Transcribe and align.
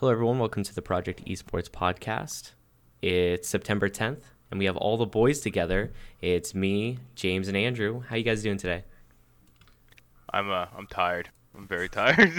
Hello, 0.00 0.10
everyone. 0.12 0.38
Welcome 0.38 0.62
to 0.62 0.74
the 0.74 0.80
Project 0.80 1.26
Esports 1.26 1.68
podcast. 1.68 2.52
It's 3.02 3.46
September 3.46 3.90
10th, 3.90 4.22
and 4.50 4.58
we 4.58 4.64
have 4.64 4.78
all 4.78 4.96
the 4.96 5.04
boys 5.04 5.40
together. 5.40 5.92
It's 6.22 6.54
me, 6.54 6.96
James, 7.14 7.48
and 7.48 7.56
Andrew. 7.56 8.00
How 8.08 8.16
you 8.16 8.22
guys 8.22 8.42
doing 8.42 8.56
today? 8.56 8.84
I'm 10.32 10.50
uh, 10.50 10.68
I'm 10.74 10.86
tired. 10.86 11.28
I'm 11.54 11.68
very 11.68 11.90
tired, 11.90 12.32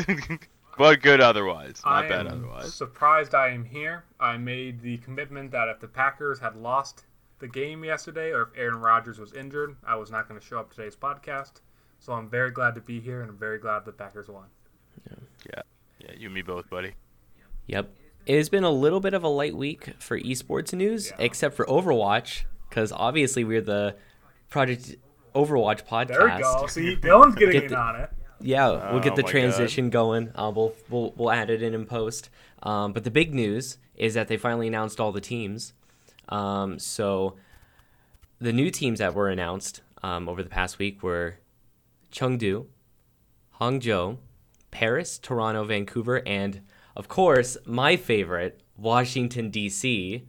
but 0.80 1.04
good 1.04 1.22
otherwise. 1.22 1.84
Not 1.86 2.06
I 2.06 2.10
bad 2.10 2.26
am 2.26 2.46
otherwise. 2.46 2.74
surprised 2.74 3.36
I 3.36 3.50
am 3.50 3.64
here. 3.64 4.06
I 4.20 4.38
made 4.38 4.82
the 4.82 4.98
commitment 4.98 5.52
that 5.52 5.68
if 5.68 5.80
the 5.80 5.88
Packers 5.88 6.40
had 6.40 6.56
lost 6.56 7.06
the 7.38 7.48
game 7.48 7.84
yesterday 7.84 8.32
or 8.32 8.42
if 8.42 8.50
Aaron 8.58 8.78
Rodgers 8.78 9.20
was 9.20 9.34
injured, 9.34 9.76
I 9.86 9.98
was 9.98 10.10
not 10.10 10.28
going 10.28 10.40
to 10.40 10.44
show 10.44 10.58
up 10.58 10.74
today's 10.74 10.96
podcast. 10.96 11.62
So 12.00 12.14
I'm 12.14 12.28
very 12.28 12.50
glad 12.50 12.74
to 12.74 12.82
be 12.82 13.00
here 13.00 13.22
and 13.22 13.30
I'm 13.30 13.38
very 13.38 13.60
glad 13.60 13.86
the 13.86 13.92
Packers 13.92 14.30
won. 14.30 14.46
Yeah, 15.46 15.62
yeah, 16.00 16.12
you 16.18 16.26
and 16.26 16.34
me 16.34 16.42
both, 16.42 16.68
buddy. 16.68 16.96
Yep. 17.72 17.90
It 18.28 18.38
has 18.38 18.50
been 18.50 18.64
a 18.64 18.70
little 18.72 19.00
bit 19.00 19.14
of 19.16 19.24
a 19.24 19.28
light 19.28 19.56
week 19.56 19.94
for 20.00 20.20
esports 20.20 20.74
news, 20.74 21.10
Yeah. 21.10 21.26
except 21.26 21.56
for 21.56 21.66
Overwatch, 21.66 22.44
because 22.70 22.92
obviously 22.92 23.44
we're 23.44 23.62
the 23.62 23.96
Project 24.50 24.96
Overwatch 25.34 25.86
podcast. 25.88 26.08
There 26.10 26.36
we 26.36 26.42
go. 26.42 26.68
See, 26.70 26.96
Dylan's 26.98 27.36
getting 27.36 27.54
Get 27.54 27.64
in 27.64 27.70
the- 27.72 27.78
on 27.80 27.96
it. 28.02 28.10
Yeah, 28.44 28.92
we'll 28.92 29.02
get 29.02 29.14
Oh 29.14 29.18
the 29.18 29.24
my 29.24 29.30
transition 29.30 29.90
going. 29.92 30.32
Uh, 30.36 30.52
we'll, 30.56 30.74
we'll 30.90 31.14
we'll 31.16 31.32
add 31.32 31.52
it 31.52 31.62
in 31.62 31.76
in 31.76 31.86
post. 31.86 32.30
Um, 32.64 32.92
but 32.92 33.04
the 33.04 33.12
big 33.12 33.36
news 33.36 33.78
is 33.96 34.16
that 34.16 34.28
they 34.30 34.36
finally 34.38 34.68
announced 34.68 35.00
all 35.00 35.12
the 35.12 35.22
teams. 35.22 35.74
Um, 36.30 36.80
so 36.80 37.36
the 38.40 38.52
new 38.52 38.72
teams 38.72 38.98
that 38.98 39.14
were 39.14 39.30
announced 39.30 39.82
um, 40.02 40.28
over 40.28 40.42
the 40.42 40.50
past 40.50 40.80
week 40.80 41.04
were 41.04 41.36
Chengdu, 42.12 42.66
Hangzhou, 43.60 44.18
Paris, 44.72 45.20
Toronto, 45.20 45.64
Vancouver, 45.64 46.24
and 46.26 46.62
of 46.96 47.08
course 47.08 47.58
my 47.66 47.96
favorite, 47.96 48.62
Washington 48.78 49.50
D.C. 49.50 50.28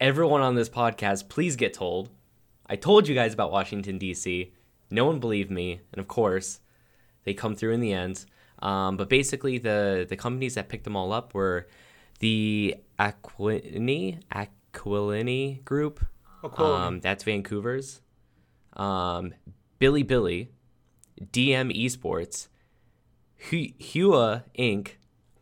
Everyone 0.00 0.40
on 0.40 0.54
this 0.54 0.68
podcast, 0.68 1.28
please 1.28 1.56
get 1.56 1.74
told. 1.74 2.10
I 2.66 2.76
told 2.76 3.08
you 3.08 3.14
guys 3.14 3.34
about 3.34 3.50
Washington 3.52 3.98
D.C. 3.98 4.52
No 4.90 5.04
one 5.04 5.20
believed 5.20 5.50
me, 5.50 5.80
and 5.92 6.00
of 6.00 6.08
course 6.08 6.60
they 7.24 7.34
come 7.34 7.54
through 7.54 7.72
in 7.72 7.80
the 7.80 7.92
end. 7.92 8.24
Um, 8.60 8.96
but 8.96 9.08
basically, 9.08 9.58
the 9.58 10.06
the 10.08 10.16
companies 10.16 10.54
that 10.54 10.68
picked 10.68 10.84
them 10.84 10.96
all 10.96 11.12
up 11.12 11.34
were 11.34 11.66
the 12.20 12.76
Aquilini 12.98 14.20
Aquilini 14.32 15.64
Group. 15.64 16.04
Aquilini. 16.42 16.86
Um, 16.86 17.00
that's 17.00 17.24
Vancouver's. 17.24 18.00
Um, 18.74 19.34
Bilibili, 19.80 20.48
DM 21.20 21.74
Esports, 21.74 22.48
Hu- 23.50 23.72
Huya 23.80 24.44
Inc., 24.58 24.92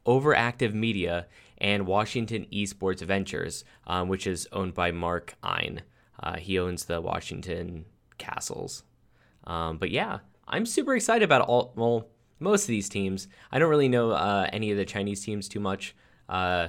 Overactive 0.08 0.72
Media, 0.72 1.26
and 1.58 1.86
Washington 1.86 2.46
Esports 2.52 3.02
Ventures, 3.02 3.64
um, 3.86 4.08
which 4.08 4.26
is 4.26 4.48
owned 4.52 4.74
by 4.74 4.90
Mark 4.90 5.34
Ein. 5.42 5.82
Uh, 6.20 6.36
he 6.36 6.58
owns 6.58 6.86
the 6.86 7.00
Washington 7.00 7.84
Kastles. 8.18 8.82
Um, 9.44 9.78
but 9.78 9.90
yeah, 9.90 10.20
I'm 10.46 10.66
super 10.66 10.96
excited 10.96 11.24
about 11.24 11.42
all. 11.42 11.72
Well, 11.76 12.08
most 12.40 12.62
of 12.62 12.68
these 12.68 12.88
teams. 12.88 13.28
I 13.52 13.58
don't 13.58 13.70
really 13.70 13.88
know 13.88 14.10
uh, 14.12 14.48
any 14.52 14.70
of 14.70 14.76
the 14.76 14.84
Chinese 14.84 15.24
teams 15.24 15.48
too 15.48 15.60
much, 15.60 15.94
uh, 16.28 16.68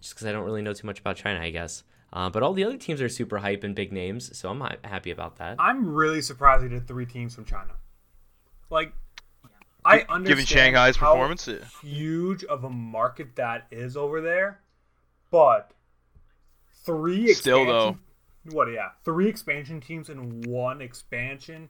just 0.00 0.14
because 0.14 0.26
I 0.26 0.32
don't 0.32 0.44
really 0.44 0.62
know 0.62 0.72
too 0.72 0.86
much 0.86 1.00
about 1.00 1.16
China, 1.16 1.40
I 1.40 1.50
guess. 1.50 1.84
Uh, 2.12 2.28
but 2.28 2.42
all 2.42 2.52
the 2.52 2.64
other 2.64 2.76
teams 2.76 3.00
are 3.00 3.08
super 3.08 3.38
hype 3.38 3.62
and 3.62 3.74
big 3.74 3.92
names, 3.92 4.36
so 4.36 4.50
I'm 4.50 4.60
happy 4.82 5.10
about 5.12 5.36
that. 5.36 5.56
I'm 5.60 5.94
really 5.94 6.22
surprised 6.22 6.64
they 6.64 6.68
did 6.68 6.88
three 6.88 7.06
teams 7.06 7.34
from 7.34 7.44
China. 7.44 7.74
Like, 8.68 8.92
I 9.90 9.98
understand 10.08 10.26
Given 10.26 10.44
Shanghai's 10.46 10.96
how 10.96 11.12
performance, 11.12 11.48
huge 11.82 12.44
of 12.44 12.64
a 12.64 12.70
market 12.70 13.36
that 13.36 13.66
is 13.70 13.96
over 13.96 14.20
there, 14.20 14.60
but 15.30 15.72
three 16.84 17.32
Still, 17.34 17.64
though. 17.66 17.88
expansion- 17.88 18.04
what? 18.56 18.66
Yeah, 18.72 18.90
three 19.04 19.28
expansion 19.28 19.80
teams 19.80 20.08
in 20.08 20.40
one 20.42 20.80
expansion 20.80 21.68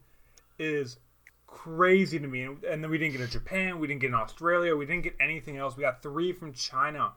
is 0.58 0.98
crazy 1.46 2.18
to 2.18 2.26
me. 2.28 2.44
And 2.44 2.62
and 2.64 2.82
then 2.84 2.90
we 2.90 2.98
didn't 2.98 3.12
get 3.16 3.22
a 3.22 3.30
Japan, 3.30 3.78
we 3.80 3.88
didn't 3.88 4.00
get 4.00 4.08
an 4.08 4.14
Australia, 4.14 4.76
we 4.76 4.86
didn't 4.86 5.02
get 5.02 5.16
anything 5.20 5.56
else. 5.56 5.76
We 5.76 5.80
got 5.82 6.02
three 6.02 6.32
from 6.32 6.52
China, 6.52 7.12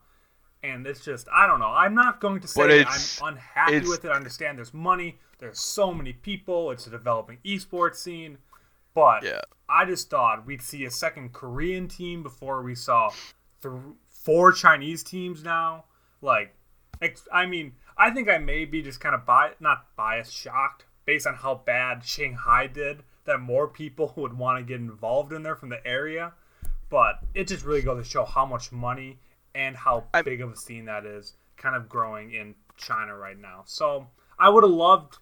and 0.64 0.88
it's 0.88 1.04
just 1.06 1.28
I 1.32 1.46
don't 1.46 1.60
know. 1.60 1.68
I'm 1.70 1.94
not 1.94 2.20
going 2.20 2.42
to 2.42 2.48
say 2.48 2.62
But 2.62 2.68
that 2.70 2.80
it's- 2.82 3.22
I'm 3.22 3.34
unhappy 3.34 3.82
with 3.82 4.06
it. 4.06 4.10
I 4.10 4.16
understand 4.16 4.58
there's 4.58 4.74
money, 4.74 5.20
there's 5.38 5.60
so 5.60 5.94
many 5.94 6.14
people, 6.14 6.72
it's 6.72 6.88
a 6.88 6.90
developing 6.90 7.38
esports 7.46 7.98
scene, 7.98 8.40
but 8.94 9.24
yeah. 9.24 9.42
I 9.70 9.86
just 9.86 10.10
thought 10.10 10.46
we'd 10.46 10.62
see 10.62 10.86
a 10.86 10.92
second 10.92 11.34
Korean 11.34 11.88
team 11.88 12.22
before 12.24 12.62
we 12.62 12.76
saw 12.76 13.10
th- 13.62 13.74
four 14.08 14.52
Chinese 14.52 15.04
teams 15.04 15.44
now. 15.44 15.86
Like, 16.22 16.56
ex- 17.02 17.28
I 17.32 17.46
mean, 17.46 17.74
I 17.98 18.12
think 18.12 18.30
I 18.30 18.38
may 18.38 18.66
be 18.66 18.82
just 18.82 19.00
kind 19.00 19.16
of 19.16 19.26
bi- 19.26 19.54
not 19.60 19.88
biased, 19.96 20.34
shocked 20.34 20.86
based 21.06 21.26
on 21.28 21.36
how 21.36 21.56
bad 21.66 22.04
Shanghai 22.04 22.68
did 22.68 23.04
that 23.26 23.40
more 23.40 23.68
people 23.68 24.14
would 24.18 24.38
want 24.38 24.60
to 24.60 24.64
get 24.64 24.80
involved 24.80 25.34
in 25.34 25.44
there 25.44 25.56
from 25.56 25.70
the 25.70 25.86
area. 25.88 26.34
But 26.90 27.20
it 27.34 27.48
just 27.48 27.66
really 27.66 27.82
goes 27.82 28.04
to 28.06 28.10
show 28.10 28.24
how 28.26 28.46
much 28.46 28.72
money 28.72 29.18
and 29.56 29.76
how 29.76 30.06
I- 30.14 30.22
big 30.22 30.42
of 30.42 30.52
a 30.52 30.56
scene 30.56 30.86
that 30.86 31.06
is 31.06 31.34
kind 31.58 31.76
of 31.76 31.88
growing 31.90 32.34
in 32.34 32.54
China 32.78 33.16
right 33.16 33.38
now. 33.40 33.64
So 33.66 34.08
I 34.38 34.50
would 34.50 34.64
have 34.64 34.72
loved 34.72 35.18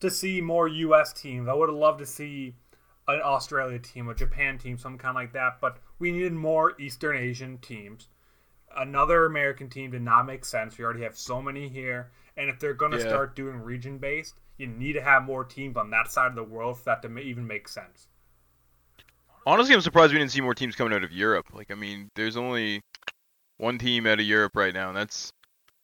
to 0.00 0.10
see 0.10 0.40
more 0.40 0.66
U.S. 0.66 1.12
teams. 1.12 1.46
I 1.48 1.52
would 1.52 1.68
have 1.68 1.76
loved 1.78 1.98
to 1.98 2.06
see 2.06 2.54
an 3.14 3.22
Australia 3.22 3.78
team, 3.78 4.08
a 4.08 4.14
Japan 4.14 4.58
team, 4.58 4.78
some 4.78 4.98
kind 4.98 5.14
like 5.14 5.32
that. 5.32 5.60
But 5.60 5.78
we 5.98 6.12
needed 6.12 6.32
more 6.32 6.80
Eastern 6.80 7.16
Asian 7.16 7.58
teams. 7.58 8.08
Another 8.76 9.26
American 9.26 9.68
team 9.68 9.90
did 9.90 10.02
not 10.02 10.26
make 10.26 10.44
sense. 10.44 10.78
We 10.78 10.84
already 10.84 11.02
have 11.02 11.16
so 11.16 11.42
many 11.42 11.68
here, 11.68 12.10
and 12.36 12.48
if 12.48 12.58
they're 12.60 12.74
going 12.74 12.92
to 12.92 12.98
Yeah. 12.98 13.08
start 13.08 13.34
doing 13.34 13.56
region 13.62 13.98
based, 13.98 14.40
you 14.58 14.66
need 14.66 14.92
to 14.92 15.02
have 15.02 15.24
more 15.24 15.44
teams 15.44 15.76
on 15.76 15.90
that 15.90 16.10
side 16.10 16.28
of 16.28 16.34
the 16.36 16.44
world 16.44 16.78
for 16.78 16.84
that 16.84 17.02
to 17.02 17.18
even 17.18 17.46
make 17.46 17.66
sense. 17.68 18.06
Honestly, 19.46 19.74
I'm 19.74 19.80
surprised 19.80 20.12
we 20.12 20.18
didn't 20.18 20.32
see 20.32 20.40
more 20.40 20.54
teams 20.54 20.76
coming 20.76 20.92
out 20.92 21.02
of 21.02 21.12
Europe. 21.12 21.46
Like, 21.52 21.70
I 21.70 21.74
mean, 21.74 22.10
there's 22.14 22.36
only 22.36 22.82
one 23.56 23.78
team 23.78 24.06
out 24.06 24.20
of 24.20 24.26
Europe 24.26 24.52
right 24.54 24.74
now, 24.74 24.88
and 24.88 24.96
that's 24.96 25.32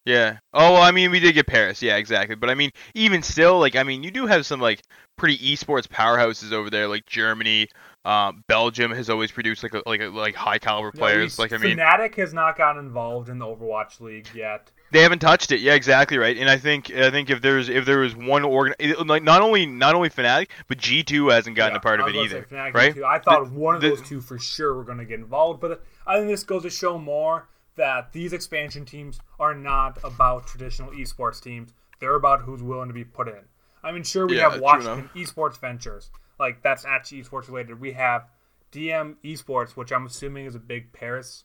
yeah. 0.07 0.39
Oh, 0.55 0.73
well, 0.73 0.83
I 0.83 0.91
mean, 0.93 1.11
we 1.11 1.21
did 1.21 1.33
get 1.35 1.47
Paris, 1.47 1.83
yeah, 1.83 1.97
exactly. 1.97 2.35
But 2.37 2.49
I 2.49 2.55
mean, 2.55 2.71
even 2.95 3.23
still, 3.23 3.59
like, 3.61 3.77
I 3.77 3.83
mean, 3.83 4.03
you 4.03 4.11
do 4.11 4.27
have 4.27 4.47
some 4.47 4.61
like 4.61 4.81
pretty 5.17 5.37
esports 5.39 5.87
powerhouses 5.87 6.53
over 6.53 6.71
there, 6.71 6.89
like 6.89 7.05
Germany, 7.05 7.69
um, 8.07 8.45
Belgium 8.47 8.93
has 8.93 9.11
always 9.11 9.31
produced 9.33 9.63
like 9.65 9.75
a, 9.75 9.83
like 9.85 10.01
a, 10.01 10.07
like 10.07 10.35
high 10.35 10.59
caliber 10.59 10.93
players. 10.93 11.37
Yeah, 11.37 11.43
like, 11.43 11.53
I 11.53 11.59
mean, 11.59 11.77
Fnatic 11.77 12.15
has 12.15 12.33
not 12.33 12.57
gotten 12.57 12.85
involved 12.87 13.29
in 13.29 13.39
the 13.39 13.45
Overwatch 13.45 14.01
League 14.01 14.29
yet. 14.35 14.71
They 14.93 15.03
haven't 15.03 15.19
touched 15.19 15.51
it. 15.51 15.59
Yeah, 15.61 15.75
exactly 15.75 16.17
right. 16.17 16.37
And 16.39 16.49
I 16.49 16.57
think 16.59 16.93
I 16.95 17.11
think 17.11 17.29
if 17.29 17.43
there's 17.43 17.69
if 17.69 17.85
there 17.85 17.99
was 17.99 18.15
one 18.15 18.45
organ 18.45 18.77
like 19.05 19.25
not 19.25 19.43
only 19.43 19.67
not 19.67 19.97
only 19.97 20.09
Fnatic 20.09 20.51
but 20.69 20.79
G 20.79 21.03
two 21.03 21.27
hasn't 21.29 21.57
gotten 21.57 21.75
Yeah, 21.75 21.79
a 21.79 21.81
part 21.81 21.99
of 21.99 22.07
it 22.07 22.15
either, 22.15 22.47
Fnatic 22.49 22.73
right? 22.73 22.95
too. 22.95 23.05
I 23.05 23.19
thought 23.19 23.47
The- 23.47 23.59
one 23.59 23.75
of 23.75 23.81
the- 23.81 23.89
those 23.89 24.03
two 24.03 24.21
for 24.21 24.39
sure 24.39 24.75
were 24.75 24.85
going 24.85 24.99
to 24.99 25.05
get 25.05 25.19
involved, 25.19 25.61
but 25.61 25.83
I 26.07 26.19
think 26.19 26.29
this 26.29 26.45
goes 26.45 26.63
to 26.63 26.71
show 26.71 26.99
more 27.01 27.49
that 27.77 28.13
these 28.13 28.33
expansion 28.33 28.85
teams 28.85 29.21
are 29.39 29.55
not 29.55 29.99
about 30.03 30.47
traditional 30.47 30.91
esports 30.93 31.43
teams. 31.43 31.73
They're 32.01 32.15
about 32.15 32.41
who's 32.43 32.63
willing 32.63 32.89
to 32.89 32.95
be 32.95 33.05
put 33.05 33.29
in. 33.29 33.45
I 33.83 33.93
mean, 33.93 34.03
sure, 34.03 34.27
we 34.27 34.37
Yeah, 34.39 34.51
have 34.51 34.61
Washington 34.61 35.09
Esports 35.15 35.59
Ventures, 35.59 36.11
like 36.39 36.63
that's 36.63 36.85
actually 36.85 37.23
esports 37.23 37.49
related. 37.49 37.79
We 37.81 37.93
have 37.93 38.27
DM 38.73 39.17
Esports, 39.25 39.77
which 39.77 39.93
I'm 39.93 40.07
assuming 40.07 40.47
is 40.47 40.55
a 40.55 40.59
big 40.59 40.93
Paris 40.93 41.45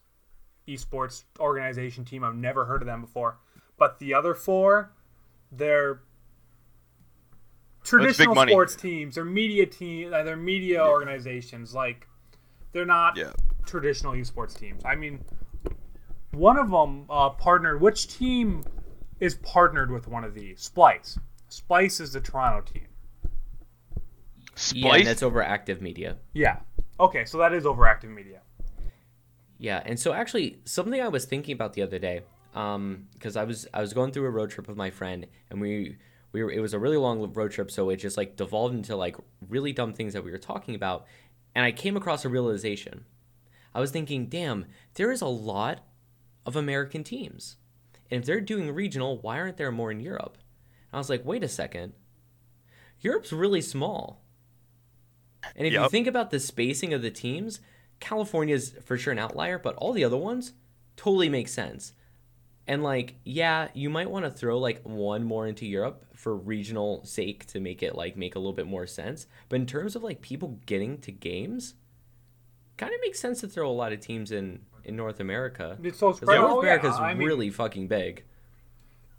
esports 0.67 1.23
organization 1.39 2.03
team. 2.05 2.23
I've 2.23 2.35
never 2.35 2.65
heard 2.65 2.81
of 2.81 2.85
them 2.87 3.01
before, 3.01 3.37
but 3.77 3.99
the 3.99 4.13
other 4.13 4.33
four, 4.33 4.91
they're 5.51 6.01
traditional 7.83 8.35
sports 8.35 8.75
teams. 8.75 9.15
They're 9.15 9.25
media 9.25 9.65
team. 9.65 10.13
uh, 10.13 10.23
They're 10.23 10.35
media 10.37 10.85
organizations. 10.85 11.73
Like 11.73 12.07
they're 12.71 12.85
not 12.85 13.17
Yeah. 13.17 13.33
traditional 13.65 14.13
esports 14.13 14.57
teams. 14.57 14.81
I 14.85 14.95
mean, 14.95 15.23
one 16.31 16.57
of 16.57 16.69
them 16.71 17.05
uh, 17.09 17.29
partnered. 17.31 17.81
Which 17.81 18.07
team 18.07 18.63
is 19.19 19.35
partnered 19.35 19.91
with 19.91 20.07
one 20.07 20.23
of 20.23 20.33
these? 20.33 20.69
Splyce. 20.69 21.17
Splyce 21.49 22.01
is 22.01 22.13
the 22.13 22.21
Toronto 22.21 22.61
team. 22.61 22.87
Yeah, 24.73 24.91
Splyce. 24.91 24.97
and 24.99 25.07
that's 25.07 25.21
OverActive 25.21 25.81
Media. 25.81 26.17
Yeah. 26.33 26.57
Okay, 26.99 27.25
so 27.25 27.39
that 27.39 27.51
is 27.51 27.63
overactive 27.63 28.09
media. 28.09 28.41
Yeah, 29.57 29.81
and 29.85 29.99
so 29.99 30.13
actually, 30.13 30.59
something 30.65 31.01
I 31.01 31.07
was 31.07 31.25
thinking 31.25 31.53
about 31.53 31.73
the 31.73 31.81
other 31.81 31.97
day, 31.97 32.21
um, 32.53 33.07
because 33.13 33.35
I 33.35 33.43
was 33.43 33.67
I 33.73 33.81
was 33.81 33.93
going 33.93 34.11
through 34.11 34.25
a 34.25 34.29
road 34.29 34.51
trip 34.51 34.67
with 34.67 34.77
my 34.77 34.91
friend, 34.91 35.25
and 35.49 35.59
we 35.59 35.97
we 36.31 36.43
were 36.43 36.51
it 36.51 36.59
was 36.59 36.75
a 36.75 36.79
really 36.79 36.97
long 36.97 37.33
road 37.33 37.51
trip, 37.51 37.71
so 37.71 37.89
it 37.89 37.97
just 37.97 38.17
like 38.17 38.35
devolved 38.35 38.75
into 38.75 38.95
like 38.95 39.15
really 39.49 39.73
dumb 39.73 39.93
things 39.93 40.13
that 40.13 40.23
we 40.23 40.29
were 40.31 40.37
talking 40.37 40.75
about, 40.75 41.07
and 41.55 41.65
I 41.65 41.71
came 41.71 41.97
across 41.97 42.23
a 42.23 42.29
realization. 42.29 43.05
I 43.73 43.79
was 43.79 43.89
thinking, 43.89 44.27
damn, 44.27 44.65
there 44.93 45.11
is 45.11 45.21
a 45.21 45.27
lot 45.27 45.83
of 46.45 46.55
American 46.55 47.03
teams, 47.03 47.57
and 48.09 48.19
if 48.19 48.25
they're 48.25 48.41
doing 48.41 48.71
regional, 48.71 49.17
why 49.19 49.39
aren't 49.39 49.57
there 49.57 49.71
more 49.71 49.91
in 49.91 49.99
Europe? 49.99 50.37
And 50.91 50.97
I 50.97 50.97
was 50.97 51.09
like, 51.09 51.25
wait 51.25 51.43
a 51.43 51.47
second, 51.47 51.93
Europe's 52.99 53.33
really 53.33 53.61
small. 53.61 54.21
And 55.55 55.65
if 55.65 55.73
you 55.73 55.89
think 55.89 56.07
about 56.07 56.29
the 56.29 56.39
spacing 56.39 56.93
of 56.93 57.01
the 57.01 57.09
teams, 57.09 57.59
California's 57.99 58.75
for 58.83 58.97
sure 58.97 59.13
an 59.13 59.19
outlier, 59.19 59.57
but 59.57 59.75
all 59.75 59.93
the 59.93 60.03
other 60.03 60.17
ones 60.17 60.53
totally 60.95 61.29
make 61.29 61.47
sense. 61.47 61.93
And 62.67 62.83
like, 62.83 63.15
yeah, 63.23 63.69
you 63.73 63.89
might 63.89 64.09
want 64.09 64.25
to 64.25 64.31
throw 64.31 64.59
like 64.59 64.81
one 64.83 65.23
more 65.23 65.47
into 65.47 65.65
Europe 65.65 66.05
for 66.15 66.35
regional 66.35 67.03
sake 67.05 67.47
to 67.47 67.59
make 67.59 67.81
it 67.81 67.95
like 67.95 68.15
make 68.15 68.35
a 68.35 68.39
little 68.39 68.53
bit 68.53 68.67
more 68.67 68.85
sense. 68.85 69.25
But 69.49 69.59
in 69.59 69.65
terms 69.65 69.95
of 69.95 70.03
like 70.03 70.21
people 70.21 70.59
getting 70.65 70.99
to 70.99 71.11
games, 71.11 71.73
kind 72.77 72.93
of 72.93 72.99
makes 73.01 73.19
sense 73.19 73.41
to 73.41 73.47
throw 73.47 73.69
a 73.69 73.73
lot 73.73 73.93
of 73.93 73.99
teams 73.99 74.31
in 74.31 74.61
in 74.83 74.95
North 74.95 75.19
America. 75.19 75.77
It's 75.83 75.99
so 75.99 76.07
'Cause 76.07 76.17
spread. 76.17 76.39
North 76.39 76.51
Oh, 76.51 76.63
yeah, 76.63 76.75
America's 76.75 76.99
I 76.99 77.13
mean, 77.13 77.27
really 77.27 77.49
fucking 77.49 77.87
big. 77.87 78.23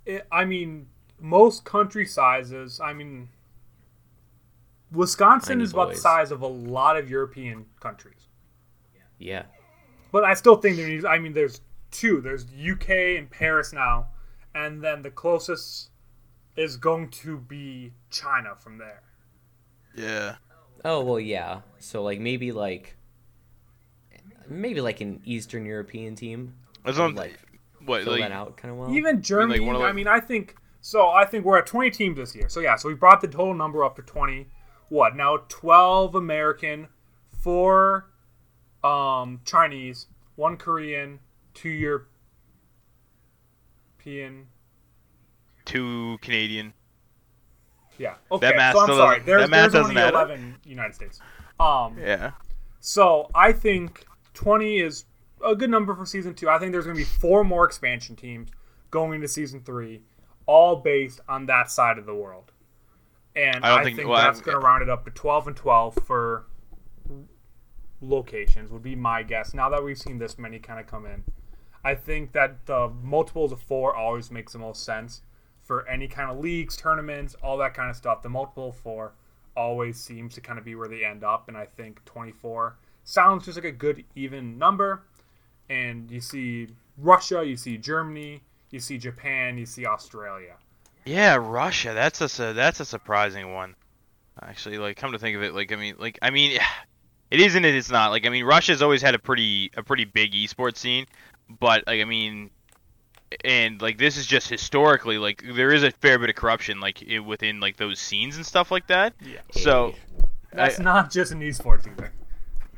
it, 0.06 0.26
I 0.32 0.44
mean, 0.44 0.88
most 1.20 1.64
country 1.64 2.06
sizes. 2.06 2.81
I 2.81 2.93
mean, 2.93 3.29
Wisconsin 4.91 5.55
Tiny 5.59 5.64
is 5.64 5.73
about 5.73 5.91
the 5.91 5.97
size 5.97 6.31
of 6.31 6.43
a 6.43 6.47
lot 6.47 6.97
of 6.97 7.09
European 7.09 7.67
countries. 7.81 8.29
Yeah. 9.19 9.44
But 10.11 10.25
I 10.25 10.35
still 10.35 10.56
think 10.56 10.76
there 10.76 10.88
needs. 10.88 11.05
I 11.05 11.19
mean, 11.19 11.32
there's 11.32 11.61
two. 11.91 12.20
There's 12.20 12.44
UK 12.53 13.17
and 13.17 13.31
Paris 13.31 13.73
now, 13.73 14.09
and 14.55 14.82
then 14.82 15.03
the 15.03 15.11
closest 15.11 15.91
is 16.56 16.76
going 16.76 17.09
to 17.09 17.38
be 17.38 17.93
China 18.11 18.55
from 18.56 18.76
there. 18.79 19.03
Yeah. 19.94 20.37
Oh 20.85 21.03
well, 21.03 21.20
yeah. 21.20 21.61
So 21.79 22.03
like 22.03 22.20
maybe 22.20 22.53
like 22.53 22.97
maybe 24.48 24.80
like 24.80 25.00
an 25.00 25.20
Eastern 25.24 25.64
European 25.66 26.14
team. 26.14 26.54
That's 26.84 26.98
what 26.98 27.04
I'm, 27.06 27.14
like 27.14 27.38
what 27.84 28.02
fill 28.04 28.12
like 28.12 28.22
that 28.22 28.32
out 28.32 28.56
kind 28.56 28.72
of 28.72 28.78
well. 28.78 28.94
Even 28.94 29.22
Germany. 29.22 29.60
one 29.60 29.76
of 29.76 29.82
I 29.82 29.92
mean, 29.92 30.06
I 30.08 30.20
think 30.20 30.56
so. 30.80 31.08
I 31.08 31.24
think 31.24 31.44
we're 31.44 31.58
at 31.58 31.66
20 31.66 31.90
teams 31.90 32.16
this 32.16 32.34
year. 32.34 32.48
So 32.48 32.60
yeah. 32.60 32.76
So 32.76 32.88
we 32.88 32.94
brought 32.94 33.20
the 33.20 33.28
total 33.28 33.54
number 33.54 33.84
up 33.84 33.96
to 33.96 34.02
20. 34.02 34.46
What 34.88 35.16
now? 35.16 35.38
12 35.48 36.14
American, 36.14 36.88
four 37.40 38.10
um, 38.84 39.40
Chinese, 39.44 40.06
one 40.36 40.56
Korean, 40.56 41.18
two 41.54 41.68
European. 41.70 42.06
two 45.64 46.18
Canadian. 46.20 46.72
Yeah. 47.98 48.14
Okay. 48.30 48.46
That 48.48 48.56
math 48.56 48.74
so 48.74 48.80
I'm 48.80 48.86
still 48.86 48.96
sorry. 48.96 49.16
doesn't- 49.18 49.26
There's, 49.26 49.42
that 49.42 49.50
math 49.50 49.60
there's 49.60 49.72
doesn't 49.84 49.96
only 49.96 50.02
add 50.08 50.14
up? 50.14 50.28
11 50.28 50.56
United 50.64 50.94
States. 50.94 51.20
Um. 51.60 51.96
Yeah. 51.98 52.32
So 52.80 53.30
I 53.34 53.52
think 53.52 54.04
20 54.34 54.79
is 54.79 55.05
a 55.44 55.55
good 55.55 55.70
number 55.70 55.94
for 55.94 56.06
season 56.06 56.34
two. 56.34 56.49
I 56.49 56.58
think 56.58 56.73
there's 56.73 56.84
going 56.84 56.96
to 56.96 57.00
be 57.00 57.08
four 57.08 57.44
more 57.44 57.64
expansion 57.64 58.17
teams 58.17 58.50
going 58.90 59.14
into 59.14 59.29
season 59.29 59.61
three, 59.61 60.02
all 60.46 60.76
based 60.76 61.20
on 61.29 61.46
that 61.46 61.70
side 61.70 61.99
of 61.99 62.06
the 62.06 62.14
world. 62.14 62.52
And 63.34 63.64
I 63.64 63.81
I, 63.81 63.84
think, 63.84 63.96
think- 63.96 64.08
well, 64.08 64.23
that's 64.23 64.40
going 64.40 64.58
to 64.58 64.64
round 64.64 64.82
it 64.82 64.90
up 64.90 65.05
to 65.05 65.11
12 65.11 65.49
and 65.49 65.56
12 65.56 65.94
for 66.06 66.46
locations, 68.00 68.70
would 68.70 68.82
be 68.82 68.96
my 68.96 69.23
guess. 69.23 69.55
Now 69.55 69.69
that 69.70 69.82
we've 69.82 69.99
seen 69.99 70.19
this 70.19 70.38
many 70.38 70.58
kind 70.58 70.81
of 70.81 70.87
come 70.87 71.06
in, 71.06 71.25
I 71.85 71.94
think 71.94 72.32
that 72.32 72.67
the 72.67 72.88
multiples 73.02 73.52
of 73.52 73.61
four 73.61 73.94
always 73.94 74.31
makes 74.31 74.52
the 74.52 74.58
most 74.58 74.85
sense 74.85 75.23
for 75.62 75.87
any 75.88 76.08
kind 76.08 76.31
of 76.31 76.38
leagues, 76.38 76.76
tournaments, 76.76 77.35
all 77.43 77.56
that 77.58 77.75
kind 77.75 77.88
of 77.90 77.96
stuff. 77.96 78.23
The 78.23 78.28
multiple 78.28 78.70
of 78.70 78.76
four 78.76 79.14
always 79.56 80.00
seems 80.00 80.35
to 80.35 80.40
kind 80.40 80.58
of 80.58 80.64
be 80.64 80.75
where 80.75 80.88
they 80.88 81.05
end 81.05 81.25
up, 81.25 81.49
and 81.49 81.56
I 81.56 81.67
think 81.67 82.05
24 82.05 82.76
sounds 83.04 83.44
just 83.44 83.56
like 83.56 83.64
a 83.64 83.72
good 83.72 84.04
even 84.14 84.58
number. 84.58 85.02
And 85.70 86.10
you 86.10 86.20
see 86.20 86.69
Russia, 86.99 87.44
you 87.44 87.56
see 87.56 87.78
Germany, 87.78 88.43
you 88.70 88.81
see 88.81 88.99
Japan, 88.99 89.56
you 89.58 89.66
see 89.66 89.87
Australia. 89.87 90.54
Yeah, 91.04 91.37
Russia. 91.40 91.93
That's 91.94 92.20
a 92.20 92.52
that's 92.52 92.81
a 92.81 92.84
surprising 92.84 93.52
one. 93.52 93.75
Actually, 94.43 94.78
like 94.78 94.96
come 94.96 95.12
to 95.12 95.19
think 95.19 95.37
of 95.37 95.43
it, 95.43 95.54
like 95.54 95.72
I 95.72 95.76
mean, 95.76 95.96
like 95.99 96.19
I 96.22 96.31
mean, 96.31 96.58
it 97.31 97.40
isn't 97.40 97.64
it. 97.64 97.75
It's 97.75 97.90
not. 97.90 98.10
Like 98.10 98.26
I 98.26 98.28
mean, 98.28 98.44
Russia's 98.44 98.82
always 98.82 99.02
had 99.02 99.14
a 99.14 99.19
pretty 99.19 99.70
a 99.76 99.82
pretty 99.82 100.04
big 100.04 100.32
esports 100.32 100.76
scene, 100.78 101.06
but 101.60 101.84
like 101.87 102.00
I 102.00 102.04
mean, 102.04 102.50
and 103.44 103.81
like 103.81 103.99
this 103.99 104.16
is 104.16 104.26
just 104.26 104.49
historically 104.49 105.19
like 105.19 105.43
there 105.54 105.72
is 105.72 105.82
a 105.82 105.90
fair 105.90 106.19
bit 106.19 106.28
of 106.31 106.37
corruption 106.37 106.81
like 106.81 107.02
within 107.26 107.60
like 107.60 107.76
those 107.78 107.99
scenes 107.99 108.37
and 108.37 108.44
stuff 108.46 108.70
like 108.70 108.87
that. 108.88 109.14
Yeah. 109.20 109.38
So 109.52 109.94
That's 110.52 110.78
I- 110.78 110.82
not 110.82 111.10
just 111.10 111.32
an 111.32 111.40
esports 111.40 111.90
either. 111.90 112.12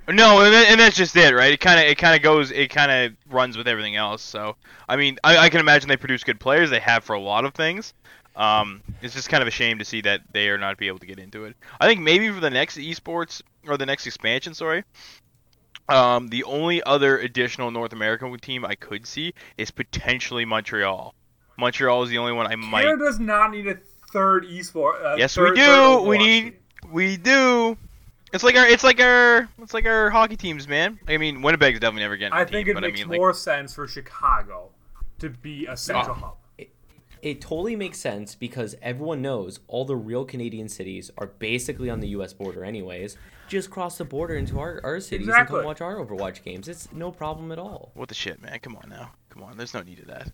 No, 0.09 0.43
and, 0.45 0.55
and 0.55 0.79
that's 0.81 0.97
just 0.97 1.17
it, 1.17 1.35
right? 1.35 1.53
It 1.53 1.61
kind 1.61 1.81
of 1.81 1.87
it 1.87 1.97
kind 1.97 2.15
of 2.15 2.23
goes 2.23 2.51
it 2.51 2.69
kind 2.71 2.91
of 2.93 3.13
runs 3.33 3.57
with 3.57 3.67
everything 3.67 3.97
else. 3.97 4.23
So 4.23 4.57
I 4.89 4.97
mean, 4.97 5.19
I, 5.25 5.39
I 5.39 5.49
can 5.49 5.61
imagine 5.61 5.89
they 5.89 5.97
produce 5.97 6.25
good 6.25 6.39
players. 6.41 6.71
They 6.71 6.81
have 6.81 7.05
for 7.05 7.15
a 7.15 7.21
lot 7.21 7.45
of 7.45 7.55
things. 7.55 7.95
Um, 8.37 8.83
it's 9.01 9.15
just 9.15 9.29
kind 9.29 9.43
of 9.43 9.49
a 9.49 9.51
shame 9.53 9.79
to 9.79 9.85
see 9.85 10.01
that 10.03 10.21
they 10.33 10.49
are 10.49 10.59
not 10.59 10.77
be 10.77 10.89
able 10.89 10.99
to 10.99 11.07
get 11.07 11.19
into 11.19 11.45
it. 11.45 11.57
I 11.81 11.87
think 11.87 12.01
maybe 12.01 12.29
for 12.31 12.41
the 12.41 12.51
next 12.51 12.77
esports 12.77 13.43
or 13.67 13.77
the 13.79 13.87
next 13.87 14.07
expansion, 14.07 14.55
sorry. 14.55 14.85
Um, 15.89 16.29
the 16.29 16.45
only 16.45 16.83
other 16.83 17.19
additional 17.19 17.71
North 17.71 17.93
American 17.93 18.37
team 18.39 18.65
I 18.65 18.75
could 18.75 19.07
see 19.07 19.35
is 19.57 19.71
potentially 19.71 20.45
Montreal. 20.45 21.15
Montreal 21.59 22.03
is 22.03 22.11
the 22.11 22.19
only 22.19 22.33
one 22.33 22.47
I 22.47 22.57
might. 22.57 22.83
Canada 22.83 23.05
does 23.05 23.21
not 23.21 23.53
need 23.53 23.69
a 23.69 23.77
third 24.13 24.45
esport. 24.47 25.05
Uh, 25.05 25.17
Yes, 25.17 25.35
third, 25.35 25.51
we 25.51 25.57
do. 25.57 26.01
We 26.03 26.19
need. 26.19 26.43
team. 26.43 26.55
We 26.91 27.17
do. 27.17 27.77
It's 28.35 28.45
like 28.45 28.57
our. 28.57 28.67
It's 28.69 28.85
like 28.85 29.01
our. 29.01 29.49
It's 29.63 29.73
like 29.73 29.87
our 29.87 30.11
hockey 30.11 30.37
teams, 30.37 30.67
man. 30.69 30.99
I 31.09 31.17
mean, 31.17 31.41
Winnipeg's 31.41 31.81
definitely 31.81 32.03
never 32.03 32.17
getting. 32.17 32.35
a 32.35 32.37
I 32.37 32.45
think 32.45 32.67
team, 32.67 32.77
it 32.77 32.81
but 32.81 32.83
makes 32.83 33.01
I 33.01 33.05
mean, 33.07 33.19
more 33.21 33.33
sense 33.33 33.75
for 33.75 33.87
Chicago 33.89 34.71
to 35.21 35.31
be 35.31 35.67
a 35.67 35.77
central 35.77 36.17
Oh. 36.17 36.21
hub. 36.21 36.37
It 37.23 37.41
totally 37.41 37.75
makes 37.75 37.99
sense 37.99 38.35
because 38.35 38.75
everyone 38.83 39.23
knows 39.23 39.61
all 39.67 39.87
the 39.87 39.97
real 39.97 40.27
Canadian 40.27 40.69
cities 40.69 41.11
are 41.17 41.29
basically 41.29 41.89
on 41.89 42.01
the 42.01 42.09
U.S. 42.09 42.35
border, 42.35 42.65
anyways. 42.65 43.17
Just 43.49 43.71
cross 43.71 43.97
the 43.97 44.05
border 44.05 44.35
into 44.37 44.59
our, 44.59 44.79
our 44.85 45.01
cities 45.01 45.29
and 45.29 45.47
come 45.49 45.65
watch 45.65 45.81
our 45.81 45.95
Overwatch 45.97 46.43
games. 46.43 46.69
It's 46.69 46.93
no 46.93 47.11
problem 47.11 47.51
at 47.51 47.59
all. 47.59 47.93
like, 47.95 47.97
what 48.01 48.09
the 48.11 48.15
shit, 48.15 48.43
man? 48.43 48.59
Come 48.59 48.77
on 48.77 48.91
now. 48.91 49.13
Come 49.31 49.43
on. 49.43 49.57
There's 49.57 49.73
no 49.73 49.81
need 49.81 50.01
of 50.01 50.07
that. 50.09 50.33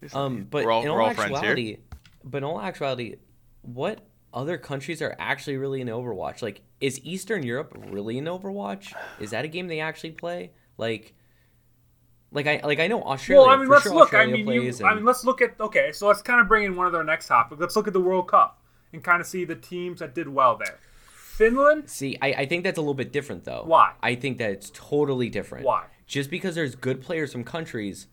There's 0.00 0.14
no 0.14 0.20
Um, 0.20 0.34
need. 0.36 0.50
but 0.50 0.64
we're 0.64 0.70
all, 0.72 0.82
in 0.82 0.88
we're 0.90 1.02
all 1.02 1.08
all 1.08 1.14
friends 1.14 1.30
here. 1.40 1.50
actuality, 1.50 1.76
but 2.24 2.38
in 2.38 2.44
all 2.44 2.60
actuality, 2.60 3.16
what 3.60 4.00
other 4.32 4.58
countries 4.58 5.02
are 5.02 5.14
actually 5.18 5.56
really 5.56 5.80
in 5.80 5.88
Overwatch? 5.88 6.42
Like, 6.42 6.62
is 6.80 7.00
Eastern 7.04 7.42
Europe 7.42 7.76
really 7.88 8.18
in 8.18 8.24
Overwatch? 8.24 8.92
Is 9.18 9.30
that 9.30 9.44
a 9.44 9.48
game 9.48 9.68
they 9.68 9.80
actually 9.80 10.12
play? 10.12 10.52
Like, 10.78 11.14
like 12.32 12.46
I 12.46 12.60
like 12.62 12.78
I 12.78 12.86
know 12.86 13.02
Australia. 13.02 13.46
Well, 13.46 13.54
I 13.54 13.56
mean, 13.58 13.68
let's 13.68 13.82
sure 13.84 13.94
look. 13.94 14.04
Australia 14.04 14.28
I 14.34 14.36
mean, 14.36 14.46
you, 14.46 14.60
plays 14.62 14.80
I 14.82 14.94
mean, 14.94 15.04
let's 15.04 15.24
look 15.24 15.42
at. 15.42 15.60
Okay, 15.60 15.92
so 15.92 16.06
let's 16.06 16.22
kind 16.22 16.40
of 16.40 16.48
bring 16.48 16.64
in 16.64 16.76
one 16.76 16.86
of 16.86 16.92
their 16.92 17.04
next 17.04 17.26
topic. 17.26 17.58
Let's 17.58 17.76
look 17.76 17.86
at 17.86 17.92
the 17.92 18.00
World 18.00 18.28
Cup 18.28 18.60
and 18.92 19.02
kind 19.02 19.20
of 19.20 19.26
see 19.26 19.44
the 19.44 19.56
teams 19.56 20.00
that 20.00 20.14
did 20.14 20.28
well 20.28 20.56
there. 20.56 20.78
Finland. 21.12 21.88
See, 21.88 22.18
I, 22.20 22.28
I 22.32 22.46
think 22.46 22.64
that's 22.64 22.76
a 22.78 22.80
little 22.80 22.94
bit 22.94 23.12
different 23.12 23.44
though. 23.44 23.62
Why? 23.64 23.92
I 24.02 24.14
think 24.14 24.38
that 24.38 24.50
it's 24.50 24.70
totally 24.74 25.28
different. 25.30 25.64
Why? 25.64 25.86
Just 26.06 26.28
because 26.30 26.54
there's 26.54 26.74
good 26.74 27.00
players 27.00 27.32
from 27.32 27.44
countries 27.44 28.08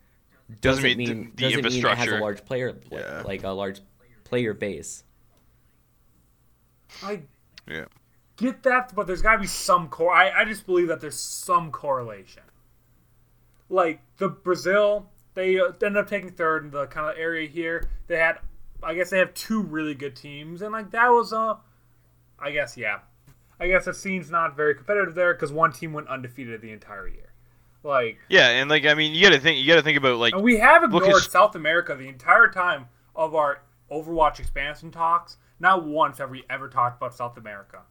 Doesn't 0.61 0.83
doesn't, 0.83 0.97
mean 0.97 1.09
mean, 1.09 1.31
the- 1.35 1.43
the 1.49 1.61
doesn't 1.61 1.73
mean 1.73 1.85
it 1.85 1.97
has 1.97 2.07
a 2.07 2.17
large 2.19 2.45
player 2.45 2.75
Yeah. 2.91 3.23
like 3.25 3.43
a 3.43 3.49
large 3.49 3.81
player 4.23 4.53
base. 4.53 5.03
I 7.03 7.21
Yeah. 7.67 7.85
get 8.37 8.63
that, 8.63 8.93
but 8.95 9.07
there's 9.07 9.21
got 9.21 9.33
to 9.33 9.39
be 9.39 9.47
some 9.47 9.89
core. 9.89 10.13
I, 10.13 10.31
I 10.41 10.45
just 10.45 10.65
believe 10.65 10.87
that 10.87 11.01
there's 11.01 11.19
some 11.19 11.71
correlation. 11.71 12.43
Like 13.69 14.01
the 14.17 14.29
Brazil, 14.29 15.09
they 15.33 15.59
uh, 15.59 15.71
ended 15.83 15.97
up 15.97 16.07
taking 16.09 16.31
third 16.31 16.63
in 16.63 16.71
the 16.71 16.87
kind 16.87 17.09
of 17.09 17.17
area 17.17 17.47
here. 17.49 17.89
They 18.07 18.17
had, 18.17 18.39
I 18.81 18.93
guess, 18.93 19.09
they 19.09 19.19
have 19.19 19.33
two 19.33 19.61
really 19.61 19.93
good 19.93 20.15
teams, 20.15 20.61
and 20.61 20.71
like 20.71 20.91
that 20.91 21.09
was 21.09 21.33
a, 21.33 21.57
I 22.39 22.51
guess, 22.51 22.77
yeah, 22.77 22.99
I 23.59 23.67
guess 23.67 23.85
the 23.85 23.93
scene's 23.93 24.31
not 24.31 24.55
very 24.55 24.73
competitive 24.75 25.15
there 25.15 25.33
because 25.33 25.51
one 25.51 25.73
team 25.73 25.91
went 25.91 26.07
undefeated 26.07 26.61
the 26.61 26.71
entire 26.71 27.07
year. 27.07 27.33
Like, 27.83 28.17
Yeah, 28.29 28.49
and 28.49 28.69
like 28.69 28.85
I 28.85 28.93
mean, 28.93 29.13
you 29.13 29.21
gotta 29.21 29.39
think. 29.39 29.59
You 29.59 29.67
gotta 29.67 29.81
think 29.81 29.97
about 29.97 30.17
like. 30.17 30.33
and 30.33 30.43
we 30.43 30.57
have 30.59 30.83
ignored 30.83 31.23
South 31.23 31.55
America 31.55 31.95
the 31.95 32.07
entire 32.07 32.47
time 32.49 32.87
of 33.15 33.35
our 33.35 33.61
Overwatch 33.91 34.39
expansion 34.39 34.91
talks. 34.91 35.37
Not 35.59 35.85
once 35.85 36.17
have 36.19 36.29
we 36.29 36.43
ever 36.49 36.69
talked 36.69 36.97
about 36.97 37.13
South 37.15 37.37
America. 37.37 37.81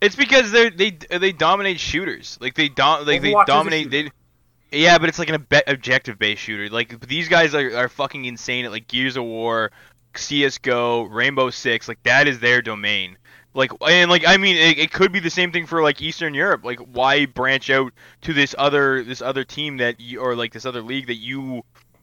It's 0.00 0.16
because 0.16 0.50
they 0.50 0.68
they 0.70 0.90
they 0.90 1.32
dominate 1.32 1.78
shooters. 1.78 2.36
Like 2.40 2.54
they 2.54 2.68
dom 2.68 3.06
like 3.06 3.22
they 3.22 3.32
Overwatch 3.32 3.42
is 3.42 3.42
a 3.42 3.46
dominate. 3.46 3.90
They, 3.90 4.10
yeah, 4.72 4.98
but 4.98 5.08
it's 5.08 5.18
like 5.18 5.28
an 5.28 5.36
ob- 5.36 5.62
objective 5.68 6.18
based 6.18 6.42
shooter. 6.42 6.68
Like 6.68 7.06
these 7.06 7.28
guys 7.28 7.54
are, 7.54 7.76
are 7.76 7.88
fucking 7.88 8.24
insane 8.24 8.64
at 8.64 8.72
like 8.72 8.88
Gears 8.88 9.16
of 9.16 9.24
War, 9.24 9.70
CS:GO, 10.16 11.02
Rainbow 11.04 11.50
Six. 11.50 11.86
Like 11.86 12.02
that 12.02 12.26
is 12.26 12.40
their 12.40 12.62
domain. 12.62 13.16
Like 13.54 13.70
and 13.86 14.10
like 14.10 14.26
I 14.26 14.38
mean, 14.38 14.56
it, 14.56 14.78
it 14.78 14.92
could 14.92 15.12
be 15.12 15.20
the 15.20 15.30
same 15.30 15.52
thing 15.52 15.66
for 15.66 15.82
like 15.82 16.00
Eastern 16.02 16.34
Europe. 16.34 16.64
Like 16.64 16.80
why 16.80 17.26
branch 17.26 17.70
out 17.70 17.92
to 18.22 18.32
this 18.32 18.54
other 18.58 19.04
this 19.04 19.22
other 19.22 19.44
team 19.44 19.76
that 19.76 20.00
you 20.00 20.20
or 20.20 20.34
like 20.34 20.52
this 20.52 20.66
other 20.66 20.82
league 20.82 21.06
that 21.08 21.16
you 21.16 21.62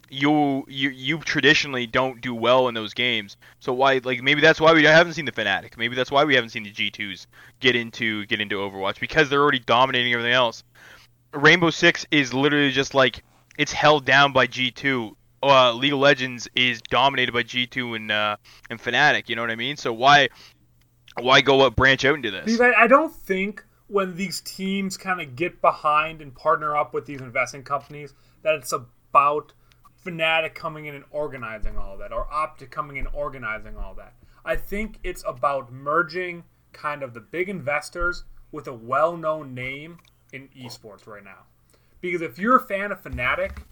you 0.09 0.65
you 0.67 0.89
you 0.89 1.19
traditionally 1.19 1.87
don't 1.87 2.21
do 2.21 2.33
well 2.33 2.67
in 2.67 2.73
those 2.73 2.93
games. 2.93 3.37
So 3.59 3.73
why 3.73 4.01
like 4.03 4.21
maybe 4.21 4.41
that's 4.41 4.59
why 4.59 4.73
we 4.73 4.83
haven't 4.83 5.13
seen 5.13 5.25
the 5.25 5.31
Fnatic. 5.31 5.77
Maybe 5.77 5.95
that's 5.95 6.11
why 6.11 6.23
we 6.23 6.35
haven't 6.35 6.49
seen 6.49 6.63
the 6.63 6.71
G2s 6.71 7.27
get 7.59 7.75
into 7.75 8.25
get 8.25 8.41
into 8.41 8.55
Overwatch 8.57 8.99
because 8.99 9.29
they're 9.29 9.41
already 9.41 9.59
dominating 9.59 10.13
everything 10.13 10.33
else. 10.33 10.63
Rainbow 11.33 11.69
Six 11.69 12.05
is 12.11 12.33
literally 12.33 12.71
just 12.71 12.93
like 12.93 13.23
it's 13.57 13.73
held 13.73 14.05
down 14.05 14.33
by 14.33 14.47
G2. 14.47 15.15
Uh, 15.41 15.73
League 15.73 15.93
of 15.93 15.99
Legends 15.99 16.49
is 16.53 16.81
dominated 16.81 17.31
by 17.31 17.43
G2 17.43 17.95
and 17.95 18.11
uh, 18.11 18.35
and 18.69 18.81
Fnatic. 18.81 19.29
You 19.29 19.35
know 19.35 19.41
what 19.41 19.51
I 19.51 19.55
mean? 19.55 19.77
So 19.77 19.93
why 19.93 20.29
why 21.17 21.41
go 21.41 21.61
up 21.61 21.75
branch 21.75 22.03
out 22.05 22.15
into 22.15 22.31
this? 22.31 22.59
I 22.59 22.87
don't 22.87 23.13
think 23.13 23.63
when 23.87 24.15
these 24.15 24.41
teams 24.41 24.97
kind 24.97 25.19
of 25.19 25.35
get 25.35 25.61
behind 25.61 26.21
and 26.21 26.33
partner 26.33 26.77
up 26.77 26.93
with 26.93 27.05
these 27.05 27.21
investing 27.21 27.63
companies 27.63 28.13
that 28.43 28.55
it's 28.55 28.71
about 28.71 29.53
Fnatic 30.05 30.53
coming 30.55 30.85
in 30.85 30.95
and 30.95 31.03
organizing 31.11 31.77
all 31.77 31.97
that, 31.97 32.11
or 32.13 32.27
Optic 32.31 32.71
coming 32.71 32.97
in 32.97 33.05
and 33.07 33.15
organizing 33.15 33.77
all 33.77 33.93
that. 33.95 34.13
I 34.45 34.55
think 34.55 34.99
it's 35.03 35.23
about 35.27 35.71
merging 35.71 36.43
kind 36.73 37.03
of 37.03 37.13
the 37.13 37.19
big 37.19 37.49
investors 37.49 38.23
with 38.51 38.67
a 38.67 38.73
well-known 38.73 39.53
name 39.53 39.97
in 40.31 40.47
esports 40.57 41.05
right 41.05 41.23
now. 41.23 41.43
Because 42.01 42.21
if 42.21 42.39
you're 42.39 42.55
a 42.55 42.61
fan 42.65 42.91
of 42.91 43.03
Fnatic 43.03 43.63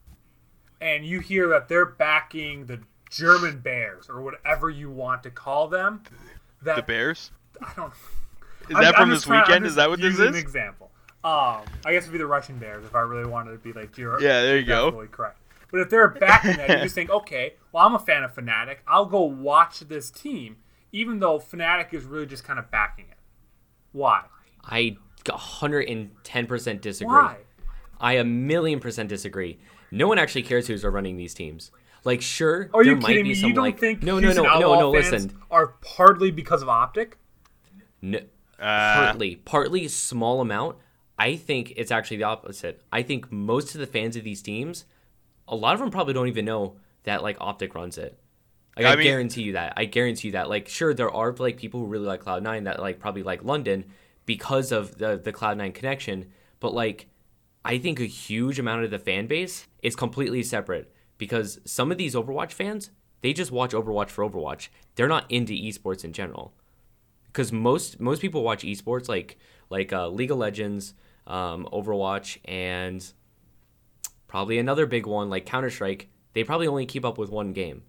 and 0.82 1.06
you 1.06 1.20
hear 1.20 1.48
that 1.50 1.68
they're 1.70 1.86
backing 1.86 2.66
the 2.66 2.82
German 3.10 3.60
Bears 3.60 4.08
or 4.10 4.22
whatever 4.22 4.70
you 4.70 4.92
want 4.92 5.24
to 5.24 5.32
call 5.32 5.68
them, 5.68 6.04
that 6.62 6.76
The 6.76 6.82
Bears. 6.84 7.32
I 7.62 7.72
don't. 7.76 7.94
Is 8.70 8.76
I'm- 8.76 8.84
that 8.84 8.96
from 8.96 9.10
this 9.10 9.24
trying- 9.24 9.42
weekend? 9.44 9.66
Is 9.66 9.76
that 9.76 9.90
what 9.90 10.02
this 10.02 10.16
is? 10.16 10.20
An 10.20 10.36
example. 10.36 10.92
Um, 11.24 11.64
I 11.86 11.94
guess 11.94 12.04
it'd 12.04 12.12
be 12.12 12.18
the 12.20 12.28
Russian 12.28 12.58
Bears 12.58 12.86
if 12.86 12.94
I 12.96 13.00
really 13.02 13.26
wanted 13.30 13.52
to 13.52 13.58
be 13.58 13.74
like 13.74 13.98
Yeah, 13.98 14.18
there 14.20 14.58
you 14.58 14.66
go. 14.66 14.92
correct. 15.12 15.40
But 15.72 15.82
if 15.82 15.90
they're 15.90 16.08
backing 16.08 16.58
that, 16.58 16.70
you 16.70 16.76
just 16.84 16.96
think, 16.96 17.10
okay, 17.10 17.54
well, 17.72 17.86
I'm 17.86 17.94
a 17.96 18.00
fan 18.00 18.24
of 18.24 18.34
Fnatic. 18.34 18.78
I'll 18.88 19.06
go 19.06 19.22
watch 19.24 19.80
this 19.82 20.10
team, 20.10 20.58
even 20.92 21.20
though 21.20 21.40
Fnatic 21.40 21.94
is 21.94 22.06
really 22.06 22.26
just 22.26 22.44
kind 22.44 22.58
of 22.60 22.72
backing 22.72 23.06
it. 23.10 23.18
Why? 23.92 24.24
I 24.64 24.98
110% 25.26 26.82
disagree. 26.82 27.14
Why? 27.14 27.38
I 28.00 28.14
a 28.14 28.24
million 28.24 28.80
percent 28.80 29.10
disagree. 29.10 29.60
No 29.92 30.08
one 30.08 30.20
actually 30.20 30.44
cares 30.44 30.68
who's 30.68 30.84
running 30.84 31.18
these 31.18 31.34
teams. 31.34 31.72
Like, 32.04 32.22
sure, 32.22 32.70
Are 32.74 32.84
you 32.84 32.92
there 32.92 33.02
might 33.02 33.08
kidding 33.08 33.24
be 33.24 33.30
me? 33.30 33.36
some 33.36 33.50
You 33.50 33.56
don't 33.56 33.64
like 33.66 33.80
think 33.80 34.04
no, 34.04 34.16
no, 34.16 34.28
Houston 34.28 34.44
no, 34.44 34.60
no, 34.60 34.80
no. 34.80 34.90
Listen, 34.92 35.38
are 35.52 35.68
partly 35.82 36.32
because 36.32 36.62
of 36.62 36.70
Optic? 36.70 37.18
no, 38.02 38.20
Uh, 38.60 38.96
partly, 38.96 39.36
partly 39.38 39.88
small 39.88 40.40
amount. 40.40 40.78
I 41.20 41.36
think 41.36 41.74
it's 41.76 41.92
actually 41.92 42.18
the 42.18 42.24
opposite. 42.26 42.82
I 42.92 43.02
think 43.02 43.32
most 43.32 43.74
of 43.74 43.80
the 43.82 43.88
fans 43.88 44.16
of 44.16 44.24
these 44.24 44.42
teams, 44.42 44.86
a 45.48 45.56
lot 45.56 45.74
of 45.74 45.80
them 45.80 45.92
probably 45.92 46.14
don't 46.14 46.28
even 46.28 46.46
know 46.46 46.78
that 47.04 47.24
like 47.24 47.38
Optic 47.40 47.74
runs 47.76 47.98
it. 47.98 48.20
Like 48.76 48.86
I, 48.86 48.94
I 48.94 48.96
mean- 48.96 49.04
guarantee 49.06 49.44
you 49.44 49.54
that. 49.54 49.74
I 49.76 49.86
guarantee 49.86 50.30
you 50.30 50.32
that. 50.34 50.50
Like 50.50 50.68
sure, 50.68 50.94
there 50.94 51.12
are 51.12 51.34
like 51.34 51.58
people 51.58 51.80
who 51.80 51.88
really 51.88 52.06
like 52.06 52.22
Cloud 52.22 52.44
Nine 52.44 52.66
that 52.66 52.80
like 52.80 53.00
probably 53.00 53.24
like 53.24 53.44
London 53.44 53.86
because 54.26 54.72
of 54.72 54.98
the 54.98 55.18
the 55.18 55.32
Cloud 55.32 55.58
Nine 55.58 55.72
connection. 55.72 56.28
But 56.60 56.74
like, 56.74 57.08
I 57.66 57.78
think 57.78 58.00
a 58.00 58.06
huge 58.06 58.60
amount 58.60 58.84
of 58.84 58.92
the 58.92 59.00
fan 59.00 59.28
base 59.28 59.68
is 59.82 59.96
completely 59.96 60.44
separate 60.44 60.92
because 61.18 61.60
some 61.66 61.92
of 61.92 61.98
these 61.98 62.14
Overwatch 62.16 62.52
fans 62.52 62.92
they 63.22 63.34
just 63.34 63.52
watch 63.52 63.72
Overwatch 63.72 64.10
for 64.10 64.28
Overwatch. 64.30 64.68
They're 64.96 65.08
not 65.08 65.30
into 65.32 65.54
esports 65.54 66.06
in 66.06 66.14
general 66.14 66.54
because 67.28 67.52
most 67.52 68.00
most 68.00 68.22
people 68.22 68.44
watch 68.44 68.64
esports 68.64 69.10
like 69.10 69.38
like 69.70 69.92
uh, 69.92 70.08
League 70.10 70.32
of 70.32 70.38
Legends, 70.38 70.94
um, 71.26 71.68
Overwatch, 71.74 72.38
and 72.46 73.06
probably 74.28 74.60
another 74.60 74.86
big 74.86 75.06
one 75.06 75.30
like 75.30 75.46
Counter 75.46 75.70
Strike. 75.70 76.10
They 76.34 76.44
probably 76.44 76.68
only 76.68 76.86
keep 76.86 77.06
up 77.06 77.18
with 77.18 77.30
one 77.30 77.54
game. 77.54 77.84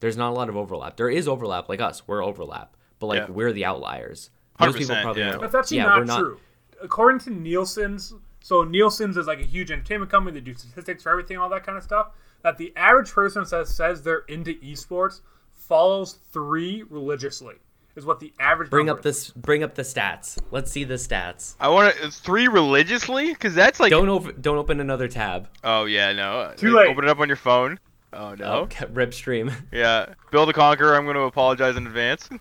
There's 0.00 0.16
not 0.16 0.30
a 0.30 0.34
lot 0.34 0.48
of 0.48 0.56
overlap. 0.56 0.96
There 0.96 1.08
is 1.08 1.26
overlap, 1.26 1.68
like 1.68 1.80
us. 1.80 2.06
We're 2.06 2.24
overlap, 2.24 2.76
but 2.98 3.06
like 3.06 3.20
Yeah. 3.20 3.30
we're 3.30 3.52
the 3.52 3.64
outliers. 3.64 4.30
Most 4.60 4.76
people 4.78 4.96
probably 4.96 5.22
yeah. 5.22 5.32
don't. 5.32 5.40
That's 5.40 5.54
actually 5.54 5.78
yeah, 5.78 5.84
not, 5.84 5.98
we're 5.98 6.04
not 6.04 6.18
true. 6.18 6.40
According 6.82 7.20
to 7.20 7.30
Nielsen's, 7.30 8.12
so 8.40 8.62
Nielsen's 8.62 9.16
is 9.16 9.26
like 9.26 9.40
a 9.40 9.44
huge 9.44 9.70
entertainment 9.70 10.10
company. 10.10 10.38
They 10.38 10.44
do 10.44 10.54
statistics 10.54 11.02
for 11.02 11.10
everything, 11.10 11.38
all 11.38 11.48
that 11.48 11.64
kind 11.64 11.78
of 11.78 11.84
stuff. 11.84 12.08
That 12.42 12.58
the 12.58 12.72
average 12.76 13.10
person 13.10 13.46
says 13.46 13.74
says 13.74 14.02
they're 14.02 14.24
into 14.28 14.54
esports 14.60 15.22
follows 15.52 16.18
three 16.32 16.82
religiously 16.90 17.54
is 17.96 18.04
what 18.04 18.20
the 18.20 18.32
average. 18.40 18.70
Bring 18.70 18.88
up 18.90 18.98
is. 18.98 19.04
this. 19.04 19.30
Bring 19.30 19.62
up 19.62 19.74
the 19.74 19.82
stats. 19.82 20.38
Let's 20.50 20.70
see 20.70 20.84
the 20.84 20.94
stats. 20.94 21.54
I 21.60 21.68
want 21.68 21.94
to 21.96 22.10
three 22.10 22.48
religiously 22.48 23.28
because 23.32 23.54
that's 23.54 23.80
like. 23.80 23.90
Don't 23.90 24.08
over, 24.08 24.32
don't 24.32 24.58
open 24.58 24.80
another 24.80 25.08
tab. 25.08 25.48
Oh 25.62 25.84
yeah, 25.84 26.12
no. 26.12 26.52
Too 26.56 26.70
Like, 26.70 26.86
late. 26.86 26.90
Open 26.92 27.04
it 27.04 27.10
up 27.10 27.20
on 27.20 27.28
your 27.28 27.36
phone. 27.36 27.78
Oh 28.12 28.34
no. 28.34 28.68
Oh, 28.70 28.86
rip 28.92 29.12
stream. 29.14 29.50
Yeah. 29.72 30.14
Bill 30.30 30.46
the 30.46 30.52
Conqueror. 30.52 30.94
I'm 30.96 31.04
going 31.04 31.16
to 31.16 31.22
apologize 31.22 31.76
in 31.76 31.86
advance. 31.86 32.28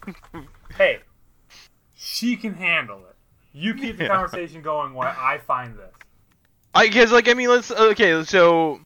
Hey, 0.78 1.02
she 1.96 2.36
can 2.36 2.56
handle 2.56 2.98
it. 3.08 3.16
You 3.54 3.76
keep 3.76 3.98
the 3.98 4.06
Yeah. 4.06 4.10
conversation 4.10 4.64
going 4.64 4.94
while 4.96 5.14
I 5.16 5.38
find 5.38 5.78
this. 5.78 5.92
I 6.74 6.88
guess 6.88 7.12
like 7.12 7.28
I 7.30 7.36
mean 7.36 7.50
let's 7.50 7.70
okay 7.70 8.24
so 8.24 8.80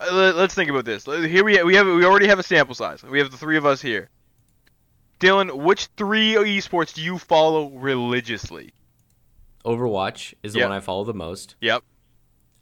uh, 0.00 0.08
let- 0.10 0.36
let's 0.36 0.54
think 0.54 0.70
about 0.70 0.86
this. 0.86 1.04
Here 1.04 1.44
we 1.44 1.62
we 1.62 1.74
have 1.74 1.86
we 1.86 2.04
already 2.06 2.26
have 2.28 2.38
a 2.38 2.42
sample 2.42 2.74
size. 2.74 3.02
We 3.02 3.18
have 3.18 3.30
the 3.30 3.36
three 3.36 3.58
of 3.58 3.66
us 3.66 3.82
here. 3.82 4.08
Dylan, 5.20 5.56
which 5.62 5.86
three 5.96 6.34
esports 6.34 6.92
do 6.94 7.02
you 7.02 7.18
follow 7.18 7.70
religiously? 7.70 8.72
Overwatch 9.64 10.34
is 10.42 10.52
the 10.52 10.60
Yeah. 10.60 10.66
one 10.68 10.76
I 10.76 10.80
follow 10.80 11.04
the 11.04 11.14
most. 11.14 11.56
Yep. 11.60 11.82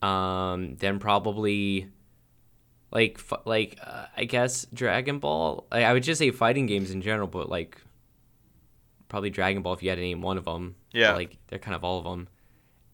Um, 0.02 0.76
then 0.76 0.98
probably 0.98 1.88
like 2.90 3.18
f- 3.18 3.40
like 3.44 3.78
uh, 3.84 4.06
I 4.16 4.24
guess 4.24 4.66
Dragon 4.72 5.18
Ball. 5.18 5.66
I, 5.72 5.84
I 5.84 5.92
would 5.92 6.02
just 6.02 6.18
say 6.18 6.30
fighting 6.30 6.66
games 6.66 6.90
in 6.90 7.02
general, 7.02 7.26
but 7.26 7.48
like 7.48 7.80
probably 9.08 9.30
Dragon 9.30 9.62
Ball 9.62 9.74
if 9.74 9.82
you 9.82 9.88
had 9.90 9.96
to 9.96 10.02
name 10.02 10.22
one 10.22 10.38
of 10.38 10.44
them. 10.44 10.76
Yeah. 10.92 11.14
like 11.14 11.36
they're 11.48 11.58
kind 11.58 11.74
of 11.74 11.84
all 11.84 11.98
of 11.98 12.04
them. 12.04 12.28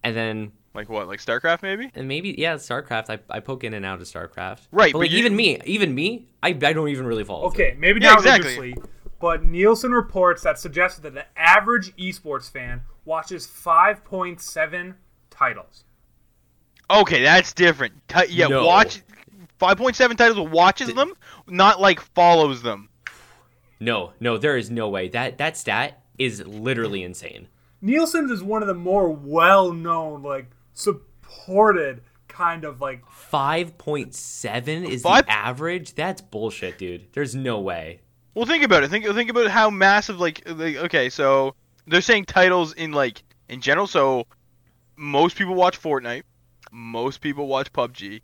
And 0.02 0.16
then 0.16 0.52
Like 0.74 0.88
what? 0.88 1.06
Like 1.08 1.20
StarCraft 1.20 1.62
maybe? 1.62 1.90
and 1.94 2.08
maybe 2.08 2.34
yeah, 2.38 2.54
StarCraft. 2.54 3.10
I, 3.10 3.18
I 3.28 3.40
poke 3.40 3.64
in 3.64 3.74
and 3.74 3.84
out 3.84 4.00
of 4.00 4.06
StarCraft. 4.06 4.60
Right, 4.72 4.92
but, 4.92 4.92
but 4.92 4.98
like 5.00 5.10
you- 5.10 5.18
even 5.18 5.36
me, 5.36 5.58
even 5.66 5.94
me, 5.94 6.26
I, 6.42 6.48
I 6.48 6.52
don't 6.72 6.88
even 6.88 7.06
really 7.06 7.24
follow. 7.24 7.46
Okay, 7.48 7.76
maybe 7.78 8.00
Yeah, 8.00 8.10
not 8.10 8.18
exactly. 8.20 8.54
religiously, 8.56 8.82
but 9.20 9.44
Nielsen 9.44 9.92
reports 9.92 10.42
that 10.42 10.58
suggested 10.58 11.02
that 11.02 11.14
the 11.14 11.26
average 11.36 11.94
esports 11.96 12.50
fan 12.50 12.80
watches 13.04 13.46
5.7 13.46 14.94
titles. 15.30 15.84
Okay, 16.90 17.22
that's 17.22 17.52
different. 17.52 17.94
Ti- 18.08 18.26
yeah, 18.30 18.48
No. 18.48 18.66
watch 18.66 19.02
5.7 19.60 20.16
titles 20.16 20.48
watches 20.50 20.92
them, 20.94 21.12
not 21.46 21.80
like 21.80 22.00
follows 22.00 22.62
them. 22.62 22.88
No, 23.78 24.12
no, 24.20 24.36
there 24.38 24.56
is 24.56 24.70
no 24.70 24.88
way 24.88 25.08
that 25.08 25.38
that 25.38 25.56
stat 25.56 26.02
is 26.18 26.44
literally 26.46 27.02
insane. 27.02 27.48
Nielsen's 27.80 28.30
is 28.30 28.42
one 28.42 28.62
of 28.62 28.68
the 28.68 28.74
more 28.74 29.08
well-known, 29.10 30.22
like 30.22 30.50
supported 30.72 32.02
kind 32.28 32.64
of 32.64 32.80
like. 32.80 33.02
Five 33.10 33.78
point 33.78 34.14
seven 34.14 34.84
is 34.84 35.02
Five- 35.02 35.26
the 35.26 35.32
average. 35.32 35.94
That's 35.94 36.20
bullshit, 36.20 36.76
dude. 36.78 37.06
There's 37.12 37.34
no 37.34 37.58
way. 37.60 38.00
Well, 38.34 38.46
think 38.46 38.62
about 38.62 38.84
it. 38.84 38.90
Think 38.90 39.06
think 39.06 39.30
about 39.30 39.48
how 39.48 39.70
massive 39.70 40.20
like, 40.20 40.42
like 40.48 40.76
okay, 40.76 41.10
so 41.10 41.54
they're 41.86 42.00
saying 42.00 42.26
titles 42.26 42.72
in 42.74 42.92
like 42.92 43.22
in 43.48 43.60
general. 43.60 43.86
So 43.86 44.26
most 44.96 45.36
people 45.36 45.54
watch 45.54 45.80
Fortnite, 45.80 46.22
most 46.70 47.20
people 47.20 47.46
watch 47.48 47.72
PUBG, 47.72 48.20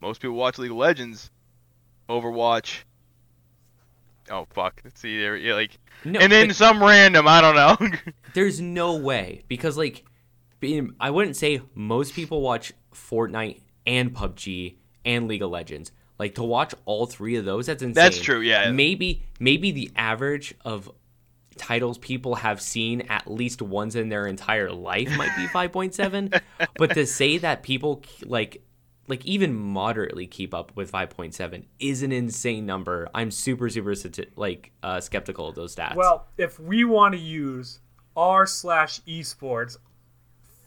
most 0.00 0.20
people 0.20 0.36
watch 0.36 0.58
League 0.58 0.70
of 0.70 0.76
Legends, 0.76 1.30
Overwatch. 2.08 2.82
Oh 4.30 4.46
fuck! 4.50 4.80
Let's 4.84 5.00
see 5.00 5.18
there, 5.18 5.36
yeah, 5.36 5.54
like, 5.54 5.78
No, 6.04 6.18
and 6.20 6.30
then 6.30 6.52
some 6.52 6.82
random. 6.82 7.26
I 7.28 7.40
don't 7.40 7.54
know. 7.54 8.12
There's 8.34 8.60
no 8.60 8.96
way 8.96 9.44
because 9.48 9.78
like, 9.78 10.04
I 11.00 11.10
wouldn't 11.10 11.36
say 11.36 11.62
most 11.74 12.12
people 12.12 12.42
watch 12.42 12.72
Fortnite 12.92 13.60
and 13.86 14.12
PUBG 14.12 14.76
and 15.04 15.28
League 15.28 15.42
of 15.42 15.50
Legends. 15.50 15.92
Like 16.18 16.36
to 16.36 16.44
watch 16.44 16.74
all 16.84 17.06
three 17.06 17.36
of 17.36 17.44
those, 17.44 17.66
that's 17.66 17.82
insane. 17.82 17.94
That's 17.94 18.18
true, 18.18 18.40
yeah. 18.40 18.70
Maybe 18.70 19.22
maybe 19.38 19.70
the 19.70 19.90
average 19.96 20.54
of 20.64 20.90
titles 21.56 21.98
people 21.98 22.36
have 22.36 22.60
seen 22.60 23.02
at 23.02 23.30
least 23.30 23.62
once 23.62 23.94
in 23.94 24.08
their 24.08 24.26
entire 24.26 24.70
life 24.70 25.08
might 25.16 25.34
be 25.36 25.46
5.7 25.46 26.40
but 26.76 26.92
to 26.92 27.06
say 27.06 27.38
that 27.38 27.62
people 27.62 28.02
like 28.24 28.62
like 29.08 29.24
even 29.24 29.54
moderately 29.54 30.26
keep 30.26 30.52
up 30.52 30.72
with 30.76 30.92
5.7 30.92 31.64
is 31.78 32.02
an 32.02 32.12
insane 32.12 32.66
number 32.66 33.08
i'm 33.14 33.30
super 33.30 33.70
super 33.70 33.94
like 34.36 34.72
uh, 34.82 35.00
skeptical 35.00 35.48
of 35.48 35.54
those 35.54 35.74
stats 35.74 35.96
Well, 35.96 36.26
if 36.36 36.60
we 36.60 36.84
want 36.84 37.14
to 37.14 37.20
use 37.20 37.80
r 38.16 38.46
slash 38.46 39.00
esports 39.02 39.78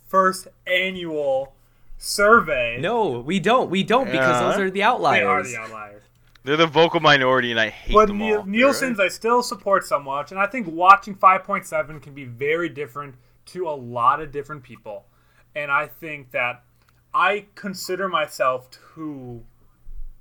first 0.07 0.47
annual 0.65 1.55
survey, 1.99 2.77
no 2.79 3.19
we 3.19 3.39
don't 3.39 3.69
we 3.69 3.83
don't 3.83 4.05
because 4.05 4.41
Yeah. 4.41 4.49
those 4.51 4.57
are 4.59 4.69
the 4.71 4.79
they 4.79 4.81
outliers 4.81 5.25
are 5.27 5.43
the 5.43 5.57
outliers. 5.57 6.01
They're 6.45 6.55
the 6.57 6.65
vocal 6.67 7.01
minority, 7.01 7.51
and 7.51 7.59
I 7.59 7.67
hate 7.67 7.93
But 7.93 8.07
them 8.07 8.17
Niel- 8.19 8.39
all. 8.39 8.45
Nielsen's 8.45 8.99
I 8.99 9.09
still 9.09 9.43
support 9.43 9.85
so 9.85 9.99
much, 9.99 10.31
and 10.31 10.39
I 10.39 10.47
think 10.47 10.67
watching 10.67 11.13
5.7 11.13 11.99
can 11.99 12.13
be 12.13 12.23
very 12.23 12.69
different 12.69 13.15
to 13.47 13.67
a 13.67 13.75
lot 13.75 14.21
of 14.21 14.31
different 14.31 14.63
people. 14.63 15.05
And 15.53 15.69
I 15.69 15.87
think 15.87 16.31
that 16.31 16.63
I 17.13 17.47
consider 17.55 18.07
myself 18.07 18.69
to 18.95 19.43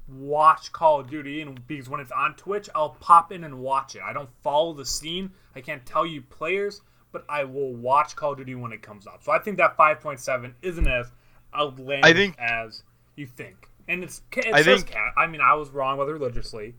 watch 0.08 0.72
Call 0.72 0.98
of 1.00 1.08
Duty, 1.08 1.40
and 1.42 1.64
because 1.68 1.88
when 1.88 2.00
it's 2.00 2.10
on 2.12 2.34
Twitch, 2.34 2.68
I'll 2.74 2.96
pop 3.00 3.30
in 3.30 3.44
and 3.44 3.60
watch 3.60 3.94
it. 3.94 4.02
I 4.02 4.12
don't 4.12 4.30
follow 4.42 4.72
the 4.72 4.84
scene. 4.84 5.30
I 5.54 5.60
can't 5.60 5.86
tell 5.86 6.04
you 6.04 6.22
players, 6.22 6.80
but 7.12 7.24
I 7.28 7.44
will 7.44 7.74
watch 7.74 8.16
Call 8.16 8.32
of 8.32 8.38
Duty 8.38 8.56
when 8.56 8.72
it 8.72 8.82
comes 8.82 9.06
up. 9.06 9.22
So 9.22 9.30
I 9.30 9.38
think 9.38 9.56
that 9.58 9.76
5.7 9.76 10.54
isn't 10.62 10.86
as 10.88 11.12
outlandish 11.54 12.10
I 12.10 12.12
think- 12.14 12.36
as 12.38 12.82
you 13.16 13.26
think. 13.26 13.68
And 13.88 14.04
it's 14.04 14.20
it 14.36 14.52
I 14.52 14.62
says 14.62 14.82
think- 14.82 14.92
cat. 14.94 15.12
I 15.16 15.26
mean, 15.26 15.40
I 15.40 15.54
was 15.54 15.70
wrong 15.70 15.98
with 15.98 16.08
religiously, 16.08 16.74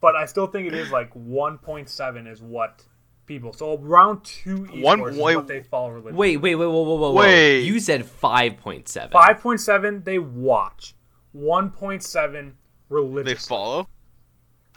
but 0.00 0.16
I 0.16 0.24
still 0.26 0.46
think 0.48 0.66
it 0.66 0.74
is 0.74 0.90
like 0.90 1.12
1.7 1.14 2.26
is 2.26 2.42
what 2.42 2.82
people. 3.26 3.52
So 3.52 3.78
around 3.80 4.24
two 4.24 4.64
esports 4.64 4.82
One- 4.82 5.00
is 5.08 5.16
wait- 5.16 5.36
what 5.36 5.46
they 5.46 5.62
follow 5.62 5.90
religiously. 5.90 6.18
wait 6.18 6.36
wait 6.38 6.54
wait 6.56 6.66
whoa 6.66 6.82
whoa 6.82 6.94
whoa 6.96 7.12
whoa 7.12 7.20
Wait. 7.20 7.60
you 7.62 7.78
said 7.78 8.04
5.7 8.04 9.10
5.7 9.12 10.04
they 10.04 10.18
watch. 10.18 10.94
1.7 11.34 12.52
They 13.24 13.34
follow. 13.34 13.88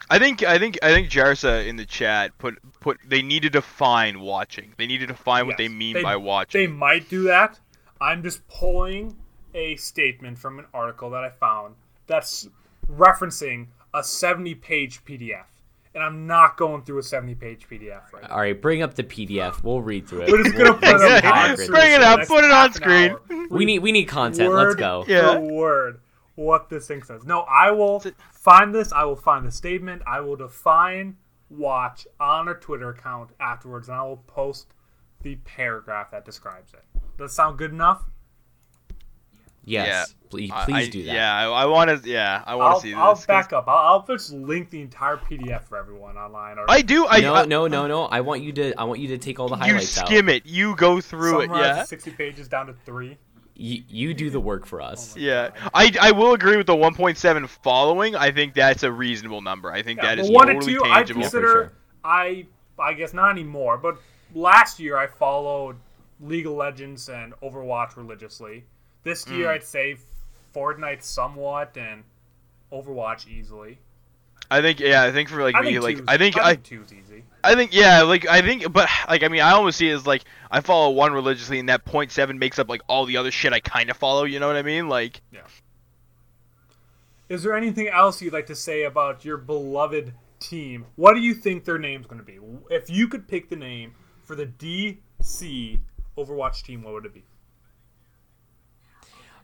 I 0.10 0.20
think 0.20 0.44
I 0.44 0.60
think 0.60 0.78
I 0.84 0.94
think 0.94 1.10
Jarsa 1.10 1.66
in 1.68 1.78
the 1.78 1.86
chat 1.86 2.38
put 2.38 2.56
put 2.80 2.98
they 3.06 3.22
need 3.22 3.42
to 3.42 3.50
define 3.50 4.20
watching. 4.20 4.74
They 4.78 4.86
need 4.88 5.00
to 5.00 5.08
define 5.08 5.48
what 5.48 5.58
they 5.58 5.68
mean 5.68 5.96
They- 5.96 6.04
by 6.04 6.16
watching. 6.18 6.62
They 6.62 6.68
might 6.68 7.10
do 7.10 7.24
that. 7.24 7.60
I'm 8.02 8.24
just 8.24 8.48
pulling 8.48 9.16
a 9.54 9.76
statement 9.78 10.38
from 10.38 10.60
an 10.60 10.66
article 10.74 11.10
that 11.12 11.24
I 11.24 11.30
found 11.30 11.76
that's 12.08 12.48
referencing 12.92 13.68
a 13.94 14.04
70 14.04 14.56
page 14.56 15.04
PDF. 15.06 15.46
And 15.94 16.04
I'm 16.04 16.28
not 16.28 16.58
going 16.58 16.82
through 16.84 16.98
a 16.98 17.04
70 17.04 17.36
page 17.36 17.68
PDF 17.70 18.12
right 18.12 18.24
now. 18.24 18.30
All 18.30 18.40
right, 18.40 18.62
bring 18.62 18.82
up 18.82 18.96
the 18.96 19.04
PDF. 19.04 19.64
We'll 19.64 19.82
read 19.82 20.08
through 20.08 20.24
it. 20.24 20.32
We're 20.32 20.44
just 20.44 20.58
gonna 20.58 20.74
put 20.74 20.82
We'll- 20.82 20.96
it 20.96 21.00
we'll 21.00 21.16
up 21.16 21.24
talk 21.24 21.36
on 21.38 21.50
with 21.52 21.58
the 21.60 21.64
it. 21.64 21.70
Bring 21.70 21.94
it 21.94 22.00
the 22.00 22.06
up, 22.08 22.28
put 22.28 22.44
it 22.44 22.52
on 22.52 22.74
screen. 22.74 23.16
We 23.50 23.64
need 23.64 23.80
we 23.80 23.92
need 23.94 24.06
content. 24.06 24.50
word 24.50 24.68
Let's 24.68 24.76
go. 24.76 25.06
Yeah. 25.08 25.38
word 25.38 26.02
what 26.36 26.70
this 26.70 26.86
thing 26.88 27.02
says. 27.02 27.24
No, 27.24 27.42
I 27.42 27.72
will 27.72 28.04
find 28.34 28.76
this. 28.76 28.92
I 28.92 29.06
will 29.06 29.16
find 29.16 29.48
the 29.48 29.52
statement. 29.54 30.02
I 30.06 30.20
will 30.20 30.36
define 30.36 31.16
watch 31.50 32.06
on 32.20 32.50
our 32.50 32.56
Twitter 32.60 32.90
account 32.90 33.30
afterwards, 33.40 33.88
and 33.88 33.98
I 33.98 34.02
will 34.04 34.18
post 34.28 34.68
the 35.26 35.36
paragraph 35.38 36.12
that 36.12 36.24
describes 36.24 36.72
it. 36.74 36.84
Does 37.18 37.32
that 37.32 37.36
sound 37.36 37.58
good 37.58 37.72
enough? 37.72 38.04
Yes, 39.68 40.14
please, 40.30 40.52
please 40.66 40.88
I- 40.88 40.90
do 40.92 41.04
that. 41.06 41.16
Yeah, 41.16 41.36
I, 41.36 41.64
I 41.64 41.66
want 41.66 41.90
to. 42.04 42.08
Yeah, 42.08 42.44
I 42.46 42.54
want 42.54 42.76
to 42.76 42.82
see 42.84 42.90
this. 42.92 43.00
I'll 43.00 43.16
'cause 43.16 43.26
back 43.26 43.52
up. 43.52 43.68
I'll, 43.68 43.94
I'll 44.02 44.06
just 44.06 44.32
link 44.32 44.70
the 44.70 44.80
entire 44.80 45.18
PDF 45.18 45.64
for 45.64 45.76
everyone 45.80 46.18
online. 46.18 46.60
Or 46.60 46.66
I 46.70 46.82
do. 46.84 47.08
I, 47.08 47.20
no, 47.22 47.34
I 47.34 47.46
no, 47.46 47.66
no, 47.68 47.88
no. 47.88 48.04
I 48.06 48.22
want 48.22 48.44
you 48.44 48.52
to. 48.54 48.76
I 48.80 48.84
want 48.84 49.00
you 49.00 49.08
to 49.08 49.18
take 49.18 49.40
all 49.40 49.50
the 49.50 49.56
You 49.56 49.62
highlights 49.64 49.98
out. 49.98 50.06
skim 50.06 50.30
it. 50.30 50.46
You 50.46 50.76
go 50.76 51.02
through 51.02 51.42
it. 51.42 51.50
Yeah. 51.50 51.84
60 51.84 52.12
pages 52.12 52.48
down 52.48 52.68
to 52.68 52.76
three. 52.86 53.18
You, 53.56 53.82
you 53.90 54.14
do 54.14 54.30
the 54.30 54.40
work 54.40 54.68
for 54.68 54.82
us. 54.82 55.16
Yeah, 55.18 55.50
I, 55.74 55.92
I 56.02 56.12
will 56.12 56.34
agree 56.34 56.58
with 56.58 56.68
the 56.68 56.76
1.7 56.76 57.48
following. 57.48 58.14
I 58.14 58.30
think 58.32 58.54
that's 58.54 58.84
a 58.84 58.92
reasonable 58.92 59.42
number. 59.42 59.72
I 59.72 59.82
think 59.82 59.98
Yeah, 60.02 60.14
that 60.16 60.20
is 60.20 60.30
one 60.30 60.48
totally 60.48 60.74
and 60.76 60.84
two, 60.84 60.92
I 60.92 60.96
tangible. 60.98 61.22
consider. 61.22 61.48
sure. 61.48 61.72
I 62.04 62.46
I 62.78 62.94
guess 62.94 63.14
not 63.14 63.32
anymore, 63.32 63.78
but 63.78 63.98
last 64.34 64.80
year 64.80 64.98
I 64.98 65.08
followed 65.08 65.78
League 66.20 66.46
of 66.46 66.54
Legends 66.54 67.10
and 67.10 67.34
Overwatch 67.42 67.98
religiously. 67.98 68.66
This 69.04 69.28
year 69.28 69.48
Mm. 69.48 69.56
I'd 69.56 69.64
say 69.64 69.98
Fortnite 70.54 71.04
somewhat 71.04 71.78
and 71.78 72.04
Overwatch 72.72 73.28
easily. 73.28 73.78
I 74.50 74.62
think 74.62 74.80
yeah, 74.80 75.04
I 75.04 75.12
think 75.12 75.30
for 75.30 75.42
like 75.42 75.56
I 75.56 75.62
me, 75.62 75.80
like 75.80 76.02
I 76.08 76.18
think 76.18 76.38
I 76.38 76.42
I, 76.42 76.50
think 76.52 76.64
two's 76.64 76.94
easy. 76.94 77.24
I 77.44 77.56
think 77.56 77.74
yeah, 77.74 78.04
like 78.04 78.28
I 78.28 78.42
think, 78.42 78.72
but 78.72 78.88
like 79.10 79.24
I 79.24 79.28
mean, 79.28 79.42
I 79.42 79.52
almost 79.52 79.78
see 79.78 79.90
it 79.90 79.94
as 79.94 80.06
like 80.06 80.24
I 80.52 80.62
follow 80.62 80.92
one 80.92 81.14
religiously, 81.14 81.60
and 81.60 81.70
that 81.70 81.84
point 81.84 82.12
seven 82.12 82.38
makes 82.38 82.60
up 82.60 82.70
like 82.70 82.82
all 82.88 83.06
the 83.06 83.18
other 83.18 83.32
shit 83.32 83.54
I 83.54 83.60
kind 83.60 83.90
of 83.90 83.98
follow. 83.98 84.24
You 84.24 84.40
know 84.40 84.48
what 84.48 84.56
I 84.56 84.62
mean? 84.62 84.88
Like 84.88 85.22
yeah. 85.32 85.42
Is 87.28 87.42
there 87.42 87.56
anything 87.56 87.88
else 87.88 88.22
you'd 88.22 88.34
like 88.34 88.46
to 88.48 88.56
say 88.56 88.84
about 88.84 89.26
your 89.26 89.38
beloved 89.38 90.14
team? 90.40 90.86
What 90.96 91.16
do 91.16 91.22
you 91.22 91.34
think 91.34 91.66
their 91.66 91.80
name's 91.80 92.06
going 92.06 92.20
to 92.20 92.26
be? 92.26 92.38
If 92.70 92.88
you 92.90 93.08
could 93.08 93.28
pick 93.28 93.50
the 93.50 93.56
name 93.56 93.96
for 94.26 94.36
the 94.36 94.46
DC 94.48 95.80
Overwatch 96.18 96.64
team, 96.64 96.84
what 96.84 96.94
would 96.94 97.06
it 97.06 97.14
be? 97.14 97.24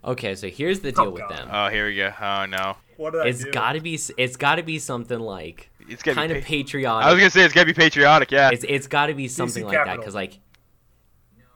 Okay, 0.03 0.33
so 0.35 0.47
here's 0.49 0.79
the 0.79 0.91
deal 0.91 1.05
Oh, 1.05 1.09
with 1.11 1.21
God. 1.21 1.31
them. 1.37 1.49
oh 1.51 1.67
here 1.69 1.85
we 1.87 1.95
go. 1.95 2.11
Oh 2.19 2.45
no, 2.47 2.75
What 2.97 3.13
did 3.13 3.21
I 3.21 3.27
It's 3.27 3.43
do? 3.43 3.51
got 3.51 3.73
to 3.73 3.81
be. 3.81 3.99
It's 4.17 4.35
got 4.35 4.55
to 4.55 4.63
be 4.63 4.79
something 4.79 5.19
like 5.19 5.69
it's 5.87 6.01
gonna 6.01 6.15
kind 6.15 6.31
be 6.33 6.39
of 6.39 6.43
pa- 6.43 6.47
patriotic. 6.49 7.05
I 7.05 7.11
was 7.11 7.19
gonna 7.19 7.29
say 7.29 7.43
it's 7.43 7.53
gotta 7.53 7.67
be 7.67 7.73
patriotic. 7.73 8.31
Yeah. 8.31 8.49
It's 8.51 8.65
it's 8.67 8.87
got 8.87 9.07
to 9.07 9.13
be 9.13 9.27
something 9.27 9.63
like 9.63 9.85
that 9.85 9.97
because 9.97 10.15
like, 10.15 10.39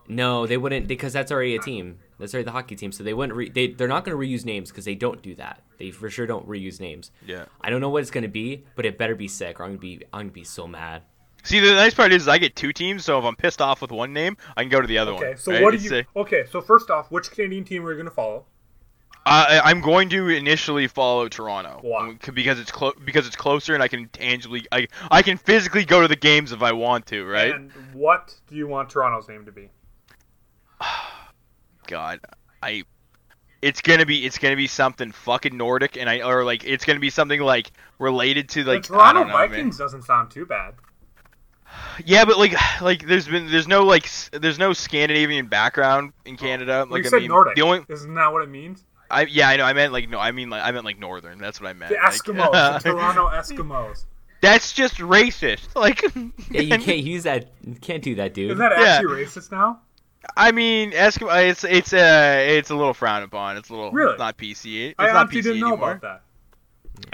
no, 0.08 0.46
they 0.46 0.58
wouldn't 0.58 0.88
because 0.88 1.12
that's 1.12 1.32
already 1.32 1.56
a 1.56 1.60
team. 1.60 1.98
That's 2.20 2.36
already 2.36 2.46
the 2.46 2.52
hockey 2.52 2.76
team. 2.76 2.92
So 2.92 3.04
they 3.04 3.16
wouldn't. 3.16 3.36
Re, 3.36 3.50
they 3.50 3.68
they're 3.68 3.88
not 3.88 4.06
going 4.06 4.16
to 4.16 4.24
reuse 4.24 4.46
names 4.46 4.70
because 4.70 4.86
they 4.86 4.96
don't 4.96 5.24
do 5.24 5.34
that. 5.36 5.64
They 5.80 5.90
for 5.90 6.12
sure 6.12 6.28
don't 6.28 6.48
reuse 6.48 6.80
names. 6.80 7.10
yeah. 7.26 7.46
I 7.62 7.72
don't 7.72 7.82
know 7.82 7.90
what 7.90 8.04
it's 8.04 8.12
going 8.12 8.22
to 8.24 8.28
be, 8.30 8.64
but 8.76 8.86
it 8.86 8.98
better 9.00 9.16
be 9.16 9.28
sick 9.28 9.60
or 9.60 9.64
I'm 9.64 9.72
gonna 9.72 9.80
be 9.80 10.02
I'm 10.14 10.20
gonna 10.22 10.32
be 10.32 10.44
so 10.44 10.68
mad. 10.68 11.02
See, 11.46 11.60
the 11.60 11.76
nice 11.76 11.94
part 11.94 12.12
is 12.12 12.28
I 12.28 12.40
get 12.40 12.56
two 12.56 12.74
teams, 12.74 13.06
so 13.06 13.20
if 13.20 13.24
I'm 13.24 13.36
pissed 13.36 13.62
off 13.62 13.82
with 13.82 13.92
one 13.92 14.14
name, 14.14 14.36
I 14.58 14.64
can 14.64 14.70
go 14.70 14.82
to 14.82 14.88
the 14.88 14.98
other 14.98 15.14
one. 15.14 15.24
Okay, 15.24 15.36
so 15.36 15.52
right? 15.52 15.62
what 15.62 15.72
do 15.72 15.78
you? 15.78 15.96
a- 15.96 16.20
Okay, 16.20 16.44
so 16.50 16.60
first 16.60 16.90
off, 16.90 17.12
which 17.12 17.30
Canadian 17.30 17.64
team 17.64 17.86
are 17.86 17.92
you 17.92 17.98
going 17.98 18.06
to 18.06 18.12
follow? 18.12 18.46
I, 19.28 19.62
I'm 19.64 19.82
going 19.82 20.10
to 20.10 20.30
initially 20.30 20.88
follow 20.88 21.28
Toronto 21.28 21.80
Why? 21.82 22.10
Um, 22.10 22.20
because 22.34 22.60
it's 22.60 22.72
clo- 22.72 22.94
because 23.04 23.26
it's 23.26 23.36
closer 23.36 23.74
and 23.74 23.82
I 23.82 23.88
can 23.88 24.08
tangibly 24.10 24.68
I 24.72 24.88
I 25.10 25.24
can 25.24 25.38
physically 25.38 25.84
go 25.84 26.02
to 26.02 26.08
the 26.08 26.16
games 26.16 26.52
if 26.52 26.62
I 26.62 26.74
want 26.74 27.08
to, 27.08 27.26
right? 27.26 27.56
And 27.56 27.72
what 27.94 28.36
do 28.48 28.56
you 28.56 28.68
want 28.68 28.92
Toronto's 28.92 29.28
name 29.28 29.46
to 29.46 29.52
be? 29.52 29.70
God, 31.88 32.20
I 32.62 32.84
it's 33.64 33.82
gonna 33.82 34.06
be 34.06 34.26
it's 34.26 34.38
gonna 34.38 34.56
be 34.56 34.68
something 34.68 35.12
fucking 35.12 35.58
Nordic, 35.58 35.98
and 35.98 36.08
I 36.08 36.22
or 36.22 36.44
like 36.44 36.64
it's 36.64 36.86
gonna 36.86 37.00
be 37.00 37.10
something 37.10 37.42
like 37.42 37.72
related 37.98 38.50
to 38.50 38.64
like 38.64 38.84
the 38.84 38.90
Toronto 38.90 39.04
I 39.06 39.14
don't 39.14 39.28
know, 39.30 39.38
man. 39.38 39.50
Vikings 39.50 39.78
doesn't 39.80 40.04
sound 40.04 40.30
too 40.30 40.46
bad. 40.46 40.76
Yeah, 42.06 42.26
but 42.26 42.38
like 42.38 42.54
like 42.82 43.06
there's 43.08 43.28
been 43.28 43.48
there's 43.50 43.68
no 43.68 43.84
like 43.84 44.10
there's 44.32 44.60
no 44.60 44.74
Scandinavian 44.74 45.48
background 45.48 46.14
in 46.26 46.38
Canada. 46.38 46.86
Well, 46.90 47.00
Like 47.00 47.04
you 47.04 47.08
I 47.08 47.12
said 47.12 47.20
mean, 47.20 47.28
Nordic. 47.30 47.56
the 47.56 47.62
only 47.62 47.86
Isn't 47.90 48.14
that 48.16 48.32
what 48.34 48.44
it 48.44 48.50
means? 48.50 48.84
I 49.10 49.22
yeah 49.26 49.50
I 49.50 49.58
know 49.58 49.66
I 49.66 49.74
meant 49.74 49.94
like 49.94 50.10
no 50.10 50.20
I 50.20 50.32
mean 50.32 50.50
like 50.50 50.64
I 50.64 50.72
meant 50.72 50.86
like 50.86 51.00
northern. 51.00 51.38
That's 51.38 51.62
what 51.62 51.70
I 51.70 51.74
meant. 51.74 51.92
The 51.92 51.96
like- 51.98 52.14
Eskimos, 52.14 52.84
the 52.84 52.90
Toronto 52.92 53.28
Eskimos. 53.30 54.06
That's 54.42 54.74
just 54.74 54.96
racist. 54.98 55.68
Like 55.76 56.02
Yeah, 56.52 56.62
you 56.62 56.78
can't 56.80 57.04
use 57.04 57.24
that. 57.24 57.52
You 57.66 57.76
can't 57.76 58.04
do 58.04 58.16
that, 58.16 58.34
dude. 58.34 58.52
Is 58.52 58.58
that 58.58 58.74
Yeah. 58.78 58.86
actually 58.86 59.24
racist 59.24 59.52
now? 59.52 59.82
I 60.36 60.52
mean, 60.52 60.92
Eskimo. 60.92 61.50
It's 61.50 61.64
it's 61.64 61.94
uh 61.94 62.44
it's 62.48 62.72
a 62.72 62.76
little 62.76 62.94
frowned 62.96 63.24
upon. 63.24 63.58
It's 63.58 63.70
a 63.70 63.74
little 63.76 63.92
Really? 63.92 64.12
it's 64.14 64.20
not 64.20 64.38
PC. 64.38 64.90
It's 64.90 64.96
I 64.98 65.08
not 65.08 65.16
honestly 65.16 65.40
PC 65.42 65.44
didn't 65.44 65.60
know 65.62 65.68
anymore. 65.74 65.92
about 65.92 66.02
that. 66.02 66.22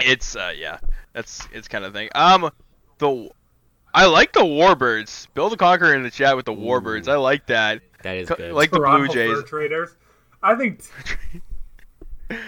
It's 0.00 0.34
uh 0.34 0.52
yeah, 0.56 0.78
that's 1.12 1.46
it's 1.52 1.68
kind 1.68 1.84
of 1.84 1.92
thing. 1.92 2.08
Um, 2.14 2.50
the 2.98 3.30
I 3.94 4.06
like 4.06 4.32
the 4.32 4.40
Warbirds. 4.40 5.26
Bill 5.34 5.50
the 5.50 5.56
Conqueror 5.56 5.94
in 5.94 6.02
the 6.02 6.10
chat 6.10 6.34
with 6.36 6.46
the 6.46 6.54
Warbirds. 6.54 7.08
I 7.08 7.16
like 7.16 7.46
that. 7.46 7.82
that 8.02 8.16
is 8.16 8.28
good. 8.28 8.52
Like 8.52 8.70
the 8.70 8.78
Blue 8.80 9.08
Jays. 9.08 9.34
Fur 9.40 9.42
Traders. 9.42 9.96
I 10.42 10.54
think. 10.54 10.82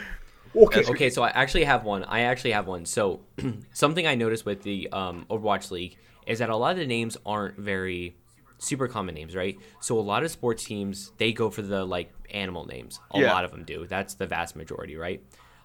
Okay. 0.56 0.84
Okay, 0.84 1.10
so 1.10 1.22
I 1.24 1.30
actually 1.30 1.64
have 1.64 1.82
one. 1.82 2.04
I 2.04 2.20
actually 2.20 2.52
have 2.52 2.68
one. 2.68 2.86
So 2.86 3.20
something 3.72 4.06
I 4.06 4.14
noticed 4.14 4.46
with 4.46 4.62
the 4.62 4.88
um, 4.92 5.26
Overwatch 5.28 5.72
League 5.72 5.96
is 6.28 6.38
that 6.38 6.48
a 6.48 6.54
lot 6.56 6.72
of 6.72 6.76
the 6.78 6.86
names 6.86 7.16
aren't 7.26 7.58
very 7.58 8.14
super 8.58 8.86
common 8.86 9.16
names, 9.16 9.34
right? 9.34 9.58
So 9.80 9.98
a 9.98 10.00
lot 10.00 10.22
of 10.22 10.30
sports 10.30 10.62
teams 10.64 11.10
they 11.18 11.32
go 11.32 11.50
for 11.50 11.62
the 11.62 11.84
like 11.84 12.12
animal 12.30 12.66
names. 12.66 13.00
A 13.10 13.18
Yeah. 13.20 13.32
lot 13.32 13.44
of 13.44 13.50
them 13.50 13.64
do. 13.64 13.86
That's 13.88 14.14
the 14.14 14.26
vast 14.26 14.54
majority, 14.54 14.94
right? 14.96 15.20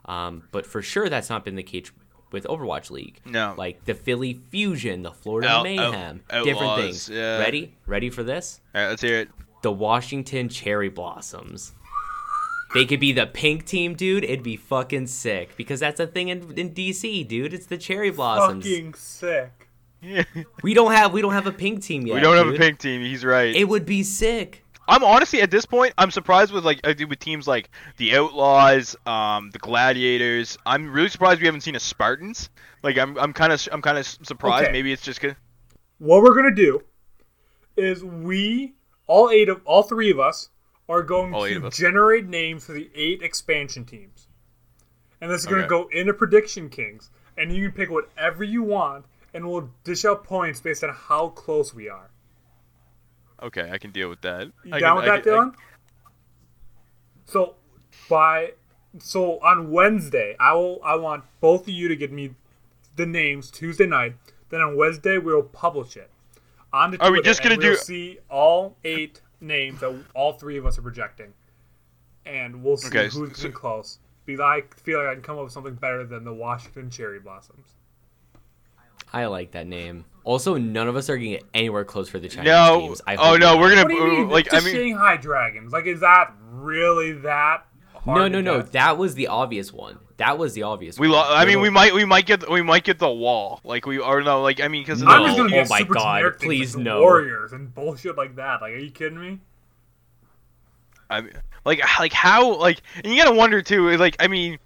Um, 0.06 0.48
but 0.52 0.66
for 0.66 0.82
sure, 0.82 1.08
that's 1.08 1.30
not 1.30 1.46
been 1.46 1.56
the 1.56 1.62
case 1.64 1.92
with 2.32 2.46
Overwatch 2.46 2.92
League. 2.92 3.20
No. 3.26 3.54
Like 3.58 3.86
the 3.86 3.94
Philly 3.94 4.40
Fusion, 4.52 5.02
the 5.04 5.12
Florida 5.12 5.48
Out- 5.50 5.64
Mayhem, 5.64 6.22
out- 6.30 6.44
different 6.46 6.72
Outlaws, 6.72 6.82
things. 6.84 7.10
yeah. 7.10 7.40
Ready? 7.40 7.74
Ready 7.86 8.10
for 8.10 8.24
this? 8.24 8.62
All 8.76 8.82
right, 8.82 8.90
let's 8.90 9.02
hear 9.02 9.20
it. 9.20 9.30
the 9.62 9.72
Washington 9.72 10.48
Cherry 10.50 10.90
Blossoms. 10.90 11.74
They 12.74 12.86
could 12.86 13.00
be 13.00 13.12
the 13.14 13.26
pink 13.26 13.66
team, 13.66 13.96
dude. 13.96 14.24
It'd 14.24 14.44
be 14.44 14.56
fucking 14.56 15.08
sick 15.08 15.58
because 15.58 15.80
that's 15.80 16.00
a 16.00 16.06
thing 16.06 16.28
in, 16.30 16.54
in 16.58 16.72
DC, 16.76 17.28
dude. 17.28 17.52
It's 17.54 17.66
the 17.66 17.78
Cherry 17.80 18.12
Blossoms. 18.12 18.64
Fucking 18.64 18.94
sick. 18.94 19.68
Yeah. 20.02 20.24
We 20.64 20.74
don't 20.74 20.92
have 20.94 21.12
we 21.12 21.22
don't 21.22 21.34
have 21.34 21.48
a 21.48 21.52
pink 21.52 21.82
team 21.84 22.06
yet. 22.06 22.14
we 22.14 22.22
don't 22.22 22.38
have 22.38 22.48
a 22.48 22.58
pink 22.58 22.78
team. 22.80 23.02
He's 23.02 23.26
right. 23.26 23.54
It 23.56 23.68
would 23.68 23.86
be 23.86 24.04
sick. 24.04 24.64
I'm 24.90 25.04
honestly 25.04 25.42
at 25.42 25.52
this 25.52 25.66
point, 25.66 25.94
I'm 25.98 26.10
surprised 26.10 26.52
with 26.52 26.66
like 26.66 26.82
with 26.86 27.20
teams 27.20 27.48
like 27.48 27.70
the 27.98 28.16
Outlaws, 28.16 28.96
um, 29.06 29.52
the 29.52 29.60
Gladiators. 29.60 30.58
I'm 30.66 30.92
really 30.92 31.10
surprised 31.10 31.40
we 31.40 31.46
haven't 31.46 31.62
seen 31.62 31.76
a 31.76 31.80
Spartans. 31.80 32.50
Like 32.82 32.98
I'm, 32.98 33.18
I'm 33.18 33.32
kind 33.32 33.54
of, 33.54 33.68
I'm 33.72 33.84
kind 33.84 34.00
of 34.00 34.06
surprised. 34.08 34.64
Okay. 34.64 34.72
Maybe 34.72 34.92
it's 34.92 35.04
just 35.04 35.22
good. 35.22 35.36
What 36.00 36.24
we're 36.24 36.34
gonna 36.34 36.56
do 36.56 36.82
is 37.78 38.04
we 38.04 38.74
all 39.06 39.30
eight 39.30 39.48
of 39.48 39.62
all 39.66 39.84
three 39.84 40.10
of 40.10 40.20
us 40.20 40.50
are 40.88 41.04
going 41.04 41.34
All 41.36 41.44
to 41.44 41.70
generate 41.70 42.26
names 42.26 42.66
for 42.66 42.74
the 42.74 42.90
eight 42.96 43.22
expansion 43.22 43.86
teams, 43.86 44.28
and 45.22 45.30
this 45.30 45.42
is 45.42 45.46
gonna 45.46 45.62
Okay. 45.62 45.70
go 45.70 45.88
into 45.92 46.14
prediction 46.14 46.68
kings, 46.68 47.12
and 47.38 47.54
you 47.54 47.68
can 47.70 47.76
pick 47.76 47.92
whatever 47.92 48.44
you 48.44 48.64
want, 48.64 49.06
and 49.36 49.48
we'll 49.48 49.70
dish 49.84 50.04
out 50.04 50.24
points 50.24 50.60
based 50.62 50.84
on 50.84 50.90
how 50.90 51.30
close 51.30 51.76
we 51.76 51.88
are. 51.88 52.10
Okay, 53.42 53.70
I 53.72 53.78
can 53.78 53.92
deal 53.92 54.10
with 54.10 54.22
that. 54.22 54.48
You 54.64 54.74
I 54.74 54.80
down 54.80 54.96
can- 54.98 55.04
with 55.04 55.12
I 55.12 55.16
that, 55.18 55.24
can- 55.24 55.34
I- 55.34 55.38
Dylan? 55.38 55.54
So 57.26 57.56
by 58.10 58.54
so 58.98 59.40
on 59.40 59.72
Wednesday, 59.72 60.36
I 60.40 60.54
will 60.54 60.80
I 60.84 60.96
want 60.96 61.24
both 61.42 61.64
of 61.64 61.70
you 61.70 61.88
to 61.88 61.96
give 61.96 62.12
me 62.12 62.36
the 62.96 63.06
names 63.06 63.52
Tuesday 63.52 63.86
night. 63.86 64.16
Then 64.50 64.62
on 64.62 64.76
Wednesday 64.76 65.18
we'll 65.20 65.44
publish 65.44 65.96
it. 65.96 66.10
On 66.74 66.92
the 66.92 66.98
Are 67.00 67.12
we 67.12 67.18
Twitter, 67.20 67.30
just 67.30 67.42
gonna 67.44 67.54
and 67.56 67.64
we'll 67.64 67.74
do- 67.74 67.78
see 67.80 68.20
all 68.30 68.78
eight 68.84 69.22
names 69.42 69.80
that 69.82 69.96
all 70.14 70.34
three 70.34 70.58
of 70.58 70.66
us 70.66 70.78
are 70.78 70.82
projecting, 70.82 71.34
and 72.26 72.64
we'll 72.64 72.78
see 72.78 72.88
Okay, 72.88 73.04
who's 73.06 73.14
so- 73.14 73.28
getting 73.28 73.52
close. 73.54 74.00
Because 74.26 74.40
I 74.42 74.62
feel 74.76 75.00
like 75.00 75.08
I 75.08 75.14
can 75.14 75.24
come 75.24 75.38
up 75.38 75.46
with 75.46 75.54
something 75.54 75.74
better 75.76 76.06
than 76.06 76.24
the 76.24 76.34
Washington 76.34 76.90
Cherry 76.92 77.20
Blossoms. 77.20 77.74
I 79.12 79.26
like 79.26 79.52
that 79.52 79.66
name. 79.66 80.06
Also, 80.30 80.58
none 80.58 80.88
of 80.88 80.96
us 80.96 81.10
are 81.10 81.18
gonna 81.18 81.30
get 81.30 81.44
anywhere 81.56 81.84
close 81.84 82.08
for 82.08 82.20
the 82.20 82.28
Chinese 82.30 82.46
No. 82.46 82.82
teams. 82.82 83.02
I 83.08 83.16
Oh 83.16 83.36
no, 83.36 83.56
not. 83.56 83.60
we're 83.60 83.70
gonna 83.76 83.82
What 83.84 83.90
do 84.06 84.12
mean? 84.18 84.30
like. 84.30 84.54
I 84.54 84.60
mean, 84.60 84.76
Shanghai 84.76 85.18
Dragons. 85.18 85.74
Like, 85.74 85.88
is 85.88 86.02
that 86.02 86.34
really 86.52 87.14
that? 87.14 87.66
Hard 88.06 88.18
No, 88.18 88.28
no, 88.28 88.40
no. 88.40 88.62
guess? 88.62 88.70
That 88.70 88.98
was 89.00 89.16
the 89.16 89.26
obvious 89.28 89.74
one. 89.74 89.98
That 90.18 90.38
was 90.38 90.54
the 90.54 90.62
obvious. 90.64 91.00
We 91.00 91.08
one. 91.08 91.18
lo- 91.18 91.26
I 91.34 91.46
mean, 91.46 91.62
we 91.62 91.72
might 91.72 91.96
we 91.96 92.06
might 92.06 92.28
get 92.28 92.48
we 92.48 92.62
might 92.62 92.84
get 92.84 93.00
the 93.00 93.10
wall. 93.10 93.60
Like 93.64 93.88
we 93.88 94.00
are 94.00 94.22
no, 94.22 94.44
like 94.44 94.62
I 94.62 94.68
mean, 94.68 94.84
because 94.84 95.02
No. 95.02 95.10
I'm 95.10 95.26
just 95.26 95.38
gonna 95.38 95.56
Oh 95.58 95.66
my 95.68 95.80
super 95.80 95.94
God, 95.96 96.24
please 96.40 96.76
like 96.76 96.86
no. 96.86 97.00
Warriors 97.02 97.52
and 97.52 97.74
bullshit 97.74 98.16
like 98.16 98.36
that. 98.36 98.62
Like, 98.62 98.74
are 98.74 98.78
you 98.78 98.92
kidding 98.92 99.20
me? 99.20 99.40
I 101.10 101.22
mean, 101.22 101.34
like 101.66 101.80
like 102.00 102.14
how 102.14 102.54
like 102.56 102.82
and 103.04 103.12
you 103.12 103.18
gotta 103.24 103.36
wonder 103.36 103.64
too. 103.64 103.98
Like 103.98 104.16
I 104.20 104.28
mean, 104.28 104.60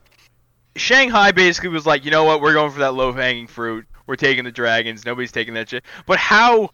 Shanghai 0.76 1.32
basically 1.32 1.70
was 1.70 1.86
like, 1.86 2.04
you 2.04 2.12
know 2.12 2.26
what, 2.26 2.42
we're 2.42 2.54
going 2.54 2.72
for 2.72 2.80
that 2.80 2.94
low 2.96 3.14
hanging 3.14 3.48
fruit. 3.48 3.86
We're 4.06 4.16
taking 4.16 4.44
the 4.44 4.52
dragons. 4.52 5.06
Nobody's 5.06 5.32
taking 5.32 5.54
that 5.56 5.70
shit. 5.70 5.84
But 6.06 6.20
how? 6.20 6.72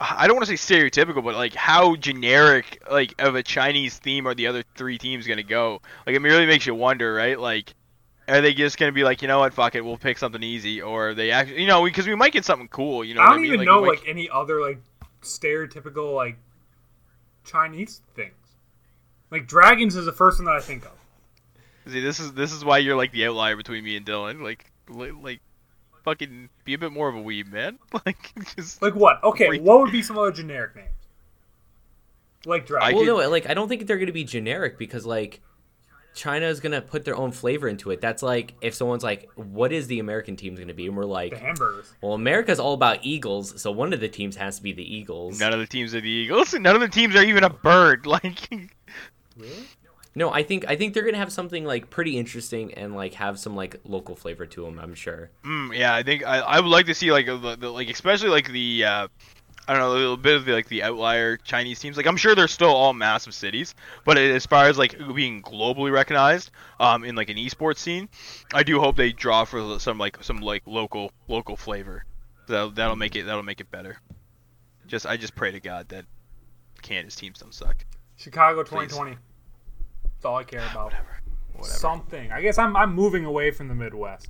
I 0.00 0.26
don't 0.26 0.36
want 0.36 0.48
to 0.48 0.56
say 0.56 0.74
stereotypical, 0.74 1.24
but 1.24 1.34
like 1.34 1.54
how 1.54 1.96
generic 1.96 2.82
like 2.90 3.14
of 3.18 3.34
a 3.34 3.42
Chinese 3.42 3.98
theme 3.98 4.26
are 4.26 4.34
the 4.34 4.46
other 4.46 4.64
three 4.76 4.98
teams 4.98 5.26
gonna 5.26 5.42
go? 5.42 5.80
Like 6.06 6.16
it 6.16 6.22
really 6.22 6.46
makes 6.46 6.66
you 6.66 6.74
wonder, 6.74 7.12
right? 7.14 7.38
Like. 7.38 7.74
Are 8.26 8.40
they 8.40 8.54
just 8.54 8.78
gonna 8.78 8.90
be 8.90 9.04
like, 9.04 9.20
you 9.20 9.28
know 9.28 9.40
what, 9.40 9.52
fuck 9.52 9.74
it, 9.74 9.84
we'll 9.84 9.98
pick 9.98 10.16
something 10.16 10.42
easy, 10.42 10.80
or 10.80 11.12
they 11.12 11.30
actually, 11.30 11.60
you 11.60 11.66
know, 11.66 11.84
because 11.84 12.06
we 12.06 12.14
might 12.14 12.32
get 12.32 12.46
something 12.46 12.68
cool, 12.68 13.04
you 13.04 13.12
know? 13.12 13.20
I 13.20 13.28
don't 13.28 13.42
mean? 13.42 13.48
even 13.48 13.60
we 13.60 13.66
know 13.66 13.82
like 13.82 14.02
any 14.08 14.30
other 14.30 14.62
like 14.62 14.78
stereotypical 15.20 16.14
like 16.14 16.38
Chinese 17.44 18.00
things. 18.14 18.32
Like 19.30 19.46
dragons 19.46 19.94
is 19.94 20.06
the 20.06 20.12
first 20.12 20.38
one 20.38 20.46
that 20.46 20.54
I 20.54 20.60
think 20.60 20.86
of. 20.86 20.92
See, 21.92 22.00
this 22.00 22.18
is 22.18 22.32
this 22.32 22.52
is 22.52 22.64
why 22.64 22.78
you're 22.78 22.96
like 22.96 23.12
the 23.12 23.26
outlier 23.26 23.56
between 23.56 23.84
me 23.84 23.94
and 23.94 24.06
Dylan. 24.06 24.40
Like, 24.40 24.70
like, 24.88 25.40
fucking 26.04 26.48
be 26.64 26.74
a 26.74 26.78
bit 26.78 26.92
more 26.92 27.08
of 27.08 27.14
a 27.16 27.22
weeb, 27.22 27.50
man. 27.50 27.78
Like, 28.06 28.32
just 28.56 28.80
Like 28.82 28.94
what? 28.94 29.22
Okay, 29.24 29.48
Wait. 29.48 29.62
what 29.62 29.80
would 29.80 29.92
be 29.92 30.02
some 30.02 30.18
other 30.18 30.32
generic 30.32 30.76
names? 30.76 30.88
Like 32.46 32.70
I. 32.70 32.92
Well, 32.92 33.00
could- 33.00 33.06
no, 33.06 33.28
like 33.30 33.48
I 33.48 33.54
don't 33.54 33.68
think 33.68 33.86
they're 33.86 33.98
gonna 33.98 34.12
be 34.12 34.24
generic 34.24 34.78
because 34.78 35.06
like 35.06 35.40
China 36.14 36.46
is 36.46 36.60
gonna 36.60 36.82
put 36.82 37.04
their 37.04 37.16
own 37.16 37.32
flavor 37.32 37.68
into 37.68 37.90
it. 37.90 38.00
That's 38.00 38.22
like 38.22 38.54
if 38.60 38.74
someone's 38.74 39.02
like, 39.02 39.30
"What 39.34 39.72
is 39.72 39.86
the 39.86 39.98
American 39.98 40.36
team's 40.36 40.60
gonna 40.60 40.74
be?" 40.74 40.86
and 40.86 40.96
we're 40.96 41.04
like, 41.06 41.30
the 41.30 41.36
like, 41.36 41.44
hamburgers. 41.44 41.92
"Well, 42.02 42.12
America's 42.12 42.60
all 42.60 42.74
about 42.74 42.98
eagles, 43.02 43.60
so 43.60 43.70
one 43.72 43.92
of 43.92 44.00
the 44.00 44.08
teams 44.08 44.36
has 44.36 44.58
to 44.58 44.62
be 44.62 44.72
the 44.72 44.94
Eagles." 44.96 45.40
none 45.40 45.52
of 45.54 45.58
the 45.58 45.66
teams 45.66 45.94
are 45.94 46.00
the 46.00 46.08
Eagles. 46.08 46.52
None 46.58 46.74
of 46.74 46.80
the 46.82 46.88
teams 46.88 47.16
are 47.16 47.24
even 47.24 47.44
a 47.44 47.50
bird. 47.50 48.06
Like, 48.14 48.48
Really? 49.36 49.64
No, 50.14 50.32
I 50.32 50.42
think 50.44 50.64
I 50.68 50.76
think 50.76 50.94
they're 50.94 51.04
gonna 51.04 51.18
have 51.18 51.32
something 51.32 51.64
like 51.64 51.90
pretty 51.90 52.16
interesting 52.16 52.72
and 52.74 52.94
like 52.94 53.14
have 53.14 53.38
some 53.38 53.56
like 53.56 53.80
local 53.84 54.14
flavor 54.14 54.46
to 54.46 54.64
them. 54.64 54.78
I'm 54.78 54.94
sure. 54.94 55.30
mm, 55.44 55.76
yeah, 55.76 55.94
I 55.94 56.02
think 56.02 56.24
I, 56.24 56.38
I 56.38 56.60
would 56.60 56.68
like 56.68 56.86
to 56.86 56.94
see 56.94 57.10
like 57.10 57.26
the, 57.26 57.56
the 57.58 57.70
like 57.70 57.90
especially 57.90 58.28
like 58.28 58.50
the 58.50 58.84
uh, 58.84 59.08
I 59.66 59.72
don't 59.72 59.82
know 59.82 59.92
a 59.92 59.94
little 59.94 60.16
bit 60.16 60.36
of 60.36 60.44
the, 60.44 60.52
like 60.52 60.68
the 60.68 60.84
outlier 60.84 61.36
Chinese 61.36 61.80
teams. 61.80 61.96
Like 61.96 62.06
I'm 62.06 62.16
sure 62.16 62.36
they're 62.36 62.46
still 62.46 62.70
all 62.70 62.92
massive 62.92 63.34
cities, 63.34 63.74
but 64.04 64.16
as 64.16 64.46
far 64.46 64.66
as 64.66 64.78
like 64.78 64.96
being 65.14 65.42
globally 65.42 65.92
recognized 65.92 66.50
um 66.78 67.04
in 67.04 67.16
like 67.16 67.28
an 67.28 67.36
esports 67.36 67.78
scene, 67.78 68.08
I 68.52 68.62
do 68.62 68.80
hope 68.80 68.96
they 68.96 69.10
draw 69.10 69.44
for 69.44 69.80
some 69.80 69.98
like 69.98 70.22
some 70.22 70.40
like 70.40 70.62
local 70.66 71.10
local 71.26 71.56
flavor. 71.56 72.04
That'll 72.46 72.70
that'll 72.70 72.96
make 72.96 73.16
it 73.16 73.26
that'll 73.26 73.42
make 73.42 73.60
it 73.60 73.70
better. 73.70 73.98
Just 74.86 75.06
I 75.06 75.16
just 75.16 75.34
pray 75.34 75.50
to 75.50 75.60
God 75.60 75.88
that 75.88 76.04
Canada's 76.82 77.16
teams 77.16 77.40
don't 77.40 77.54
suck. 77.54 77.84
Chicago 78.16 78.62
Please. 78.62 78.94
2020. 80.24 80.26
That's 80.26 80.26
all 80.26 80.36
I 80.36 80.44
care 80.44 80.70
about. 80.70 80.84
Whatever. 80.92 81.20
Whatever. 81.54 81.74
Something. 81.78 82.32
I 82.32 82.40
guess 82.42 82.58
I'm 82.58 82.76
I'm 82.76 82.94
moving 82.94 83.24
away 83.24 83.50
from 83.50 83.68
the 83.68 83.74
Midwest. 83.74 84.28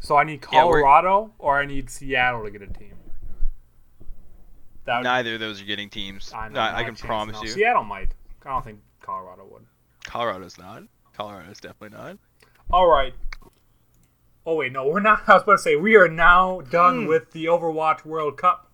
So 0.00 0.16
I 0.16 0.24
need 0.24 0.40
Yeah, 0.52 0.60
Colorado 0.60 1.32
or 1.38 1.58
I 1.60 1.66
need 1.66 1.90
Seattle 1.90 2.44
to 2.44 2.50
get 2.50 2.62
a 2.62 2.66
team. 2.66 2.94
That 4.84 4.98
would, 4.98 5.04
Neither 5.04 5.34
of 5.34 5.40
those 5.40 5.60
are 5.60 5.64
getting 5.64 5.90
teams. 5.90 6.32
I, 6.32 6.46
I, 6.46 6.48
know, 6.48 6.60
I 6.60 6.82
can 6.84 6.94
promise 6.94 7.34
now. 7.36 7.42
you. 7.42 7.48
Seattle 7.48 7.84
might. 7.84 8.14
I 8.44 8.50
don't 8.50 8.64
think 8.64 8.80
Colorado 9.02 9.46
would. 9.50 9.66
Colorado's 10.06 10.56
not. 10.56 10.84
Colorado's 11.14 11.60
definitely 11.60 11.98
not. 11.98 12.16
All 12.70 12.88
right. 12.88 13.12
Oh 14.46 14.54
wait, 14.54 14.72
no, 14.72 14.88
we're 14.88 15.00
not. 15.00 15.22
I 15.28 15.34
was 15.34 15.42
about 15.42 15.52
to 15.56 15.58
say 15.58 15.76
we 15.76 15.96
are 15.96 16.08
now 16.08 16.62
done 16.70 17.02
Hmm. 17.02 17.08
with 17.08 17.32
the 17.32 17.46
Overwatch 17.46 18.04
World 18.06 18.38
Cup, 18.38 18.70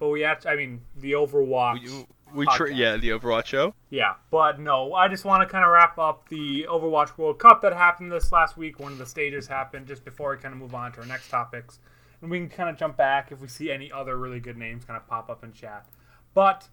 but 0.00 0.08
we 0.08 0.24
actually, 0.24 0.50
I 0.52 0.56
mean, 0.56 0.80
the 0.96 1.12
Overwatch. 1.12 1.82
We, 1.82 2.06
we 2.34 2.46
tr- 2.46 2.68
yeah, 2.68 2.96
the 2.96 3.10
Overwatch 3.10 3.46
show. 3.46 3.74
Yeah, 3.90 4.14
but 4.30 4.60
no, 4.60 4.94
I 4.94 5.08
just 5.08 5.24
want 5.24 5.42
to 5.42 5.48
kind 5.50 5.64
of 5.64 5.70
wrap 5.70 5.98
up 5.98 6.28
the 6.28 6.66
Overwatch 6.68 7.16
World 7.16 7.38
Cup 7.38 7.62
that 7.62 7.72
happened 7.72 8.12
this 8.12 8.32
last 8.32 8.56
week. 8.56 8.78
One 8.78 8.92
of 8.92 8.98
the 8.98 9.06
stages 9.06 9.46
happened 9.46 9.86
just 9.86 10.04
before 10.04 10.32
we 10.32 10.38
kind 10.38 10.52
of 10.52 10.60
move 10.60 10.74
on 10.74 10.92
to 10.92 11.00
our 11.00 11.06
next 11.06 11.28
topics. 11.28 11.78
And 12.20 12.30
we 12.30 12.38
can 12.38 12.48
kind 12.48 12.68
of 12.68 12.76
jump 12.76 12.96
back 12.96 13.30
if 13.30 13.40
we 13.40 13.48
see 13.48 13.70
any 13.70 13.92
other 13.92 14.16
really 14.16 14.40
good 14.40 14.56
names 14.56 14.84
kind 14.84 14.96
of 14.96 15.06
pop 15.06 15.30
up 15.30 15.44
in 15.44 15.52
chat. 15.52 15.86
But 16.34 16.68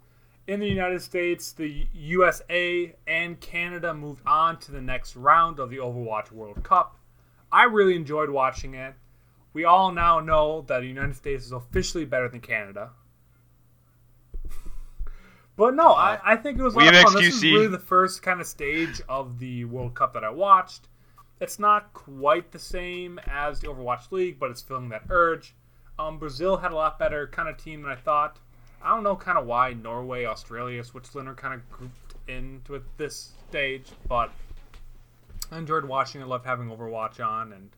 in 0.48 0.60
the 0.60 0.68
United 0.68 1.02
States, 1.02 1.52
the 1.52 1.88
USA 1.94 2.96
and 3.08 3.40
Canada 3.40 3.94
moved 3.94 4.22
on 4.26 4.60
to 4.60 4.72
the 4.72 4.82
next 4.82 5.16
round 5.16 5.60
of 5.60 5.70
the 5.70 5.78
Overwatch 5.78 6.32
World 6.32 6.64
Cup. 6.64 6.98
I 7.52 7.64
really 7.64 7.96
enjoyed 7.96 8.30
watching 8.30 8.74
it. 8.74 8.96
We 9.54 9.64
all 9.64 9.92
now 9.92 10.20
know 10.20 10.62
that 10.68 10.82
the 10.82 10.88
United 10.88 11.16
States 11.16 11.46
is 11.46 11.52
officially 11.52 12.06
better 12.06 12.28
than 12.28 12.42
Canada. 12.42 12.92
But 15.58 15.74
no, 15.74 15.94
I, 15.94 16.20
I 16.24 16.36
think 16.36 16.60
it 16.60 16.64
was 16.64 16.74
a 16.74 16.78
We 16.78 16.84
lot 16.86 16.94
of 16.94 17.00
have 17.00 17.14
fun. 17.14 17.24
This 17.24 17.36
is 17.36 17.44
really 17.44 17.68
the 17.68 17.80
first 17.80 18.22
kind 18.22 18.42
of 18.42 18.48
stage 18.48 19.02
of 19.08 19.40
the 19.40 19.66
World 19.66 19.96
Cup 19.96 20.14
that 20.14 20.24
I 20.24 20.30
watched. 20.30 20.90
It's 21.40 21.60
not 21.60 21.94
quite 21.94 22.52
the 22.52 22.60
same 22.60 23.20
as 23.28 23.60
the 23.60 23.68
Overwatch 23.68 24.12
League, 24.12 24.40
but 24.40 24.52
it's 24.52 24.62
feeling 24.62 24.90
that 24.90 25.04
urge. 25.10 25.56
Um, 25.98 26.18
Brazil 26.18 26.58
had 26.58 26.72
a 26.72 26.76
lot 26.76 27.00
better 27.00 27.28
kind 27.28 27.48
of 27.48 27.58
team 27.58 27.82
than 27.82 27.92
I 27.92 27.96
thought. 27.96 28.40
I 28.82 28.90
don't 28.90 29.04
know 29.04 29.16
kind 29.16 29.38
of 29.38 29.46
why 29.46 29.74
Norway, 29.74 30.26
Australia, 30.26 30.84
Switzerland 30.84 31.30
are 31.30 31.36
kind 31.36 31.54
of 31.54 31.70
grouped 31.70 32.16
into 32.28 32.82
this 32.98 33.34
stage, 33.50 33.88
but 34.08 34.32
I 35.52 35.58
enjoyed 35.58 35.86
watching. 35.86 36.22
I 36.22 36.26
loved 36.26 36.46
having 36.46 36.68
Overwatch 36.70 37.26
on, 37.26 37.54
and 37.54 37.70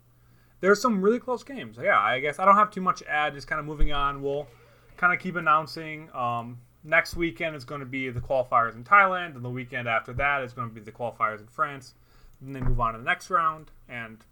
there's 0.61 0.81
some 0.81 1.01
really 1.01 1.19
close 1.19 1.43
games. 1.43 1.77
Yeah, 1.81 1.99
I 1.99 2.19
guess 2.19 2.39
I 2.39 2.45
don't 2.45 2.55
have 2.55 2.71
too 2.71 2.81
much 2.81 2.99
to 2.99 3.09
add. 3.09 3.33
Just 3.35 3.47
kind 3.47 3.59
of 3.59 3.65
moving 3.65 3.91
on. 3.93 4.21
We'll 4.21 4.47
kind 4.97 5.13
of 5.13 5.19
keep 5.19 5.35
announcing. 5.35 6.09
Um, 6.13 6.59
next 6.87 7.15
weekend 7.15 7.55
is 7.55 7.65
going 7.65 7.81
to 7.81 7.85
be 7.85 8.09
the 8.09 8.21
qualifiers 8.21 8.73
in 8.73 8.83
Thailand, 8.83 9.35
and 9.35 9.43
the 9.43 9.49
weekend 9.49 9.87
after 9.87 10.13
that 10.13 10.41
is 10.43 10.53
going 10.53 10.69
to 10.69 10.73
be 10.73 10.81
the 10.81 10.91
qualifiers 10.91 11.39
in 11.39 11.47
France. 11.47 11.93
And 12.41 12.55
then 12.55 12.63
move 12.63 12.79
on 12.79 12.93
to 12.93 12.99
the 12.99 13.05
next 13.05 13.29
round. 13.29 13.71
And 13.89 14.23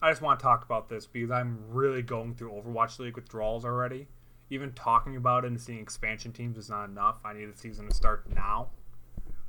I 0.00 0.10
just 0.10 0.22
want 0.22 0.38
to 0.38 0.42
talk 0.42 0.64
about 0.64 0.88
this 0.88 1.06
because 1.06 1.30
I'm 1.30 1.58
really 1.70 2.02
going 2.02 2.34
through 2.34 2.52
Overwatch 2.52 2.98
League 2.98 3.16
withdrawals 3.16 3.64
already. 3.64 4.06
Even 4.50 4.72
talking 4.72 5.16
about 5.16 5.44
it 5.44 5.48
and 5.48 5.60
seeing 5.60 5.80
expansion 5.80 6.32
teams 6.32 6.56
is 6.56 6.70
not 6.70 6.84
enough. 6.84 7.16
I 7.24 7.32
need 7.32 7.52
the 7.52 7.58
season 7.58 7.88
to 7.88 7.94
start 7.94 8.24
now. 8.32 8.68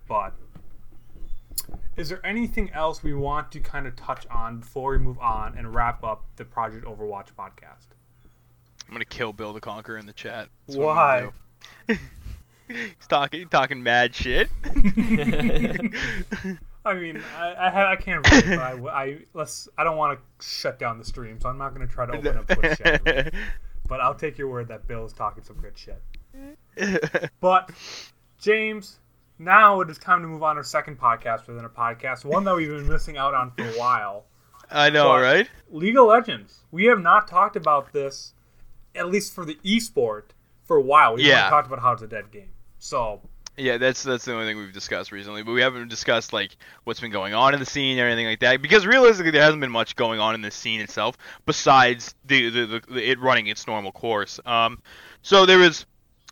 But 0.08 0.34
is 1.98 2.10
there 2.10 2.26
anything 2.26 2.72
else 2.72 3.04
we 3.04 3.14
want 3.14 3.52
to 3.52 3.60
kind 3.60 3.86
of 3.86 3.96
touch 3.96 4.26
on 4.32 4.62
before 4.62 4.92
we 4.92 4.98
move 4.98 5.20
on 5.20 5.56
and 5.58 5.76
wrap 5.76 6.04
up 6.04 6.24
the 6.38 6.46
Project 6.46 6.86
Overwatch 6.86 7.28
podcast? 7.38 7.88
I'm 8.88 8.94
gonna 8.94 9.06
kill 9.06 9.34
Bill 9.34 9.52
the 9.52 9.60
Conqueror 9.60 9.98
in 9.98 10.06
the 10.06 10.14
chat. 10.14 10.48
That's 10.66 10.78
Why? 10.78 11.30
what 12.68 12.76
I'm 12.76 12.76
gonna 12.76 12.90
do. 12.90 12.94
He's 12.98 13.08
talking 13.08 13.48
talking 13.50 13.84
mad 13.84 14.14
shit. 14.16 14.50
I 16.86 16.94
mean, 16.94 17.22
I 17.38 17.48
I, 17.54 17.92
I 17.92 17.96
can't 17.98 18.30
read, 18.32 18.46
but 18.46 18.60
I, 18.60 19.04
I 19.04 19.18
let's. 19.34 19.68
I 19.78 19.84
don't 19.84 19.98
want 19.98 20.18
to 20.20 20.46
shut 20.48 20.80
down 20.80 20.98
the 20.98 21.06
stream, 21.06 21.40
so 21.42 21.50
I'm 21.50 21.58
not 21.58 21.74
going 21.76 21.86
to 21.86 21.94
try 21.94 22.06
to 22.06 22.14
open 22.14 22.38
up 22.38 22.48
Twitch 22.48 22.78
chat. 22.78 23.34
But 23.90 24.02
I'll 24.02 24.16
take 24.16 24.38
your 24.38 24.50
word 24.50 24.68
that 24.68 24.86
Bill 24.86 25.06
is 25.06 25.14
talking 25.14 25.46
some 25.46 25.58
good 25.62 25.78
shit. 25.78 26.02
But 27.40 27.72
James, 28.38 29.00
now 29.40 29.80
it 29.80 29.90
is 29.90 29.98
time 29.98 30.22
to 30.24 30.28
move 30.28 30.44
on 30.44 30.56
to 30.56 30.60
our 30.60 30.64
second 30.66 31.00
podcast 31.00 31.48
within 31.48 31.64
a 31.64 31.70
podcast, 31.70 32.26
one 32.26 32.44
that 32.44 32.54
we've 32.56 32.68
been 32.68 32.88
missing 32.90 33.16
out 33.18 33.34
on 33.34 33.52
for 33.52 33.64
a 33.64 33.72
while. 33.80 34.26
I 34.70 34.90
know, 34.90 35.06
But- 35.08 35.22
right? 35.22 35.50
League 35.72 35.98
of 35.98 36.06
Legends. 36.08 36.64
We 36.70 36.84
have 36.86 37.00
not 37.00 37.30
talked 37.30 37.56
about 37.56 37.94
this, 37.94 38.34
at 38.94 39.08
least 39.08 39.34
for 39.34 39.46
the 39.46 39.56
esport, 39.64 40.32
for 40.66 40.76
a 40.76 40.82
while. 40.82 41.16
We 41.16 41.24
Yeah. 41.24 41.36
haven't 41.36 41.52
talked 41.52 41.68
about 41.68 41.80
how 41.80 41.94
it's 41.94 42.02
a 42.02 42.08
dead 42.08 42.30
game. 42.30 42.50
So 42.80 43.22
Yeah, 43.58 43.78
that's 43.78 44.04
that's 44.04 44.26
the 44.26 44.34
only 44.34 44.46
thing 44.46 44.58
we've 44.58 44.74
discussed 44.74 45.12
recently, 45.12 45.44
but 45.44 45.54
we 45.54 45.62
haven't 45.62 45.88
discussed 45.88 46.32
like 46.32 46.56
what's 46.84 47.00
been 47.00 47.12
going 47.12 47.34
on 47.34 47.54
in 47.54 47.60
the 47.60 47.66
scene 47.66 48.00
or 48.00 48.06
anything 48.06 48.28
like 48.28 48.40
that. 48.42 48.62
Because 48.62 48.86
realistically, 48.86 49.32
there 49.32 49.42
hasn't 49.42 49.62
been 49.62 49.72
much 49.72 49.96
going 49.96 50.20
on 50.20 50.36
in 50.36 50.42
the 50.42 50.52
scene 50.52 50.82
itself 50.82 51.18
besides 51.46 52.14
the 52.26 52.50
the, 52.50 52.66
the, 52.66 52.82
the 52.94 53.12
it 53.12 53.20
running 53.20 53.48
its 53.48 53.66
normal 53.66 53.92
course. 53.92 54.40
Um, 54.46 54.80
so 55.24 55.46
there 55.46 55.58
was 55.58 55.86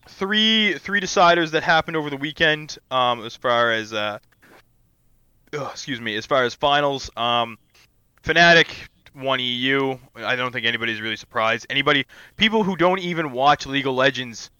three 0.07 0.75
three 0.75 1.01
deciders 1.01 1.51
that 1.51 1.63
happened 1.63 1.97
over 1.97 2.09
the 2.09 2.17
weekend. 2.17 2.77
Um, 2.91 3.25
as 3.25 3.35
far 3.35 3.71
as 3.71 3.91
uh, 3.91 4.19
ugh, 5.53 5.69
excuse 5.71 5.99
me, 5.99 6.15
as 6.15 6.25
far 6.25 6.43
as 6.43 6.53
finals, 6.53 7.09
um, 7.17 7.57
Fnatic 8.23 8.67
won 9.15 9.39
EU. 9.39 9.97
I 10.15 10.35
don't 10.35 10.51
think 10.51 10.65
anybody's 10.65 11.01
really 11.01 11.15
surprised. 11.15 11.65
Anybody, 11.69 12.05
people 12.37 12.63
who 12.63 12.75
don't 12.75 12.99
even 12.99 13.31
watch 13.31 13.65
League 13.65 13.87
of 13.87 13.95
Legends, 13.95 14.51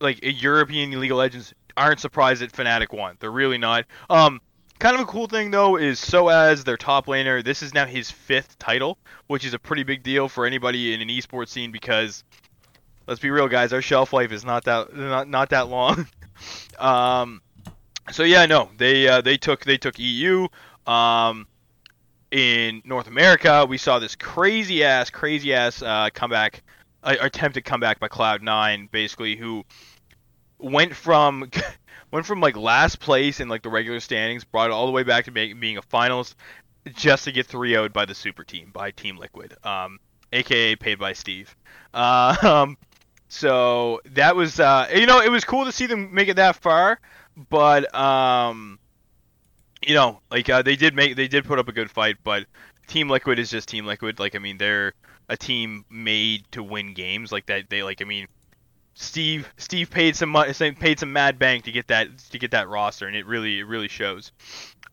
like 0.00 0.18
European 0.22 0.98
League 1.00 1.10
of 1.10 1.18
Legends, 1.18 1.54
aren't 1.76 2.00
surprised 2.00 2.42
that 2.42 2.52
Fnatic 2.52 2.92
won. 2.92 3.16
They're 3.20 3.30
really 3.30 3.58
not. 3.58 3.84
Um, 4.08 4.40
kind 4.78 4.94
of 4.94 5.02
a 5.02 5.06
cool 5.06 5.26
thing 5.26 5.50
though 5.50 5.76
is 5.76 6.00
Soaz, 6.00 6.64
their 6.64 6.76
top 6.76 7.06
laner. 7.06 7.44
This 7.44 7.62
is 7.62 7.74
now 7.74 7.86
his 7.86 8.10
fifth 8.10 8.58
title, 8.58 8.98
which 9.26 9.44
is 9.44 9.54
a 9.54 9.58
pretty 9.58 9.82
big 9.82 10.02
deal 10.02 10.28
for 10.28 10.46
anybody 10.46 10.94
in 10.94 11.02
an 11.02 11.08
esports 11.08 11.48
scene 11.48 11.72
because, 11.72 12.24
let's 13.06 13.20
be 13.20 13.30
real, 13.30 13.48
guys, 13.48 13.72
our 13.72 13.82
shelf 13.82 14.12
life 14.12 14.32
is 14.32 14.44
not 14.44 14.64
that 14.64 14.94
not 14.94 15.28
not 15.28 15.50
that 15.50 15.68
long. 15.68 16.06
um, 16.78 17.42
so 18.10 18.22
yeah, 18.22 18.46
no, 18.46 18.70
they 18.76 19.08
uh, 19.08 19.20
they 19.20 19.36
took 19.36 19.64
they 19.64 19.78
took 19.78 19.98
EU. 19.98 20.48
Um, 20.86 21.48
in 22.30 22.82
North 22.84 23.06
America, 23.06 23.66
we 23.68 23.78
saw 23.78 23.98
this 23.98 24.14
crazy 24.14 24.84
ass, 24.84 25.10
crazy 25.10 25.54
ass 25.54 25.80
uh, 25.80 26.10
comeback, 26.12 26.62
attempted 27.14 27.64
comeback 27.64 28.00
by 28.00 28.08
Cloud 28.08 28.42
Nine, 28.42 28.88
basically, 28.90 29.36
who 29.36 29.64
went 30.58 30.94
from 30.94 31.50
went 32.10 32.26
from 32.26 32.40
like 32.40 32.56
last 32.56 33.00
place 33.00 33.40
in 33.40 33.48
like 33.48 33.62
the 33.62 33.68
regular 33.68 34.00
standings, 34.00 34.44
brought 34.44 34.70
it 34.70 34.72
all 34.72 34.86
the 34.86 34.92
way 34.92 35.02
back 35.02 35.24
to 35.26 35.30
make, 35.30 35.58
being 35.60 35.76
a 35.76 35.82
finalist, 35.82 36.34
just 36.94 37.24
to 37.24 37.32
get 37.32 37.46
3 37.46 37.72
0'd 37.72 37.92
by 37.92 38.04
the 38.04 38.14
super 38.14 38.44
team 38.44 38.70
by 38.72 38.90
Team 38.90 39.16
Liquid, 39.16 39.56
um, 39.64 39.98
aka 40.32 40.76
paid 40.76 40.98
by 40.98 41.12
Steve. 41.12 41.56
Uh, 41.92 42.36
um, 42.42 42.78
so 43.28 44.00
that 44.12 44.36
was 44.36 44.60
uh, 44.60 44.88
you 44.94 45.06
know 45.06 45.20
it 45.20 45.30
was 45.30 45.44
cool 45.44 45.64
to 45.64 45.72
see 45.72 45.86
them 45.86 46.14
make 46.14 46.28
it 46.28 46.36
that 46.36 46.56
far, 46.56 47.00
but 47.50 47.92
um, 47.94 48.78
you 49.86 49.94
know 49.94 50.20
like 50.30 50.48
uh, 50.48 50.62
they 50.62 50.76
did 50.76 50.94
make 50.94 51.16
they 51.16 51.28
did 51.28 51.44
put 51.44 51.58
up 51.58 51.68
a 51.68 51.72
good 51.72 51.90
fight, 51.90 52.16
but 52.22 52.46
Team 52.86 53.10
Liquid 53.10 53.38
is 53.38 53.50
just 53.50 53.68
Team 53.68 53.86
Liquid. 53.86 54.20
Like 54.20 54.34
I 54.34 54.38
mean 54.38 54.58
they're 54.58 54.94
a 55.28 55.36
team 55.36 55.84
made 55.90 56.44
to 56.52 56.62
win 56.62 56.94
games 56.94 57.32
like 57.32 57.46
that. 57.46 57.68
They 57.68 57.82
like 57.82 58.02
I 58.02 58.04
mean 58.04 58.28
Steve 58.94 59.52
Steve 59.58 59.90
paid 59.90 60.16
some 60.16 60.30
money, 60.30 60.52
paid 60.52 60.98
some 60.98 61.12
mad 61.12 61.38
bank 61.38 61.64
to 61.64 61.72
get 61.72 61.88
that 61.88 62.16
to 62.30 62.38
get 62.38 62.52
that 62.52 62.68
roster, 62.68 63.06
and 63.06 63.14
it 63.14 63.26
really 63.26 63.60
it 63.60 63.66
really 63.66 63.88
shows. 63.88 64.32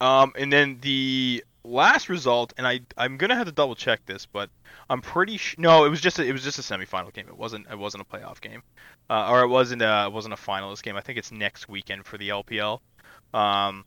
Um, 0.01 0.33
and 0.37 0.51
then 0.51 0.79
the 0.81 1.43
last 1.63 2.09
result, 2.09 2.53
and 2.57 2.67
I 2.67 2.81
I'm 2.97 3.17
gonna 3.17 3.35
have 3.35 3.45
to 3.45 3.51
double 3.51 3.75
check 3.75 4.05
this, 4.05 4.25
but 4.25 4.49
I'm 4.89 5.01
pretty 5.01 5.37
sh- 5.37 5.55
no, 5.57 5.85
it 5.85 5.89
was 5.89 6.01
just 6.01 6.19
a, 6.19 6.25
it 6.25 6.33
was 6.33 6.43
just 6.43 6.59
a 6.59 6.61
semifinal 6.61 7.13
game. 7.13 7.27
It 7.29 7.37
wasn't 7.37 7.67
it 7.71 7.77
wasn't 7.77 8.03
a 8.03 8.05
playoff 8.05 8.41
game, 8.41 8.61
uh, 9.09 9.29
or 9.31 9.43
it 9.43 9.47
wasn't 9.47 9.81
a, 9.81 10.05
it 10.07 10.13
wasn't 10.13 10.33
a 10.33 10.37
finalist 10.37 10.83
game. 10.83 10.97
I 10.97 11.01
think 11.01 11.17
it's 11.17 11.31
next 11.31 11.69
weekend 11.69 12.05
for 12.05 12.17
the 12.17 12.29
LPL. 12.29 12.79
Um, 13.33 13.85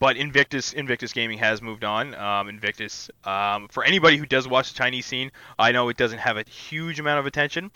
but 0.00 0.16
Invictus 0.16 0.72
Invictus 0.72 1.12
Gaming 1.12 1.38
has 1.38 1.60
moved 1.62 1.84
on. 1.84 2.14
Um, 2.14 2.48
Invictus, 2.48 3.10
um, 3.24 3.68
for 3.68 3.84
anybody 3.84 4.16
who 4.16 4.26
does 4.26 4.48
watch 4.48 4.72
the 4.72 4.78
Chinese 4.78 5.06
scene, 5.06 5.30
I 5.58 5.72
know 5.72 5.90
it 5.90 5.98
doesn't 5.98 6.18
have 6.18 6.38
a 6.38 6.42
huge 6.48 6.98
amount 6.98 7.20
of 7.20 7.26
attention. 7.26 7.70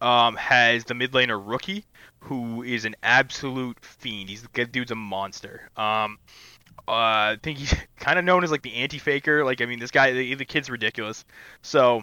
Um, 0.00 0.36
has 0.36 0.84
the 0.84 0.94
mid 0.94 1.12
laner 1.12 1.40
rookie, 1.42 1.84
who 2.20 2.62
is 2.62 2.84
an 2.84 2.94
absolute 3.02 3.82
fiend. 3.82 4.28
He's 4.28 4.42
the 4.42 4.64
dude's 4.66 4.90
a 4.90 4.94
monster. 4.94 5.70
Um, 5.76 6.18
uh, 6.86 6.92
I 7.32 7.38
think 7.42 7.58
he's 7.58 7.74
kind 7.98 8.18
of 8.18 8.24
known 8.24 8.44
as 8.44 8.50
like 8.50 8.62
the 8.62 8.74
anti-faker. 8.74 9.44
Like, 9.44 9.62
I 9.62 9.66
mean, 9.66 9.78
this 9.78 9.90
guy, 9.90 10.12
the, 10.12 10.34
the 10.34 10.44
kid's 10.44 10.68
ridiculous. 10.68 11.24
So, 11.62 12.02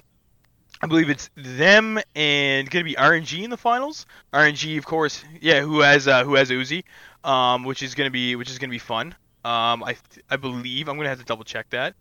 I 0.81 0.87
believe 0.87 1.09
it's 1.09 1.29
them 1.35 1.99
and 2.15 2.69
going 2.69 2.83
to 2.83 2.89
be 2.89 2.95
RNG 2.95 3.43
in 3.43 3.49
the 3.49 3.57
finals. 3.57 4.05
RNG, 4.33 4.77
of 4.77 4.85
course, 4.85 5.23
yeah, 5.39 5.61
who 5.61 5.81
has 5.81 6.07
uh, 6.07 6.23
who 6.23 6.35
has 6.35 6.49
Uzi, 6.49 6.83
um, 7.23 7.63
which 7.63 7.83
is 7.83 7.93
to 7.95 8.11
be 8.11 8.35
which 8.35 8.49
is 8.49 8.57
going 8.57 8.69
to 8.69 8.75
be 8.75 8.79
fun. 8.79 9.15
Um, 9.47 9.81
I 9.81 9.95
I 10.29 10.35
believe 10.35 10.89
I'm 10.89 10.99
to 10.99 11.07
have 11.07 11.19
to 11.19 11.23
double 11.23 11.45
check 11.45 11.69
that, 11.69 11.95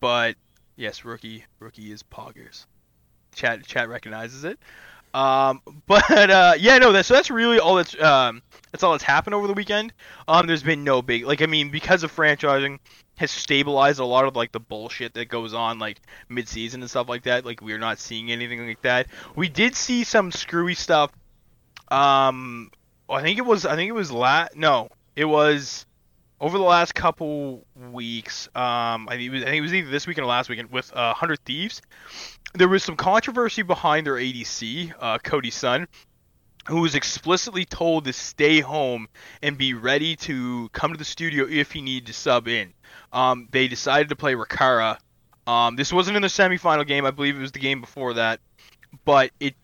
but 0.00 0.36
yes, 0.74 1.04
rookie 1.04 1.44
rookie 1.58 1.92
is 1.92 2.02
Poggers. 2.02 2.64
Chat 3.34 3.66
chat 3.66 3.90
recognizes 3.90 4.44
it. 4.44 4.58
Um, 5.12 5.60
but 5.86 6.30
uh, 6.30 6.54
yeah, 6.58 6.78
no, 6.78 6.92
that's 6.92 7.08
so 7.08 7.12
that's 7.12 7.30
really 7.30 7.58
all 7.58 7.74
that's 7.74 8.00
um, 8.00 8.40
that's 8.72 8.82
all 8.82 8.92
that's 8.92 9.04
happened 9.04 9.34
over 9.34 9.46
the 9.46 9.52
weekend. 9.52 9.92
Um, 10.28 10.46
there's 10.46 10.62
been 10.62 10.82
no 10.82 11.02
big 11.02 11.26
like 11.26 11.42
I 11.42 11.46
mean 11.46 11.68
because 11.68 12.04
of 12.04 12.16
franchising 12.16 12.78
has 13.16 13.30
stabilized 13.30 14.00
a 14.00 14.06
lot 14.06 14.24
of 14.24 14.34
like 14.34 14.52
the 14.52 14.60
bullshit 14.60 15.12
that 15.12 15.28
goes 15.28 15.52
on 15.52 15.78
like 15.78 16.00
mid-season 16.30 16.80
and 16.80 16.88
stuff 16.88 17.06
like 17.06 17.24
that. 17.24 17.44
Like 17.44 17.60
we're 17.60 17.76
not 17.76 17.98
seeing 17.98 18.32
anything 18.32 18.66
like 18.66 18.80
that. 18.80 19.08
We 19.36 19.50
did 19.50 19.76
see 19.76 20.04
some 20.04 20.32
screwy 20.32 20.74
stuff. 20.74 21.12
Um, 21.88 22.70
I 23.10 23.20
think 23.20 23.38
it 23.38 23.44
was 23.44 23.66
I 23.66 23.76
think 23.76 23.90
it 23.90 23.94
was 23.94 24.10
la 24.10 24.48
no, 24.54 24.88
it 25.16 25.26
was 25.26 25.84
over 26.40 26.58
the 26.58 26.64
last 26.64 26.94
couple 26.94 27.66
weeks. 27.90 28.48
Um, 28.54 29.08
I 29.08 29.16
think, 29.16 29.22
it 29.22 29.30
was, 29.30 29.42
I 29.42 29.46
think 29.46 29.56
it 29.56 29.62
was 29.62 29.74
either 29.74 29.90
this 29.90 30.06
weekend 30.06 30.24
or 30.24 30.28
last 30.28 30.48
weekend 30.48 30.70
with 30.70 30.92
uh, 30.94 31.14
Hundred 31.14 31.40
Thieves 31.44 31.82
there 32.54 32.68
was 32.68 32.82
some 32.82 32.96
controversy 32.96 33.62
behind 33.62 34.06
their 34.06 34.14
ADC, 34.14 34.92
uh, 34.98 35.18
Cody 35.18 35.50
Sun, 35.50 35.86
who 36.68 36.80
was 36.80 36.94
explicitly 36.94 37.64
told 37.64 38.04
to 38.04 38.12
stay 38.12 38.60
home 38.60 39.08
and 39.42 39.56
be 39.56 39.74
ready 39.74 40.16
to 40.16 40.68
come 40.72 40.92
to 40.92 40.98
the 40.98 41.04
studio 41.04 41.46
if 41.48 41.72
he 41.72 41.80
needed 41.80 42.06
to 42.06 42.12
sub 42.12 42.48
in. 42.48 42.72
Um, 43.12 43.48
they 43.50 43.68
decided 43.68 44.08
to 44.10 44.16
play 44.16 44.34
Rikara. 44.34 44.98
Um, 45.46 45.76
this 45.76 45.92
wasn't 45.92 46.16
in 46.16 46.22
the 46.22 46.28
semifinal 46.28 46.86
game. 46.86 47.06
I 47.06 47.10
believe 47.10 47.36
it 47.36 47.40
was 47.40 47.52
the 47.52 47.58
game 47.58 47.80
before 47.80 48.14
that, 48.14 48.40
but 49.04 49.30
it 49.40 49.54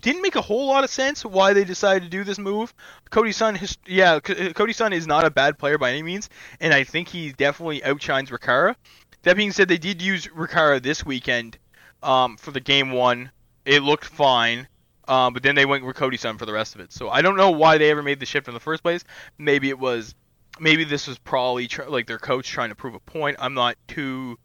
didn't 0.00 0.22
make 0.22 0.36
a 0.36 0.40
whole 0.40 0.66
lot 0.66 0.84
of 0.84 0.90
sense 0.90 1.24
why 1.24 1.52
they 1.52 1.64
decided 1.64 2.02
to 2.02 2.08
do 2.08 2.24
this 2.24 2.38
move. 2.38 2.74
Cody 3.10 3.32
Sun, 3.32 3.54
his, 3.54 3.78
yeah, 3.86 4.18
Cody 4.20 4.72
Sun 4.72 4.92
is 4.92 5.06
not 5.06 5.24
a 5.24 5.30
bad 5.30 5.58
player 5.58 5.78
by 5.78 5.90
any 5.90 6.02
means, 6.02 6.28
and 6.60 6.74
I 6.74 6.84
think 6.84 7.08
he 7.08 7.32
definitely 7.32 7.84
outshines 7.84 8.30
Rikara. 8.30 8.74
That 9.22 9.36
being 9.36 9.52
said, 9.52 9.68
they 9.68 9.78
did 9.78 10.02
use 10.02 10.26
Rikara 10.26 10.82
this 10.82 11.04
weekend 11.04 11.58
um, 12.02 12.36
for 12.36 12.50
the 12.50 12.60
game 12.60 12.92
one. 12.92 13.30
It 13.64 13.82
looked 13.82 14.04
fine, 14.04 14.66
um, 15.06 15.32
but 15.32 15.42
then 15.42 15.54
they 15.54 15.66
went 15.66 15.84
with 15.84 15.96
Cody 15.96 16.16
Sun 16.16 16.38
for 16.38 16.46
the 16.46 16.52
rest 16.52 16.74
of 16.74 16.80
it. 16.80 16.92
So 16.92 17.08
I 17.08 17.22
don't 17.22 17.36
know 17.36 17.50
why 17.50 17.78
they 17.78 17.90
ever 17.90 18.02
made 18.02 18.20
the 18.20 18.26
shift 18.26 18.48
in 18.48 18.54
the 18.54 18.60
first 18.60 18.82
place. 18.82 19.04
Maybe 19.36 19.68
it 19.68 19.78
was, 19.78 20.14
maybe 20.58 20.84
this 20.84 21.06
was 21.06 21.18
probably 21.18 21.68
tr- 21.68 21.84
like 21.84 22.06
their 22.06 22.18
coach 22.18 22.48
trying 22.48 22.70
to 22.70 22.74
prove 22.74 22.94
a 22.94 23.00
point. 23.00 23.36
I'm 23.38 23.54
not 23.54 23.76
too, 23.86 24.38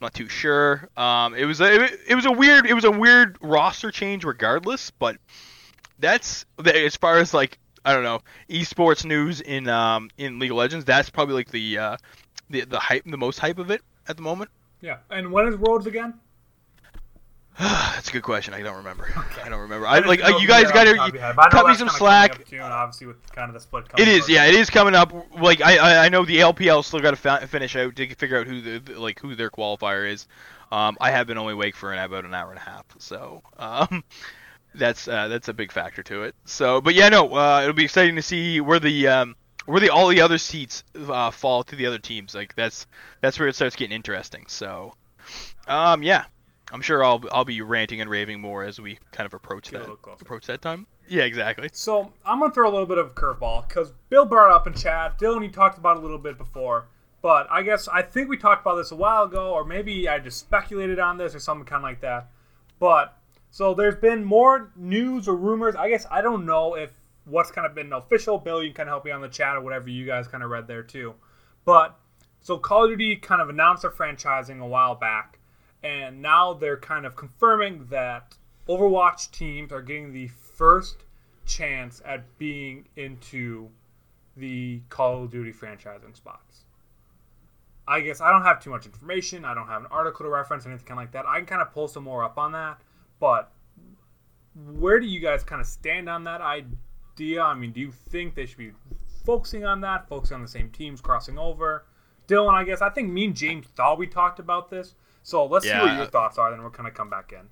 not 0.00 0.14
too 0.14 0.28
sure. 0.28 0.88
Um, 0.96 1.34
it 1.34 1.44
was 1.44 1.60
a, 1.60 1.88
it, 2.08 2.14
was 2.14 2.26
a 2.26 2.32
weird, 2.32 2.66
it 2.66 2.74
was 2.74 2.84
a 2.84 2.90
weird 2.90 3.38
roster 3.40 3.90
change 3.90 4.24
regardless. 4.24 4.90
But 4.90 5.16
that's 5.98 6.46
as 6.64 6.96
far 6.96 7.18
as 7.18 7.34
like 7.34 7.58
I 7.84 7.94
don't 7.94 8.02
know 8.02 8.20
esports 8.48 9.04
news 9.04 9.40
in 9.40 9.68
um 9.68 10.10
in 10.18 10.38
League 10.38 10.50
of 10.50 10.56
Legends. 10.56 10.84
That's 10.84 11.10
probably 11.10 11.34
like 11.34 11.50
the 11.50 11.78
uh, 11.78 11.96
the 12.48 12.62
the 12.62 12.78
hype, 12.78 13.04
the 13.04 13.16
most 13.16 13.38
hype 13.38 13.58
of 13.58 13.70
it 13.70 13.82
at 14.08 14.16
the 14.16 14.22
moment. 14.22 14.50
Yeah, 14.80 14.98
and 15.10 15.30
when 15.30 15.46
is 15.46 15.56
Worlds 15.56 15.86
again? 15.86 16.14
That's 17.94 18.08
a 18.08 18.12
good 18.12 18.22
question. 18.22 18.54
I 18.54 18.62
don't 18.62 18.78
remember. 18.78 19.04
Okay. 19.04 19.42
I 19.42 19.50
don't 19.50 19.60
remember. 19.60 19.86
I, 19.86 19.98
like 19.98 20.24
uh, 20.24 20.38
you 20.38 20.48
guys 20.48 20.72
got 20.72 20.84
to 20.84 20.94
cut 21.50 21.66
me 21.66 21.74
some 21.74 21.90
slack. 21.90 22.46
Too, 22.46 22.58
obviously 22.58 23.06
with 23.06 23.30
kind 23.32 23.50
of 23.50 23.54
the 23.54 23.60
split. 23.60 23.84
It 23.98 24.08
is, 24.08 24.30
yeah, 24.30 24.46
it 24.46 24.54
is 24.54 24.70
coming 24.70 24.94
up. 24.94 25.12
Like 25.38 25.60
I, 25.60 25.76
I, 25.76 26.04
I 26.06 26.08
know 26.08 26.24
the 26.24 26.38
LPL 26.38 26.82
still 26.82 27.00
got 27.00 27.10
to 27.10 27.16
fa- 27.16 27.46
finish 27.46 27.76
out 27.76 27.96
to 27.96 28.14
figure 28.14 28.38
out 28.38 28.46
who 28.46 28.78
the 28.78 28.98
like 28.98 29.20
who 29.20 29.34
their 29.34 29.50
qualifier 29.50 30.10
is. 30.10 30.26
Um, 30.72 30.96
I 31.02 31.10
have 31.10 31.26
been 31.26 31.36
only 31.36 31.52
awake 31.52 31.76
for 31.76 31.92
an, 31.92 31.98
about 31.98 32.24
an 32.24 32.32
hour 32.32 32.48
and 32.48 32.58
a 32.58 32.62
half, 32.62 32.86
so 32.98 33.42
um, 33.58 34.04
that's 34.74 35.06
uh, 35.06 35.28
that's 35.28 35.48
a 35.48 35.52
big 35.52 35.70
factor 35.70 36.02
to 36.04 36.22
it. 36.22 36.34
So, 36.46 36.80
but 36.80 36.94
yeah, 36.94 37.10
no, 37.10 37.34
uh, 37.34 37.60
it'll 37.60 37.74
be 37.74 37.84
exciting 37.84 38.16
to 38.16 38.22
see 38.22 38.62
where 38.62 38.80
the 38.80 39.06
um, 39.08 39.36
where 39.66 39.80
the 39.80 39.90
all 39.90 40.08
the 40.08 40.22
other 40.22 40.38
seats 40.38 40.82
uh, 40.96 41.30
fall 41.30 41.62
to 41.64 41.76
the 41.76 41.84
other 41.84 41.98
teams. 41.98 42.34
Like 42.34 42.54
that's 42.54 42.86
that's 43.20 43.38
where 43.38 43.48
it 43.48 43.54
starts 43.54 43.76
getting 43.76 43.94
interesting. 43.94 44.46
So, 44.48 44.94
um, 45.68 46.02
yeah, 46.02 46.24
I'm 46.72 46.80
sure 46.80 47.04
I'll 47.04 47.22
I'll 47.32 47.44
be 47.44 47.60
ranting 47.62 48.00
and 48.00 48.08
raving 48.08 48.40
more 48.40 48.64
as 48.64 48.80
we 48.80 48.98
kind 49.12 49.26
of 49.26 49.34
approach 49.34 49.70
Get 49.70 49.84
that 49.84 49.96
approach 50.20 50.46
that 50.46 50.62
time. 50.62 50.86
Yeah, 51.08 51.24
exactly. 51.24 51.68
So 51.72 52.12
I'm 52.24 52.40
gonna 52.40 52.52
throw 52.52 52.68
a 52.68 52.72
little 52.72 52.86
bit 52.86 52.98
of 52.98 53.08
a 53.08 53.10
curveball 53.10 53.68
because 53.68 53.92
Bill 54.08 54.24
brought 54.24 54.52
up 54.52 54.66
in 54.66 54.74
chat. 54.74 55.18
Dylan, 55.18 55.42
you 55.42 55.50
talked 55.50 55.78
about 55.78 55.96
it 55.96 56.00
a 56.00 56.02
little 56.02 56.18
bit 56.18 56.38
before, 56.38 56.86
but 57.22 57.48
I 57.50 57.62
guess 57.62 57.88
I 57.88 58.02
think 58.02 58.28
we 58.28 58.36
talked 58.36 58.62
about 58.62 58.76
this 58.76 58.92
a 58.92 58.96
while 58.96 59.24
ago, 59.24 59.52
or 59.52 59.64
maybe 59.64 60.08
I 60.08 60.18
just 60.18 60.38
speculated 60.38 60.98
on 60.98 61.18
this 61.18 61.34
or 61.34 61.40
something 61.40 61.66
kind 61.66 61.80
of 61.80 61.84
like 61.84 62.00
that. 62.00 62.30
But 62.78 63.16
so 63.50 63.74
there's 63.74 63.96
been 63.96 64.24
more 64.24 64.70
news 64.76 65.26
or 65.26 65.36
rumors. 65.36 65.74
I 65.74 65.88
guess 65.88 66.06
I 66.10 66.22
don't 66.22 66.46
know 66.46 66.76
if 66.76 66.92
what's 67.24 67.50
kind 67.50 67.66
of 67.66 67.74
been 67.74 67.92
official. 67.92 68.38
Bill, 68.38 68.62
you 68.62 68.70
can 68.70 68.76
kind 68.76 68.88
of 68.88 68.92
help 68.92 69.04
me 69.04 69.10
on 69.10 69.20
the 69.20 69.28
chat 69.28 69.56
or 69.56 69.60
whatever 69.60 69.88
you 69.88 70.06
guys 70.06 70.28
kind 70.28 70.44
of 70.44 70.50
read 70.50 70.68
there 70.68 70.84
too. 70.84 71.14
But 71.64 71.98
so 72.40 72.56
Call 72.56 72.84
of 72.84 72.90
Duty 72.90 73.16
kind 73.16 73.42
of 73.42 73.48
announced 73.48 73.82
their 73.82 73.90
franchising 73.90 74.60
a 74.60 74.66
while 74.66 74.94
back 74.94 75.39
and 75.82 76.20
now 76.20 76.52
they're 76.52 76.76
kind 76.76 77.06
of 77.06 77.16
confirming 77.16 77.86
that 77.90 78.36
Overwatch 78.68 79.30
teams 79.30 79.72
are 79.72 79.82
getting 79.82 80.12
the 80.12 80.28
first 80.28 81.04
chance 81.46 82.02
at 82.04 82.38
being 82.38 82.86
into 82.96 83.70
the 84.36 84.80
Call 84.88 85.24
of 85.24 85.30
Duty 85.30 85.52
franchising 85.52 86.14
spots. 86.16 86.64
I 87.88 88.00
guess 88.00 88.20
I 88.20 88.30
don't 88.30 88.42
have 88.42 88.62
too 88.62 88.70
much 88.70 88.86
information. 88.86 89.44
I 89.44 89.54
don't 89.54 89.66
have 89.66 89.82
an 89.82 89.88
article 89.90 90.24
to 90.24 90.30
reference 90.30 90.66
anything 90.66 90.94
like 90.94 91.10
that. 91.12 91.26
I 91.26 91.38
can 91.38 91.46
kind 91.46 91.62
of 91.62 91.72
pull 91.72 91.88
some 91.88 92.04
more 92.04 92.22
up 92.22 92.38
on 92.38 92.52
that. 92.52 92.80
But 93.18 93.50
where 94.54 95.00
do 95.00 95.06
you 95.06 95.18
guys 95.18 95.42
kind 95.42 95.60
of 95.60 95.66
stand 95.66 96.08
on 96.08 96.24
that 96.24 96.40
idea? 96.40 97.42
I 97.42 97.54
mean, 97.54 97.72
do 97.72 97.80
you 97.80 97.90
think 97.90 98.34
they 98.34 98.46
should 98.46 98.58
be 98.58 98.72
focusing 99.24 99.64
on 99.64 99.80
that, 99.80 100.08
focusing 100.08 100.36
on 100.36 100.42
the 100.42 100.48
same 100.48 100.70
teams 100.70 101.00
crossing 101.00 101.38
over? 101.38 101.84
Dylan, 102.28 102.54
I 102.54 102.62
guess 102.62 102.80
I 102.80 102.90
think 102.90 103.10
me 103.10 103.24
and 103.24 103.34
James 103.34 103.66
thought 103.74 103.98
we 103.98 104.06
talked 104.06 104.38
about 104.38 104.70
this, 104.70 104.94
so 105.22 105.46
let's 105.46 105.66
yeah. 105.66 105.80
see 105.80 105.86
what 105.86 105.96
your 105.96 106.06
thoughts 106.06 106.38
are, 106.38 106.50
then 106.50 106.60
we'll 106.60 106.70
kind 106.70 106.88
of 106.88 106.94
come 106.94 107.10
back 107.10 107.32
in. 107.32 107.48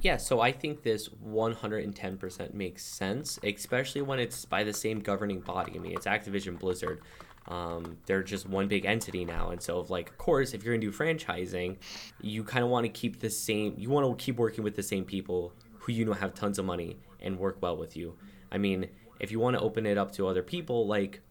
Yeah, 0.00 0.16
so 0.16 0.40
I 0.40 0.52
think 0.52 0.82
this 0.82 1.08
110% 1.08 2.54
makes 2.54 2.84
sense, 2.84 3.38
especially 3.42 4.02
when 4.02 4.20
it's 4.20 4.44
by 4.44 4.62
the 4.62 4.72
same 4.72 5.00
governing 5.00 5.40
body. 5.40 5.72
I 5.74 5.78
mean, 5.78 5.92
it's 5.92 6.06
Activision 6.06 6.58
Blizzard. 6.58 7.00
Um, 7.48 7.96
they're 8.06 8.22
just 8.22 8.48
one 8.48 8.68
big 8.68 8.84
entity 8.84 9.24
now, 9.24 9.50
and 9.50 9.60
so 9.60 9.84
like, 9.88 10.10
of 10.10 10.18
course, 10.18 10.52
if 10.52 10.62
you're 10.62 10.74
gonna 10.74 10.82
do 10.82 10.92
franchising, 10.92 11.78
you 12.20 12.44
kind 12.44 12.62
of 12.62 12.70
want 12.70 12.84
to 12.84 12.90
keep 12.90 13.20
the 13.20 13.30
same. 13.30 13.74
You 13.76 13.88
want 13.88 14.06
to 14.06 14.22
keep 14.22 14.36
working 14.36 14.62
with 14.62 14.76
the 14.76 14.82
same 14.82 15.04
people 15.04 15.54
who 15.78 15.92
you 15.92 16.04
know 16.04 16.12
have 16.12 16.34
tons 16.34 16.58
of 16.58 16.66
money 16.66 16.98
and 17.20 17.38
work 17.38 17.56
well 17.62 17.76
with 17.76 17.96
you. 17.96 18.16
I 18.52 18.58
mean, 18.58 18.88
if 19.18 19.32
you 19.32 19.40
want 19.40 19.56
to 19.56 19.62
open 19.62 19.86
it 19.86 19.96
up 19.96 20.12
to 20.12 20.28
other 20.28 20.42
people, 20.42 20.86
like 20.86 21.22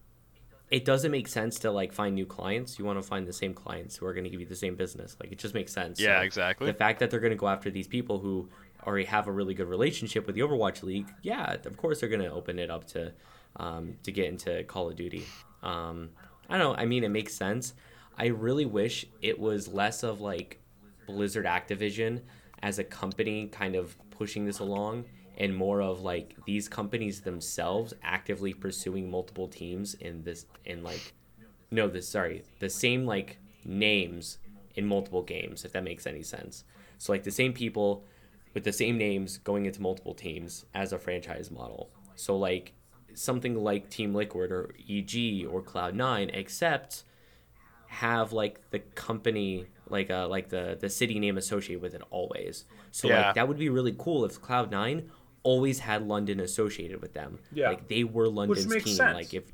it 0.70 0.84
doesn't 0.84 1.10
make 1.10 1.28
sense 1.28 1.58
to 1.60 1.70
like 1.70 1.92
find 1.92 2.14
new 2.14 2.26
clients. 2.26 2.78
You 2.78 2.84
want 2.84 3.00
to 3.00 3.06
find 3.06 3.26
the 3.26 3.32
same 3.32 3.54
clients 3.54 3.96
who 3.96 4.06
are 4.06 4.12
going 4.12 4.24
to 4.24 4.30
give 4.30 4.40
you 4.40 4.46
the 4.46 4.56
same 4.56 4.74
business. 4.74 5.16
Like 5.20 5.32
it 5.32 5.38
just 5.38 5.54
makes 5.54 5.72
sense. 5.72 5.98
Yeah, 5.98 6.20
So 6.20 6.24
exactly. 6.24 6.66
The 6.66 6.74
fact 6.74 7.00
that 7.00 7.10
they're 7.10 7.20
going 7.20 7.32
to 7.32 7.36
go 7.36 7.48
after 7.48 7.70
these 7.70 7.88
people 7.88 8.18
who 8.18 8.48
already 8.86 9.06
have 9.06 9.26
a 9.26 9.32
really 9.32 9.54
good 9.54 9.68
relationship 9.68 10.26
with 10.26 10.34
the 10.34 10.42
Overwatch 10.42 10.82
League, 10.82 11.08
yeah, 11.22 11.56
of 11.64 11.76
course 11.76 12.00
they're 12.00 12.08
going 12.08 12.22
to 12.22 12.30
open 12.30 12.58
it 12.58 12.70
up 12.70 12.86
to 12.88 13.12
um, 13.56 13.94
to 14.02 14.12
get 14.12 14.26
into 14.26 14.62
Call 14.64 14.88
of 14.88 14.96
Duty. 14.96 15.24
Um, 15.62 16.10
I 16.48 16.58
don't 16.58 16.72
know. 16.72 16.80
I 16.80 16.84
mean, 16.86 17.02
it 17.02 17.08
makes 17.08 17.34
sense. 17.34 17.74
I 18.16 18.26
really 18.26 18.66
wish 18.66 19.06
it 19.22 19.38
was 19.38 19.68
less 19.68 20.02
of 20.02 20.20
like 20.20 20.60
Blizzard 21.06 21.46
Activision 21.46 22.20
as 22.62 22.78
a 22.78 22.84
company 22.84 23.46
kind 23.46 23.74
of 23.74 23.96
pushing 24.10 24.44
this 24.44 24.58
along 24.58 25.04
and 25.38 25.56
more 25.56 25.80
of 25.80 26.02
like 26.02 26.36
these 26.44 26.68
companies 26.68 27.22
themselves 27.22 27.94
actively 28.02 28.52
pursuing 28.52 29.10
multiple 29.10 29.48
teams 29.48 29.94
in 29.94 30.22
this 30.24 30.46
in 30.66 30.82
like 30.82 31.14
no 31.70 31.88
this 31.88 32.08
sorry 32.08 32.44
the 32.58 32.68
same 32.68 33.06
like 33.06 33.38
names 33.64 34.38
in 34.74 34.86
multiple 34.86 35.22
games 35.22 35.64
if 35.64 35.72
that 35.72 35.84
makes 35.84 36.06
any 36.06 36.22
sense. 36.22 36.64
So 36.98 37.12
like 37.12 37.22
the 37.24 37.30
same 37.30 37.52
people 37.52 38.04
with 38.54 38.64
the 38.64 38.72
same 38.72 38.98
names 38.98 39.38
going 39.38 39.66
into 39.66 39.80
multiple 39.80 40.14
teams 40.14 40.66
as 40.74 40.92
a 40.92 40.98
franchise 40.98 41.50
model. 41.50 41.90
So 42.16 42.36
like 42.36 42.74
something 43.14 43.54
like 43.56 43.90
team 43.90 44.14
liquid 44.14 44.50
or 44.52 44.74
eg 44.90 45.46
or 45.48 45.62
cloud9 45.62 46.30
except 46.34 47.04
have 47.86 48.32
like 48.32 48.70
the 48.70 48.78
company 48.80 49.70
like 49.88 50.10
uh 50.10 50.28
like 50.28 50.48
the 50.50 50.76
the 50.80 50.90
city 50.90 51.18
name 51.18 51.38
associated 51.38 51.82
with 51.82 51.94
it 51.94 52.02
always. 52.10 52.64
So 52.90 53.08
Yeah. 53.08 53.26
like 53.26 53.34
that 53.34 53.48
would 53.48 53.58
be 53.58 53.68
really 53.70 53.94
cool 53.98 54.24
if 54.24 54.40
cloud9 54.40 55.08
always 55.42 55.78
had 55.78 56.06
london 56.06 56.40
associated 56.40 57.00
with 57.00 57.14
them 57.14 57.38
Yeah. 57.52 57.70
like 57.70 57.88
they 57.88 58.04
were 58.04 58.28
london's 58.28 58.66
makes 58.66 58.84
team 58.84 58.94
sense. 58.96 59.14
like 59.14 59.34
if 59.34 59.44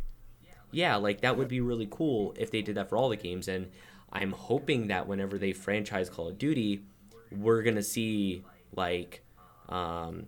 yeah 0.70 0.96
like 0.96 1.20
that 1.20 1.36
would 1.36 1.48
be 1.48 1.60
really 1.60 1.88
cool 1.90 2.34
if 2.38 2.50
they 2.50 2.62
did 2.62 2.76
that 2.76 2.88
for 2.88 2.96
all 2.96 3.08
the 3.08 3.16
games 3.16 3.48
and 3.48 3.70
i'm 4.12 4.32
hoping 4.32 4.88
that 4.88 5.06
whenever 5.06 5.38
they 5.38 5.52
franchise 5.52 6.08
call 6.10 6.28
of 6.28 6.38
duty 6.38 6.82
we're 7.30 7.62
gonna 7.62 7.82
see 7.82 8.42
like 8.74 9.22
um 9.68 10.26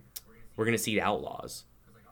we're 0.56 0.64
gonna 0.64 0.78
see 0.78 0.94
the 0.94 1.00
outlaws 1.02 1.64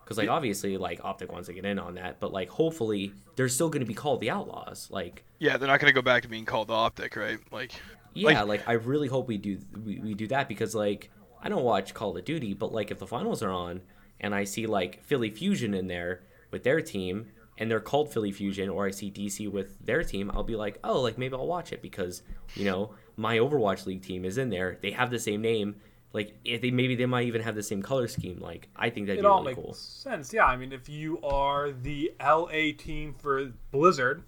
because 0.02 0.18
like 0.18 0.28
obviously 0.28 0.76
like 0.76 1.00
optic 1.04 1.32
wants 1.32 1.48
to 1.48 1.54
get 1.54 1.64
in 1.64 1.78
on 1.78 1.94
that 1.94 2.20
but 2.20 2.32
like 2.32 2.48
hopefully 2.48 3.12
they're 3.36 3.48
still 3.48 3.68
gonna 3.70 3.84
be 3.86 3.94
called 3.94 4.20
the 4.20 4.30
outlaws 4.30 4.88
like 4.90 5.24
Yeah, 5.38 5.56
they're 5.56 5.68
not 5.68 5.80
gonna 5.80 5.92
go 5.92 6.02
back 6.02 6.22
to 6.22 6.28
being 6.28 6.44
called 6.44 6.68
the 6.68 6.74
Optic, 6.74 7.16
right? 7.16 7.38
Like, 7.50 7.72
yeah 8.16 8.42
like, 8.42 8.62
i 8.68 8.72
really 8.74 9.08
hope 9.08 9.26
we 9.26 9.38
do 9.38 9.58
we, 9.84 9.98
we 9.98 10.14
do 10.14 10.26
that 10.28 10.48
because 10.48 10.74
like 10.74 11.10
i 11.44 11.48
don't 11.48 11.62
watch 11.62 11.94
call 11.94 12.16
of 12.16 12.24
duty 12.24 12.52
but 12.52 12.72
like 12.72 12.90
if 12.90 12.98
the 12.98 13.06
finals 13.06 13.42
are 13.42 13.52
on 13.52 13.80
and 14.20 14.34
i 14.34 14.42
see 14.42 14.66
like 14.66 15.02
philly 15.04 15.30
fusion 15.30 15.74
in 15.74 15.86
there 15.86 16.22
with 16.50 16.64
their 16.64 16.80
team 16.80 17.26
and 17.56 17.70
they're 17.70 17.78
called 17.78 18.12
philly 18.12 18.32
fusion 18.32 18.68
or 18.68 18.86
i 18.86 18.90
see 18.90 19.10
dc 19.10 19.48
with 19.52 19.78
their 19.86 20.02
team 20.02 20.30
i'll 20.34 20.42
be 20.42 20.56
like 20.56 20.78
oh 20.82 21.00
like 21.00 21.16
maybe 21.16 21.34
i'll 21.34 21.46
watch 21.46 21.72
it 21.72 21.80
because 21.80 22.22
you 22.56 22.64
know 22.64 22.92
my 23.16 23.38
overwatch 23.38 23.86
league 23.86 24.02
team 24.02 24.24
is 24.24 24.38
in 24.38 24.50
there 24.50 24.78
they 24.82 24.90
have 24.90 25.10
the 25.10 25.18
same 25.20 25.40
name 25.40 25.76
like 26.12 26.36
if 26.44 26.60
they 26.62 26.70
maybe 26.70 26.94
they 26.94 27.06
might 27.06 27.26
even 27.26 27.42
have 27.42 27.54
the 27.54 27.62
same 27.62 27.82
color 27.82 28.08
scheme 28.08 28.38
like 28.40 28.68
i 28.76 28.88
think 28.88 29.06
that'd 29.06 29.18
it 29.18 29.22
be 29.22 29.26
all 29.26 29.42
really 29.42 29.54
makes 29.54 29.64
cool 29.64 29.74
sense. 29.74 30.32
Yeah, 30.32 30.46
I 30.46 30.56
mean, 30.56 30.72
if 30.72 30.88
you 30.88 31.20
are 31.22 31.72
the 31.72 32.12
LA 32.22 32.72
team 32.78 33.14
for 33.14 33.52
Blizzard, 33.72 34.22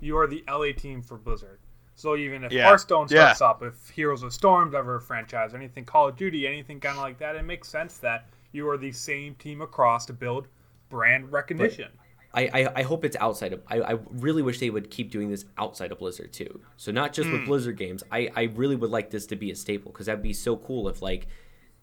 you 0.00 0.18
are 0.18 0.26
the 0.26 0.44
LA 0.48 0.72
team 0.76 1.00
for 1.02 1.16
Blizzard. 1.16 1.57
So 1.98 2.14
even 2.16 2.44
if 2.44 2.52
Yeah. 2.52 2.64
Hearthstone 2.64 3.08
Yeah. 3.10 3.34
starts 3.34 3.42
up, 3.42 3.62
if 3.64 3.90
Heroes 3.90 4.22
of 4.22 4.32
Storms 4.32 4.72
ever 4.72 4.94
a 4.96 5.00
franchise, 5.00 5.52
or 5.52 5.56
anything 5.56 5.84
Call 5.84 6.06
of 6.08 6.16
Duty, 6.16 6.46
anything 6.46 6.78
kind 6.78 6.96
of 6.96 7.02
like 7.02 7.18
that, 7.18 7.34
it 7.34 7.42
makes 7.42 7.68
sense 7.68 7.98
that 7.98 8.28
you 8.52 8.68
are 8.68 8.76
the 8.78 8.92
same 8.92 9.34
team 9.34 9.60
across 9.60 10.06
to 10.06 10.12
build 10.12 10.46
brand 10.90 11.32
recognition. 11.32 11.90
I, 12.32 12.42
I, 12.52 12.72
I 12.76 12.82
hope 12.82 13.04
it's 13.04 13.16
outside 13.16 13.52
of 13.52 13.62
I, 13.66 13.80
I 13.80 13.98
really 14.12 14.42
wish 14.42 14.60
they 14.60 14.70
would 14.70 14.90
keep 14.90 15.10
doing 15.10 15.28
this 15.28 15.44
outside 15.56 15.90
of 15.90 15.98
Blizzard 15.98 16.32
too. 16.32 16.60
So 16.76 16.92
not 16.92 17.12
just 17.12 17.28
Hmm. 17.30 17.36
with 17.38 17.46
Blizzard 17.46 17.76
games. 17.76 18.04
I, 18.12 18.30
I 18.36 18.42
really 18.44 18.76
would 18.76 18.90
like 18.90 19.10
this 19.10 19.26
to 19.26 19.36
be 19.36 19.50
a 19.50 19.56
staple 19.56 19.90
because 19.90 20.06
that'd 20.06 20.22
be 20.22 20.32
so 20.34 20.56
cool 20.56 20.88
if 20.88 21.02
like 21.02 21.26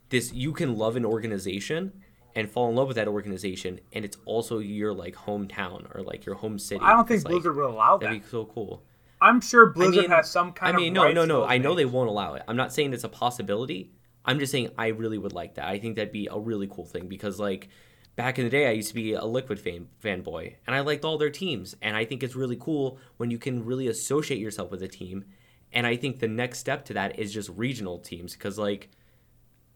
this 0.10 0.32
you 0.32 0.54
can 0.54 0.78
love 0.78 0.95
an 0.95 1.04
organization 1.04 1.91
and 2.36 2.49
fall 2.49 2.69
in 2.69 2.75
love 2.75 2.88
with 2.88 2.95
that 2.95 3.08
organization 3.08 3.80
and 3.91 4.06
it's 4.06 4.17
also 4.25 4.60
your 4.60 4.93
like 4.93 5.15
hometown 5.15 5.93
or 5.93 6.04
like 6.04 6.25
your 6.25 6.36
home 6.36 6.58
city. 6.58 6.80
I 6.82 6.93
don't 6.93 7.06
think 7.08 7.17
It's, 7.17 7.25
like, 7.25 7.34
Blizzard 7.34 7.56
would 7.58 7.65
allow 7.65 7.97
that. 7.97 8.06
that'd 8.06 8.21
be 8.21 8.28
so 8.30 8.45
cool. 8.45 8.82
I'm 9.21 9.41
sure 9.41 9.67
Blizzard 9.67 10.04
mean- 10.04 10.12
has 10.12 10.30
some 10.30 10.51
kind 10.51 10.75
of. 10.75 10.80
I 10.80 10.84
mean, 10.84 10.93
no, 10.93 11.12
no, 11.12 11.25
no. 11.25 11.45
I 11.45 11.58
know 11.58 11.73
they 11.75 11.86
won't 11.86 12.10
allow 12.10 12.36
it. 12.36 12.43
I'm 12.47 12.58
not 12.58 12.73
saying 12.73 12.93
it's 12.93 13.04
a 13.04 13.10
possibility. 13.10 13.91
I'm 14.25 14.39
just 14.39 14.51
saying 14.51 14.71
I 14.78 14.88
really 14.88 15.17
would 15.17 15.34
like 15.34 15.56
that. 15.56 15.67
I 15.67 15.80
think 15.80 15.95
that'd 15.95 16.12
be 16.12 16.28
a 16.32 16.38
really 16.38 16.67
cool 16.67 16.86
thing 16.86 17.08
because 17.08 17.39
like 17.39 17.69
back 18.15 18.39
in 18.39 18.45
the 18.45 18.49
day, 18.49 18.67
I 18.67 18.71
used 18.71 18.89
to 18.89 18.95
be 18.95 19.13
a 19.13 19.25
Liquid 19.25 19.60
fan 19.60 19.88
fanboy, 20.04 20.56
and 20.65 20.75
I 20.75 20.80
liked 20.82 21.06
all 21.06 21.17
their 21.17 21.30
teams. 21.30 21.75
And 21.82 21.95
I 21.95 22.06
think 22.06 22.23
it's 22.23 22.36
really 22.36 22.58
cool 22.60 22.97
when 23.17 23.32
you 23.32 23.38
can 23.38 23.65
really 23.65 23.88
associate 23.88 24.39
yourself 24.39 24.71
with 24.71 24.82
a 24.82 24.88
team. 24.88 25.25
And 25.71 25.86
I 25.86 25.95
think 25.95 26.19
the 26.19 26.28
next 26.28 26.60
step 26.60 26.86
to 26.86 26.93
that 26.93 27.19
is 27.19 27.34
just 27.34 27.49
regional 27.49 27.99
teams 27.99 28.34
because 28.34 28.58
like 28.58 28.89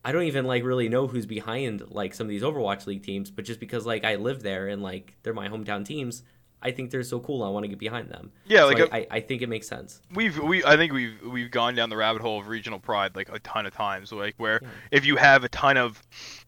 I 0.03 0.11
don't 0.11 0.23
even 0.23 0.45
like 0.45 0.63
really 0.63 0.89
know 0.89 1.07
who's 1.07 1.25
behind 1.25 1.83
like 1.89 2.13
some 2.13 2.25
of 2.25 2.29
these 2.29 2.41
Overwatch 2.41 2.87
League 2.87 3.03
teams, 3.03 3.29
but 3.29 3.45
just 3.45 3.59
because 3.59 3.85
like 3.85 4.05
I 4.05 4.15
live 4.15 4.41
there 4.41 4.67
and 4.67 4.81
like 4.81 5.17
they're 5.23 5.33
my 5.33 5.49
hometown 5.49 5.85
teams, 5.85 6.23
I 6.61 6.71
think 6.71 6.91
they're 6.91 7.03
so 7.03 7.19
cool. 7.21 7.41
I 7.43 7.49
want 7.49 7.63
to 7.63 7.67
get 7.69 7.79
behind 7.79 8.09
them. 8.09 8.31
Yeah, 8.45 8.59
So 8.61 8.67
like 8.67 8.79
I, 8.79 8.83
a- 8.83 9.01
I, 9.01 9.07
I 9.11 9.19
think 9.21 9.41
it 9.41 9.47
makes 9.47 9.67
sense. 9.67 10.01
we've 10.13 10.37
we 10.37 10.63
I 10.65 10.75
think 10.75 10.91
we've 10.91 11.17
we've 11.25 11.49
gone 11.51 11.73
down 11.75 11.89
the 11.89 11.95
rabbit 11.97 12.21
hole 12.21 12.39
of 12.39 12.47
regional 12.47 12.79
pride 12.79 13.15
like 13.15 13.29
a 13.29 13.39
ton 13.39 13.65
of 13.65 13.73
times. 13.73 14.11
Like 14.11 14.35
where 14.37 14.59
if 14.91 15.05
you 15.05 15.15
have 15.15 15.43
a 15.45 15.49
ton 15.49 15.77
of 15.77 16.01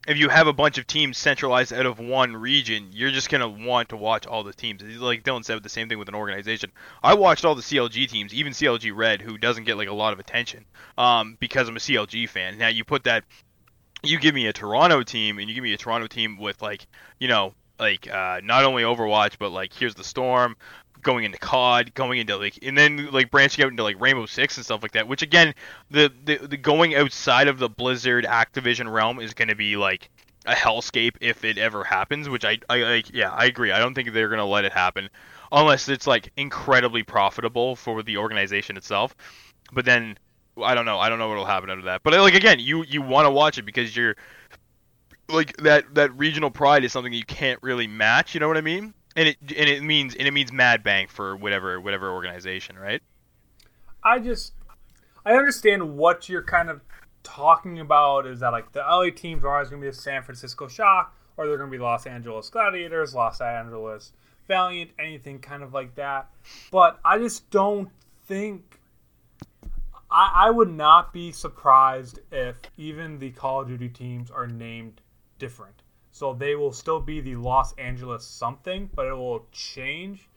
if 0.08 0.18
you 0.18 0.28
have 0.30 0.48
a 0.48 0.54
bunch 0.54 0.78
of 0.78 0.86
teams 0.88 1.18
centralized 1.18 1.72
out 1.72 1.86
of 1.86 2.00
one 2.00 2.36
region, 2.36 2.90
you're 2.92 3.12
just 3.12 3.30
gonna 3.30 3.48
want 3.48 3.90
to 3.90 3.98
watch 3.98 4.28
all 4.28 4.44
the 4.44 4.52
teams. 4.54 4.82
Like 4.84 5.24
Dylan 5.24 5.46
said, 5.46 5.62
the 5.64 5.70
same 5.70 5.88
thing 5.88 6.00
with 6.00 6.10
an 6.10 6.16
organization. 6.16 6.72
I 7.02 7.14
watched 7.14 7.46
all 7.46 7.56
the 7.56 7.62
CLG 7.62 8.08
teams, 8.10 8.34
even 8.34 8.52
CLG 8.52 8.92
Red, 8.96 9.22
who 9.22 9.38
doesn't 9.38 9.64
get 9.64 9.78
like 9.78 9.88
a 9.88 9.94
lot 9.94 10.12
of 10.12 10.20
attention, 10.20 10.66
um, 10.98 11.38
because 11.40 11.70
I'm 11.70 11.76
a 11.78 11.80
CLG 11.80 12.28
fan. 12.28 12.58
Now 12.58 12.68
you 12.68 12.84
put 12.84 13.04
that, 13.06 13.24
you 14.04 14.20
give 14.20 14.34
me 14.36 14.48
a 14.48 14.54
Toronto 14.54 15.04
team, 15.04 15.38
and 15.40 15.48
you 15.48 15.56
give 15.56 15.64
me 15.64 15.74
a 15.74 15.78
Toronto 15.78 16.08
team 16.08 16.38
with 16.40 16.62
like, 16.62 16.88
you 17.20 17.28
know, 17.28 17.54
like 17.82 18.10
uh, 18.10 18.40
not 18.44 18.64
only 18.64 18.84
Overwatch, 18.84 19.34
but 19.40 19.50
like 19.50 19.74
here's 19.74 19.96
the 19.96 20.04
Storm, 20.04 20.56
going 21.02 21.26
into 21.26 21.38
COD, 21.40 21.94
going 21.94 22.20
into 22.20 22.38
like, 22.38 22.60
and 22.62 22.78
then 22.78 23.10
like 23.12 23.32
branching 23.32 23.66
out 23.66 23.72
into 23.72 23.84
like 23.84 24.00
Rainbow 24.00 24.28
Six 24.28 24.56
and 24.58 24.66
stuff 24.66 24.84
like 24.84 24.94
that. 24.94 25.08
Which 25.08 25.22
again, 25.22 25.54
the 25.90 26.12
the, 26.24 26.38
the 26.48 26.58
going 26.58 26.96
outside 26.96 27.48
of 27.48 27.58
the 27.60 27.68
Blizzard 27.68 28.26
Activision 28.26 28.92
realm 28.92 29.20
is 29.20 29.34
going 29.34 29.50
to 29.50 29.56
be 29.56 29.76
like 29.76 30.10
a 30.46 30.54
hellscape 30.54 31.16
if 31.22 31.44
it 31.44 31.58
ever 31.58 31.84
happens. 31.84 32.30
Which 32.30 32.46
I 32.46 32.60
I 32.70 32.78
like, 32.78 33.14
yeah, 33.14 33.32
I 33.32 33.46
agree. 33.46 33.72
I 33.72 33.80
don't 33.80 33.94
think 33.94 34.14
they're 34.14 34.30
going 34.30 34.40
to 34.40 34.46
let 34.46 34.64
it 34.64 34.72
happen 34.72 35.10
unless 35.52 35.90
it's 35.90 36.08
like 36.08 36.32
incredibly 36.38 37.04
profitable 37.04 37.76
for 37.76 38.04
the 38.04 38.18
organization 38.18 38.78
itself. 38.78 39.16
But 39.74 39.86
then 39.86 40.18
I 40.62 40.76
don't 40.76 40.86
know. 40.86 41.00
I 41.00 41.10
don't 41.10 41.20
know 41.20 41.30
what'll 41.30 41.46
happen 41.46 41.70
of 41.70 41.84
that. 41.84 42.04
But 42.04 42.14
like 42.14 42.36
again, 42.36 42.60
you 42.60 42.84
you 42.84 43.02
want 43.02 43.26
to 43.26 43.32
watch 43.32 43.58
it 43.58 43.64
because 43.64 43.96
you're 43.96 44.16
like 45.34 45.58
that 45.58 45.94
that 45.96 46.16
regional 46.18 46.52
pride 46.52 46.84
is 46.84 46.92
something 46.92 47.14
you 47.14 47.26
can't 47.26 47.62
really 47.62 47.88
match. 47.88 48.34
You 48.34 48.40
know 48.40 48.48
what 48.48 48.58
I 48.58 48.62
mean? 48.62 48.94
And 49.16 49.30
it 49.30 49.38
and 49.42 49.70
it 49.70 49.84
means 49.84 50.16
and 50.16 50.28
it 50.28 50.32
means 50.32 50.52
mad 50.52 50.84
bank 50.84 51.10
for 51.10 51.36
whatever 51.36 51.80
whatever 51.80 52.12
organization, 52.12 52.78
right? 52.78 53.02
I 54.04 54.20
just 54.20 54.54
I 55.26 55.34
understand 55.34 55.98
what 55.98 56.30
you're 56.30 56.44
kind 56.44 56.70
of 56.70 56.82
talking 57.24 57.80
about 57.80 58.26
is 58.26 58.40
that 58.40 58.50
like 58.50 58.72
the 58.72 58.80
LA 58.80 59.10
teams 59.16 59.44
are 59.44 59.54
always 59.54 59.70
going 59.70 59.82
to 59.82 59.86
be 59.86 59.92
the 59.92 59.98
San 59.98 60.24
Francisco 60.24 60.68
Shock 60.68 61.16
or 61.38 61.48
they're 61.48 61.58
going 61.58 61.70
to 61.70 61.78
be 61.78 61.82
Los 61.82 62.06
Angeles 62.06 62.50
Gladiators, 62.50 63.14
Los 63.14 63.42
Angeles 63.42 64.14
Valiant, 64.48 64.92
anything 65.00 65.40
kind 65.40 65.64
of 65.64 65.74
like 65.74 65.96
that. 65.96 66.30
But 66.72 67.00
I 67.06 67.20
just 67.20 67.50
don't 67.52 67.90
think 68.26 68.80
I, 70.10 70.48
I 70.48 70.50
would 70.50 70.72
not 70.72 71.14
be 71.14 71.32
surprised 71.32 72.20
if 72.32 72.58
even 72.78 73.20
the 73.20 73.32
Call 73.32 73.62
of 73.62 73.68
Duty 73.68 73.90
teams 73.90 74.30
are 74.30 74.48
named 74.48 75.02
different. 75.42 75.82
So 76.12 76.34
they 76.34 76.56
will 76.56 76.72
still 76.72 77.00
be 77.00 77.20
the 77.20 77.36
Los 77.36 77.74
Angeles 77.74 78.24
something, 78.24 78.90
but 78.94 79.08
it 79.08 79.14
will 79.14 79.48
change 79.52 80.30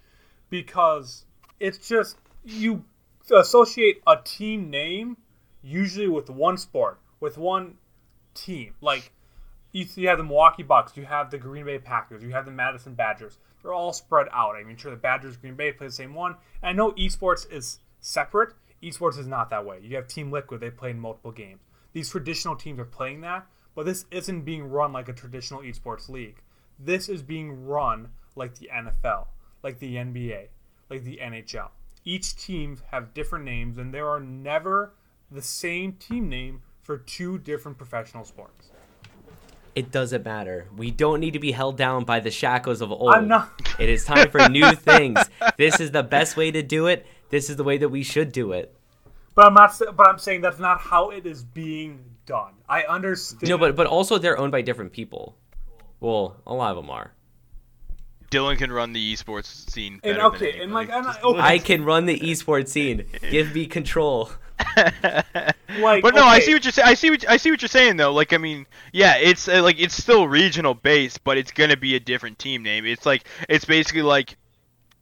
because 0.48 1.26
it's 1.60 1.86
just 1.86 2.16
you 2.42 2.84
associate 3.30 4.00
a 4.06 4.16
team 4.24 4.70
name 4.70 5.18
usually 5.62 6.08
with 6.08 6.30
one 6.30 6.56
sport, 6.56 7.00
with 7.20 7.36
one 7.36 7.76
team. 8.32 8.74
Like 8.80 9.12
you, 9.72 10.08
have 10.08 10.18
the 10.18 10.24
Milwaukee 10.24 10.62
Bucks, 10.62 10.96
you 10.96 11.04
have 11.04 11.30
the 11.30 11.38
Green 11.38 11.66
Bay 11.66 11.78
Packers, 11.78 12.22
you 12.22 12.30
have 12.30 12.46
the 12.46 12.50
Madison 12.50 12.94
Badgers. 12.94 13.36
They're 13.62 13.74
all 13.74 13.92
spread 13.92 14.28
out. 14.32 14.56
I 14.56 14.64
mean, 14.64 14.76
sure, 14.76 14.90
the 14.90 14.96
Badgers, 14.96 15.36
Green 15.36 15.54
Bay 15.54 15.72
play 15.72 15.88
the 15.88 15.92
same 15.92 16.14
one. 16.14 16.36
And 16.62 16.70
I 16.70 16.72
know 16.72 16.92
esports 16.92 17.50
is 17.50 17.80
separate. 18.00 18.54
Esports 18.82 19.18
is 19.18 19.26
not 19.26 19.50
that 19.50 19.66
way. 19.66 19.80
You 19.82 19.96
have 19.96 20.06
Team 20.06 20.30
Liquid; 20.30 20.60
they 20.60 20.70
play 20.70 20.90
in 20.90 21.00
multiple 21.00 21.32
games. 21.32 21.60
These 21.94 22.10
traditional 22.10 22.56
teams 22.56 22.78
are 22.78 22.84
playing 22.84 23.22
that, 23.22 23.46
but 23.74 23.86
this 23.86 24.06
isn't 24.10 24.42
being 24.42 24.64
run 24.70 24.92
like 24.92 25.08
a 25.08 25.12
traditional 25.12 25.60
esports 25.60 26.08
league. 26.08 26.36
This 26.78 27.08
is 27.08 27.22
being 27.22 27.66
run 27.66 28.08
like 28.36 28.56
the 28.58 28.68
NFL, 28.74 29.26
like 29.62 29.78
the 29.78 29.96
NBA, 29.96 30.46
like 30.90 31.04
the 31.04 31.18
NHL. 31.22 31.68
Each 32.04 32.36
team 32.36 32.78
have 32.90 33.14
different 33.14 33.44
names, 33.44 33.78
and 33.78 33.92
there 33.94 34.08
are 34.08 34.20
never 34.20 34.94
the 35.30 35.42
same 35.42 35.92
team 35.94 36.28
name 36.28 36.62
for 36.82 36.98
two 36.98 37.38
different 37.38 37.78
professional 37.78 38.24
sports. 38.24 38.70
It 39.74 39.90
doesn't 39.90 40.24
matter. 40.24 40.66
We 40.76 40.90
don't 40.92 41.18
need 41.18 41.32
to 41.32 41.40
be 41.40 41.50
held 41.50 41.76
down 41.76 42.04
by 42.04 42.20
the 42.20 42.30
shackles 42.30 42.80
of 42.80 42.92
old. 42.92 43.10
I'm 43.14 43.26
not- 43.26 43.50
It 43.80 43.88
is 43.88 44.04
time 44.04 44.30
for 44.30 44.48
new 44.48 44.72
things. 44.76 45.18
This 45.56 45.80
is 45.80 45.90
the 45.90 46.04
best 46.04 46.36
way 46.36 46.52
to 46.52 46.62
do 46.62 46.86
it. 46.86 47.04
This 47.30 47.50
is 47.50 47.56
the 47.56 47.64
way 47.64 47.78
that 47.78 47.88
we 47.88 48.04
should 48.04 48.30
do 48.30 48.52
it. 48.52 48.72
But 49.34 49.46
I'm 49.46 49.54
not. 49.54 49.76
But 49.96 50.06
I'm 50.08 50.18
saying 50.18 50.42
that's 50.42 50.60
not 50.60 50.80
how 50.80 51.10
it 51.10 51.26
is 51.26 51.42
being 51.42 52.04
done. 52.26 52.54
I 52.68 52.82
understand. 52.84 53.48
No, 53.48 53.58
but 53.58 53.76
but 53.76 53.86
also 53.86 54.18
they're 54.18 54.38
owned 54.38 54.52
by 54.52 54.62
different 54.62 54.92
people. 54.92 55.36
Well, 56.00 56.36
a 56.46 56.54
lot 56.54 56.70
of 56.70 56.76
them 56.76 56.90
are. 56.90 57.12
Dylan 58.30 58.58
can 58.58 58.72
run 58.72 58.92
the 58.92 59.14
esports 59.14 59.70
scene. 59.70 60.00
And 60.02 60.16
better 60.16 60.16
than 60.16 60.24
okay, 60.26 60.60
and 60.60 60.72
like, 60.72 60.90
I'm 60.90 61.04
not, 61.04 61.22
okay, 61.22 61.38
I 61.40 61.58
can 61.58 61.84
run 61.84 62.06
the 62.06 62.18
esports 62.18 62.68
scene. 62.68 63.04
Give 63.30 63.54
me 63.54 63.66
control. 63.66 64.30
like, 64.76 66.02
But 66.02 66.14
no, 66.14 66.24
I 66.24 66.40
see 66.40 66.52
what 66.52 66.64
you're 66.64 66.72
saying. 66.72 66.88
I 66.88 66.94
see 66.94 67.10
what 67.10 67.28
I 67.28 67.36
see 67.36 67.50
what 67.50 67.62
you're 67.62 67.68
saying 67.68 67.96
though. 67.96 68.12
Like 68.12 68.32
I 68.32 68.38
mean, 68.38 68.66
yeah, 68.92 69.16
it's 69.16 69.48
uh, 69.48 69.62
like 69.62 69.80
it's 69.80 69.96
still 69.96 70.26
regional 70.26 70.74
based, 70.74 71.22
but 71.24 71.38
it's 71.38 71.52
gonna 71.52 71.76
be 71.76 71.94
a 71.94 72.00
different 72.00 72.38
team 72.38 72.62
name. 72.62 72.84
It's 72.86 73.06
like 73.06 73.24
it's 73.48 73.64
basically 73.64 74.02
like 74.02 74.36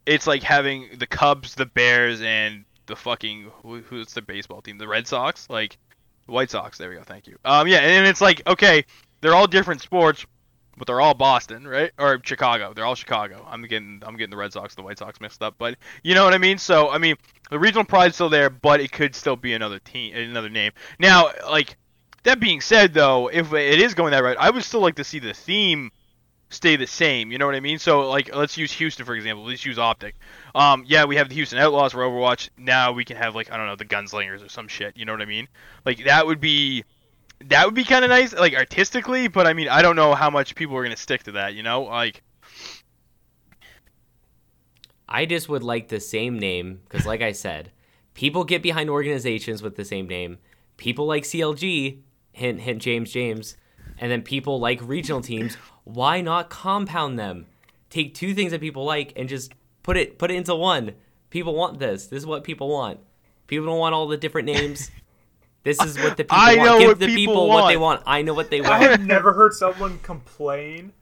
it's 0.05 0.27
like 0.27 0.43
having 0.43 0.89
the 0.97 1.07
Cubs, 1.07 1.55
the 1.55 1.65
Bears, 1.65 2.21
and 2.21 2.65
the 2.85 2.95
fucking 2.95 3.49
who, 3.61 3.79
who's 3.81 4.13
the 4.13 4.21
baseball 4.21 4.61
team? 4.61 4.77
The 4.77 4.87
Red 4.87 5.07
Sox, 5.07 5.49
like 5.49 5.77
White 6.25 6.51
Sox. 6.51 6.77
There 6.77 6.89
we 6.89 6.95
go. 6.95 7.03
Thank 7.03 7.27
you. 7.27 7.37
Um, 7.45 7.67
yeah, 7.67 7.79
and 7.79 8.07
it's 8.07 8.21
like 8.21 8.41
okay, 8.47 8.85
they're 9.21 9.35
all 9.35 9.47
different 9.47 9.81
sports, 9.81 10.25
but 10.77 10.87
they're 10.87 11.01
all 11.01 11.13
Boston, 11.13 11.67
right? 11.67 11.91
Or 11.97 12.19
Chicago. 12.23 12.73
They're 12.73 12.85
all 12.85 12.95
Chicago. 12.95 13.45
I'm 13.49 13.61
getting 13.63 14.01
I'm 14.05 14.15
getting 14.15 14.31
the 14.31 14.37
Red 14.37 14.53
Sox, 14.53 14.75
the 14.75 14.83
White 14.83 14.99
Sox 14.99 15.19
mixed 15.21 15.41
up, 15.41 15.55
but 15.57 15.77
you 16.03 16.15
know 16.15 16.23
what 16.23 16.33
I 16.33 16.37
mean. 16.37 16.57
So 16.57 16.89
I 16.89 16.97
mean, 16.97 17.15
the 17.49 17.59
regional 17.59 17.85
pride's 17.85 18.15
still 18.15 18.29
there, 18.29 18.49
but 18.49 18.79
it 18.79 18.91
could 18.91 19.15
still 19.15 19.35
be 19.35 19.53
another 19.53 19.79
team, 19.79 20.15
another 20.15 20.49
name. 20.49 20.71
Now, 20.99 21.31
like 21.49 21.77
that 22.23 22.39
being 22.39 22.61
said, 22.61 22.93
though, 22.93 23.29
if 23.29 23.53
it 23.53 23.79
is 23.79 23.93
going 23.93 24.11
that 24.11 24.23
route, 24.23 24.37
I 24.39 24.49
would 24.49 24.63
still 24.63 24.81
like 24.81 24.95
to 24.95 25.03
see 25.03 25.19
the 25.19 25.33
theme 25.33 25.91
stay 26.53 26.75
the 26.75 26.87
same. 26.87 27.31
You 27.31 27.37
know 27.37 27.45
what 27.45 27.55
I 27.55 27.59
mean? 27.59 27.79
So 27.79 28.09
like, 28.09 28.33
let's 28.35 28.57
use 28.57 28.71
Houston 28.73 29.05
for 29.05 29.15
example. 29.15 29.45
Let's 29.45 29.65
use 29.65 29.77
Optic. 29.77 30.15
Um, 30.55 30.83
yeah, 30.87 31.05
we 31.05 31.15
have 31.17 31.29
the 31.29 31.35
Houston 31.35 31.59
Outlaws 31.59 31.93
for 31.93 31.99
Overwatch. 31.99 32.49
Now 32.57 32.91
we 32.91 33.05
can 33.05 33.17
have 33.17 33.35
like 33.35 33.51
I 33.51 33.57
don't 33.57 33.67
know 33.67 33.75
the 33.75 33.85
Gunslingers 33.85 34.45
or 34.45 34.49
some 34.49 34.67
shit. 34.67 34.97
You 34.97 35.05
know 35.05 35.11
what 35.11 35.21
I 35.21 35.25
mean? 35.25 35.47
Like 35.85 36.05
that 36.05 36.25
would 36.25 36.39
be 36.39 36.83
that 37.45 37.65
would 37.65 37.75
be 37.75 37.83
kind 37.83 38.05
of 38.05 38.09
nice, 38.09 38.33
like 38.33 38.55
artistically. 38.55 39.27
But 39.27 39.47
I 39.47 39.53
mean, 39.53 39.67
I 39.67 39.81
don't 39.81 39.95
know 39.95 40.13
how 40.13 40.29
much 40.29 40.55
people 40.55 40.77
are 40.77 40.83
gonna 40.83 40.95
stick 40.97 41.23
to 41.23 41.33
that. 41.33 41.53
You 41.53 41.63
know, 41.63 41.83
like 41.83 42.23
I 45.07 45.25
just 45.25 45.49
would 45.49 45.63
like 45.63 45.89
the 45.89 45.99
same 45.99 46.39
name 46.39 46.81
because, 46.83 47.05
like 47.05 47.21
I 47.21 47.33
said, 47.33 47.71
people 48.13 48.43
get 48.43 48.63
behind 48.63 48.89
organizations 48.89 49.61
with 49.61 49.75
the 49.75 49.85
same 49.85 50.07
name. 50.07 50.39
People 50.77 51.05
like 51.05 51.23
CLG, 51.23 51.99
hint, 52.31 52.61
hint, 52.61 52.81
James, 52.81 53.11
James, 53.11 53.55
and 53.99 54.11
then 54.11 54.21
people 54.21 54.59
like 54.59 54.79
regional 54.81 55.21
teams. 55.21 55.55
Why 55.83 56.21
not 56.21 56.49
compound 56.49 57.17
them? 57.19 57.45
Take 57.89 58.13
two 58.13 58.33
things 58.33 58.51
that 58.51 58.61
people 58.61 58.85
like 58.85 59.13
and 59.15 59.27
just 59.29 59.53
put 59.83 59.97
it 59.97 60.17
put 60.17 60.31
it 60.31 60.35
into 60.35 60.55
one. 60.55 60.93
People 61.29 61.55
want 61.55 61.79
this. 61.79 62.07
This 62.07 62.19
is 62.23 62.25
what 62.27 62.43
people 62.43 62.69
want. 62.69 62.99
People 63.47 63.65
don't 63.65 63.79
want 63.79 63.93
all 63.95 64.07
the 64.07 64.17
different 64.17 64.45
names. 64.47 64.89
This 65.63 65.81
is 65.81 65.97
what 65.97 66.17
the 66.17 66.23
people 66.25 66.37
I 66.37 66.55
want. 66.55 66.69
know 66.69 66.79
Give 66.79 66.87
what 66.89 66.99
the 66.99 67.07
people 67.07 67.33
people 67.33 67.47
what 67.49 67.67
they 67.67 67.77
want. 67.77 67.99
want. 68.01 68.03
I 68.07 68.21
know 68.21 68.33
what 68.33 68.49
they 68.49 68.61
want. 68.69 68.73
I 68.73 68.83
have 68.83 69.05
never 69.05 69.33
heard 69.33 69.53
someone 69.53 69.99
complain 69.99 70.93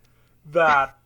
that. 0.51 0.97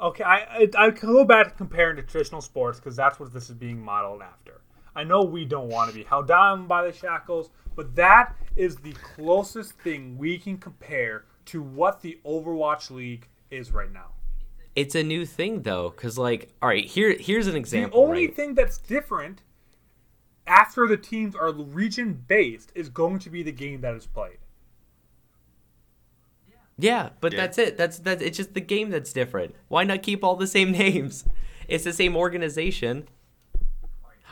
Okay, 0.00 0.22
I 0.24 0.36
I, 0.38 0.68
I 0.78 0.90
can 0.90 1.08
go 1.08 1.24
back 1.24 1.48
to 1.48 1.54
comparing 1.54 1.96
to 1.96 2.02
traditional 2.02 2.40
sports 2.40 2.78
because 2.78 2.94
that's 2.96 3.18
what 3.18 3.32
this 3.32 3.50
is 3.50 3.56
being 3.56 3.80
modeled 3.82 4.22
after. 4.22 4.60
I 4.98 5.04
know 5.04 5.22
we 5.22 5.44
don't 5.44 5.68
want 5.68 5.88
to 5.90 5.96
be 5.96 6.02
held 6.02 6.26
down 6.26 6.66
by 6.66 6.84
the 6.84 6.92
shackles, 6.92 7.50
but 7.76 7.94
that 7.94 8.34
is 8.56 8.78
the 8.78 8.92
closest 8.94 9.74
thing 9.74 10.18
we 10.18 10.38
can 10.38 10.58
compare 10.58 11.24
to 11.46 11.62
what 11.62 12.02
the 12.02 12.18
Overwatch 12.26 12.90
League 12.90 13.28
is 13.48 13.70
right 13.70 13.92
now. 13.92 14.06
It's 14.74 14.96
a 14.96 15.04
new 15.04 15.24
thing 15.24 15.62
though, 15.62 15.90
because 15.90 16.18
like, 16.18 16.48
all 16.60 16.68
right, 16.68 16.84
here 16.84 17.16
here's 17.16 17.46
an 17.46 17.54
example. 17.54 18.00
The 18.00 18.06
only 18.08 18.26
right? 18.26 18.34
thing 18.34 18.54
that's 18.54 18.76
different 18.76 19.42
after 20.48 20.88
the 20.88 20.96
teams 20.96 21.36
are 21.36 21.52
region 21.52 22.24
based 22.26 22.72
is 22.74 22.88
going 22.88 23.20
to 23.20 23.30
be 23.30 23.44
the 23.44 23.52
game 23.52 23.80
that 23.82 23.94
is 23.94 24.04
played. 24.06 24.38
Yeah, 26.76 27.10
but 27.20 27.32
Yeah. 27.32 27.36
that's 27.42 27.58
it. 27.58 27.76
That's 27.76 28.00
that. 28.00 28.20
It's 28.20 28.36
just 28.36 28.54
the 28.54 28.60
game 28.60 28.90
that's 28.90 29.12
different. 29.12 29.54
Why 29.68 29.84
not 29.84 30.02
keep 30.02 30.24
all 30.24 30.34
the 30.34 30.48
same 30.48 30.72
names? 30.84 31.24
It's 31.68 31.84
the 31.84 31.92
same 31.92 32.16
organization. 32.16 33.06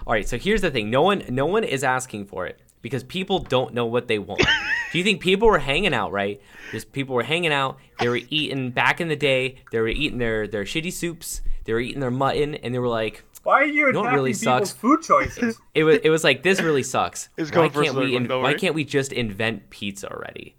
All 0.07 0.13
right. 0.13 0.29
So 0.29 0.39
here's 0.39 0.61
the 0.61 0.71
thing. 0.71 0.91
No 0.91 1.03
one, 1.03 1.25
no 1.29 1.47
one 1.47 1.65
is 1.65 1.83
asking 1.83 2.27
for 2.27 2.47
it 2.47 2.61
because 2.83 3.03
people 3.03 3.41
don't 3.41 3.75
know 3.75 3.87
what 3.87 4.07
they 4.07 4.19
want. 4.19 4.43
Do 4.93 4.99
you 4.99 5.05
think 5.05 5.21
people 5.21 5.49
were 5.49 5.59
hanging 5.59 5.93
out, 5.93 6.13
right? 6.13 6.41
Just 6.71 6.93
people 6.93 7.15
were 7.15 7.25
hanging 7.25 7.53
out. 7.53 7.79
They 7.99 8.09
were 8.09 8.21
eating 8.31 8.71
back 8.71 9.01
in 9.01 9.09
the 9.09 9.17
day. 9.17 9.57
They 9.73 9.81
were 9.81 9.89
eating 9.89 10.19
their 10.19 10.47
their 10.47 10.65
shitty 10.65 10.93
soups. 10.93 11.43
They 11.65 11.73
were 11.73 11.81
eating 11.81 12.01
their 12.01 12.13
mutton, 12.13 12.55
and 12.55 12.73
they 12.73 12.79
were 12.79 12.89
like, 12.89 13.25
Why 13.43 13.63
are 13.63 13.65
you 13.65 13.91
know 13.93 14.01
what 14.01 14.07
attacking 14.07 14.17
really 14.17 14.33
people's 14.33 14.69
sucks? 14.69 14.73
food 14.73 15.03
choices? 15.03 15.61
it 15.75 15.83
was 15.83 15.99
it 16.05 16.11
was 16.11 16.23
like 16.23 16.45
this 16.45 16.61
really 16.63 16.85
sucks. 16.85 17.29
It's 17.37 17.51
why 17.51 17.69
going 17.69 17.71
for 17.73 17.83
a 17.83 17.85
can't 17.87 17.97
we 17.97 18.17
in, 18.17 18.29
why 18.29 18.55
can't 18.55 18.75
we 18.75 18.85
just 18.85 19.13
invent 19.13 19.71
pizza 19.71 20.09
already? 20.11 20.55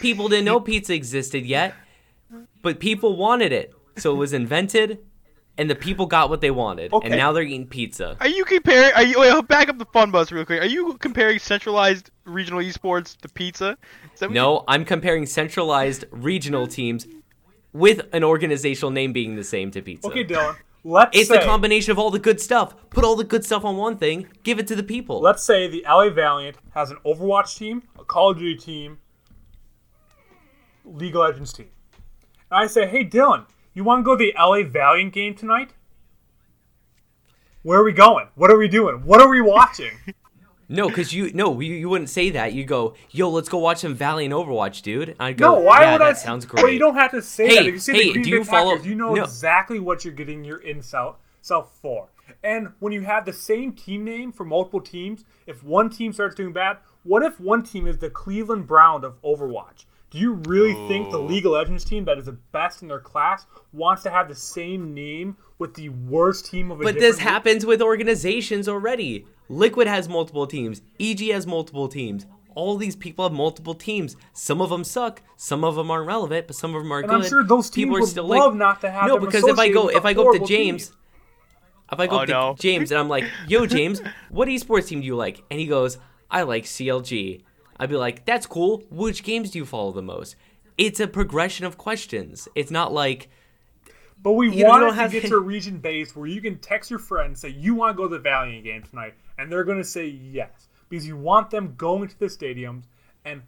People 0.00 0.28
didn't 0.28 0.44
know 0.44 0.60
pizza 0.60 0.94
existed 0.94 1.44
yet, 1.44 1.74
but 2.62 2.78
people 2.78 3.16
wanted 3.16 3.52
it, 3.52 3.74
so 3.96 4.12
it 4.12 4.16
was 4.16 4.32
invented, 4.32 5.00
and 5.58 5.68
the 5.68 5.74
people 5.74 6.06
got 6.06 6.30
what 6.30 6.40
they 6.40 6.50
wanted, 6.50 6.92
Okay. 6.92 7.08
and 7.08 7.16
now 7.16 7.32
they're 7.32 7.42
eating 7.42 7.66
pizza. 7.66 8.16
Are 8.20 8.28
you 8.28 8.44
comparing? 8.44 8.92
Are 8.94 9.02
you 9.02 9.20
wait? 9.20 9.48
Back 9.48 9.68
up 9.68 9.78
the 9.78 9.84
fun 9.86 10.10
bus 10.10 10.32
real 10.32 10.44
quick. 10.44 10.62
Are 10.62 10.66
you 10.66 10.94
comparing 10.98 11.38
centralized 11.38 12.10
regional 12.24 12.60
esports 12.60 13.16
to 13.18 13.28
pizza? 13.28 13.76
Is 14.14 14.20
that 14.20 14.30
what 14.30 14.34
No, 14.34 14.64
I'm 14.66 14.84
comparing 14.84 15.26
centralized 15.26 16.04
regional 16.10 16.66
teams 16.66 17.06
with 17.72 18.02
an 18.12 18.24
organizational 18.24 18.90
name 18.90 19.12
being 19.12 19.36
the 19.36 19.44
same 19.44 19.70
to 19.72 19.82
pizza. 19.82 20.08
Okay, 20.08 20.24
Dylan. 20.24 20.56
Let's 20.84 21.16
It's 21.16 21.28
say, 21.28 21.38
the 21.38 21.44
combination 21.44 21.92
of 21.92 21.98
all 21.98 22.10
the 22.10 22.18
good 22.18 22.40
stuff. 22.40 22.74
Put 22.90 23.04
all 23.04 23.14
the 23.14 23.22
good 23.22 23.44
stuff 23.44 23.64
on 23.64 23.76
one 23.76 23.96
thing, 23.98 24.26
give 24.42 24.58
it 24.58 24.66
to 24.66 24.74
the 24.74 24.82
people. 24.82 25.20
Let's 25.20 25.44
say 25.44 25.68
the 25.68 25.84
LA 25.86 26.10
Valiant 26.10 26.56
has 26.74 26.90
an 26.90 26.96
Overwatch 27.06 27.56
team, 27.56 27.84
a 28.00 28.04
Call 28.04 28.32
of 28.32 28.38
Duty 28.38 28.56
team, 28.56 28.98
League 30.84 31.14
of 31.14 31.20
Legends 31.20 31.52
team. 31.52 31.68
And 32.50 32.60
I 32.64 32.66
say, 32.66 32.86
hey, 32.86 33.04
Dylan, 33.04 33.46
you 33.74 33.84
want 33.84 34.00
to 34.00 34.02
go 34.04 34.16
to 34.16 34.24
the 34.24 34.34
LA 34.38 34.62
Valiant 34.68 35.12
game 35.12 35.34
tonight? 35.34 35.70
Where 37.62 37.78
are 37.80 37.84
we 37.84 37.92
going? 37.92 38.26
What 38.34 38.50
are 38.50 38.56
we 38.58 38.68
doing? 38.68 39.04
What 39.04 39.20
are 39.20 39.28
we 39.28 39.40
watching? 39.40 39.92
No, 40.68 40.88
because 40.88 41.12
you 41.12 41.30
no, 41.34 41.60
you, 41.60 41.74
you 41.74 41.88
wouldn't 41.90 42.08
say 42.08 42.30
that. 42.30 42.54
You 42.54 42.64
go, 42.64 42.94
yo, 43.10 43.28
let's 43.28 43.50
go 43.50 43.58
watch 43.58 43.78
some 43.78 43.94
Valiant 43.94 44.32
Overwatch, 44.32 44.80
dude. 44.80 45.14
I'd 45.20 45.36
go, 45.36 45.56
no, 45.56 45.60
why 45.60 45.82
yeah, 45.82 45.92
would 45.92 46.00
that 46.00 46.06
I? 46.06 46.12
sounds 46.14 46.50
Well, 46.50 46.62
great. 46.62 46.72
you 46.72 46.78
don't 46.78 46.94
have 46.94 47.10
to 47.10 47.20
say 47.20 47.46
Hey, 47.48 47.54
that. 47.56 47.66
If 47.66 47.72
you 47.74 47.78
see 47.78 47.92
hey, 47.92 48.04
the 48.04 48.12
Green 48.14 48.24
do 48.24 48.30
Bay 48.30 48.36
you 48.38 48.44
follow- 48.44 48.70
Packers, 48.70 48.86
you 48.86 48.94
know 48.94 49.12
no. 49.14 49.22
exactly 49.24 49.78
what 49.80 50.02
you're 50.02 50.14
getting 50.14 50.44
your 50.44 50.58
in 50.62 50.80
self 50.80 51.16
self 51.42 51.76
for. 51.82 52.08
And 52.42 52.68
when 52.78 52.94
you 52.94 53.02
have 53.02 53.26
the 53.26 53.34
same 53.34 53.72
team 53.74 54.02
name 54.02 54.32
for 54.32 54.44
multiple 54.46 54.80
teams, 54.80 55.24
if 55.46 55.62
one 55.62 55.90
team 55.90 56.10
starts 56.14 56.34
doing 56.36 56.54
bad, 56.54 56.78
what 57.02 57.22
if 57.22 57.38
one 57.38 57.62
team 57.62 57.86
is 57.86 57.98
the 57.98 58.08
Cleveland 58.08 58.66
Brown 58.66 59.04
of 59.04 59.20
Overwatch? 59.20 59.84
Do 60.12 60.18
you 60.18 60.34
really 60.44 60.74
think 60.88 61.10
the 61.10 61.18
oh. 61.18 61.24
League 61.24 61.46
of 61.46 61.52
Legends 61.52 61.84
team 61.84 62.04
that 62.04 62.18
is 62.18 62.26
the 62.26 62.32
best 62.32 62.82
in 62.82 62.88
their 62.88 63.00
class 63.00 63.46
wants 63.72 64.02
to 64.02 64.10
have 64.10 64.28
the 64.28 64.34
same 64.34 64.92
name 64.92 65.38
with 65.58 65.72
the 65.72 65.88
worst 65.88 66.44
team 66.46 66.70
of 66.70 66.80
a 66.82 66.84
But 66.84 66.96
this 66.96 67.16
league? 67.16 67.26
happens 67.26 67.64
with 67.64 67.80
organizations 67.80 68.68
already. 68.68 69.26
Liquid 69.48 69.86
has 69.86 70.10
multiple 70.10 70.46
teams. 70.46 70.82
EG 71.00 71.30
has 71.30 71.46
multiple 71.46 71.88
teams. 71.88 72.26
All 72.54 72.76
these 72.76 72.94
people 72.94 73.24
have 73.24 73.32
multiple 73.32 73.72
teams. 73.72 74.16
Some 74.34 74.60
of 74.60 74.68
them 74.68 74.84
suck. 74.84 75.22
Some 75.36 75.64
of 75.64 75.76
them 75.76 75.90
aren't 75.90 76.06
relevant, 76.06 76.46
but 76.46 76.56
some 76.56 76.74
of 76.74 76.82
them 76.82 76.92
are 76.92 76.98
And 77.00 77.08
good. 77.08 77.22
I'm 77.22 77.26
sure 77.26 77.42
those 77.42 77.70
teams 77.70 77.86
people 77.86 77.96
are 77.96 78.00
would 78.00 78.08
still 78.10 78.26
love 78.26 78.52
like, 78.52 78.58
not 78.58 78.80
to 78.82 78.90
have 78.90 79.08
no, 79.08 79.14
them 79.14 79.24
because 79.24 79.44
if 79.44 79.58
I 79.58 79.70
go 79.70 79.88
if 79.88 80.04
I 80.04 80.12
go 80.12 80.20
up 80.28 80.34
to 80.34 80.38
horrible 80.40 80.46
team. 80.46 80.76
James, 80.76 80.92
if 81.90 81.98
I 81.98 82.06
go 82.06 82.16
Oh, 82.16 82.20
up 82.20 82.26
to 82.26 82.32
no. 82.32 82.54
James 82.58 82.90
and 82.90 83.00
I'm 83.00 83.08
like, 83.08 83.24
"Yo, 83.48 83.64
James, 83.64 84.02
what 84.28 84.48
esports 84.48 84.88
team 84.88 85.00
do 85.00 85.06
you 85.06 85.16
like?" 85.16 85.42
and 85.50 85.58
he 85.58 85.64
goes, 85.66 85.96
"I 86.30 86.42
like 86.42 86.64
CLG." 86.64 87.42
I'd 87.82 87.88
be 87.90 87.96
like, 87.96 88.24
"That's 88.24 88.46
cool. 88.46 88.84
Which 88.90 89.24
games 89.24 89.50
do 89.50 89.58
you 89.58 89.66
follow 89.66 89.90
the 89.90 90.02
most?" 90.02 90.36
It's 90.78 91.00
a 91.00 91.08
progression 91.08 91.66
of 91.66 91.76
questions. 91.76 92.46
It's 92.54 92.70
not 92.70 92.92
like 92.92 93.28
But 94.22 94.34
we 94.34 94.50
You 94.54 94.62
don't 94.62 94.90
to 94.90 94.92
have- 94.94 95.10
get 95.10 95.24
to 95.24 95.34
a 95.34 95.40
region 95.40 95.78
base 95.78 96.14
where 96.14 96.28
you 96.28 96.40
can 96.40 96.58
text 96.58 96.90
your 96.90 97.00
friend, 97.00 97.36
say 97.36 97.48
you 97.48 97.74
want 97.74 97.96
to 97.96 98.00
go 98.00 98.08
to 98.08 98.14
the 98.16 98.20
Valiant 98.20 98.62
game 98.62 98.84
tonight, 98.84 99.14
and 99.36 99.50
they're 99.50 99.64
going 99.64 99.78
to 99.78 99.84
say 99.84 100.06
yes 100.06 100.68
because 100.88 101.04
you 101.04 101.16
want 101.16 101.50
them 101.50 101.74
going 101.76 102.08
to 102.08 102.16
the 102.20 102.26
stadiums 102.26 102.84
and 103.24 103.42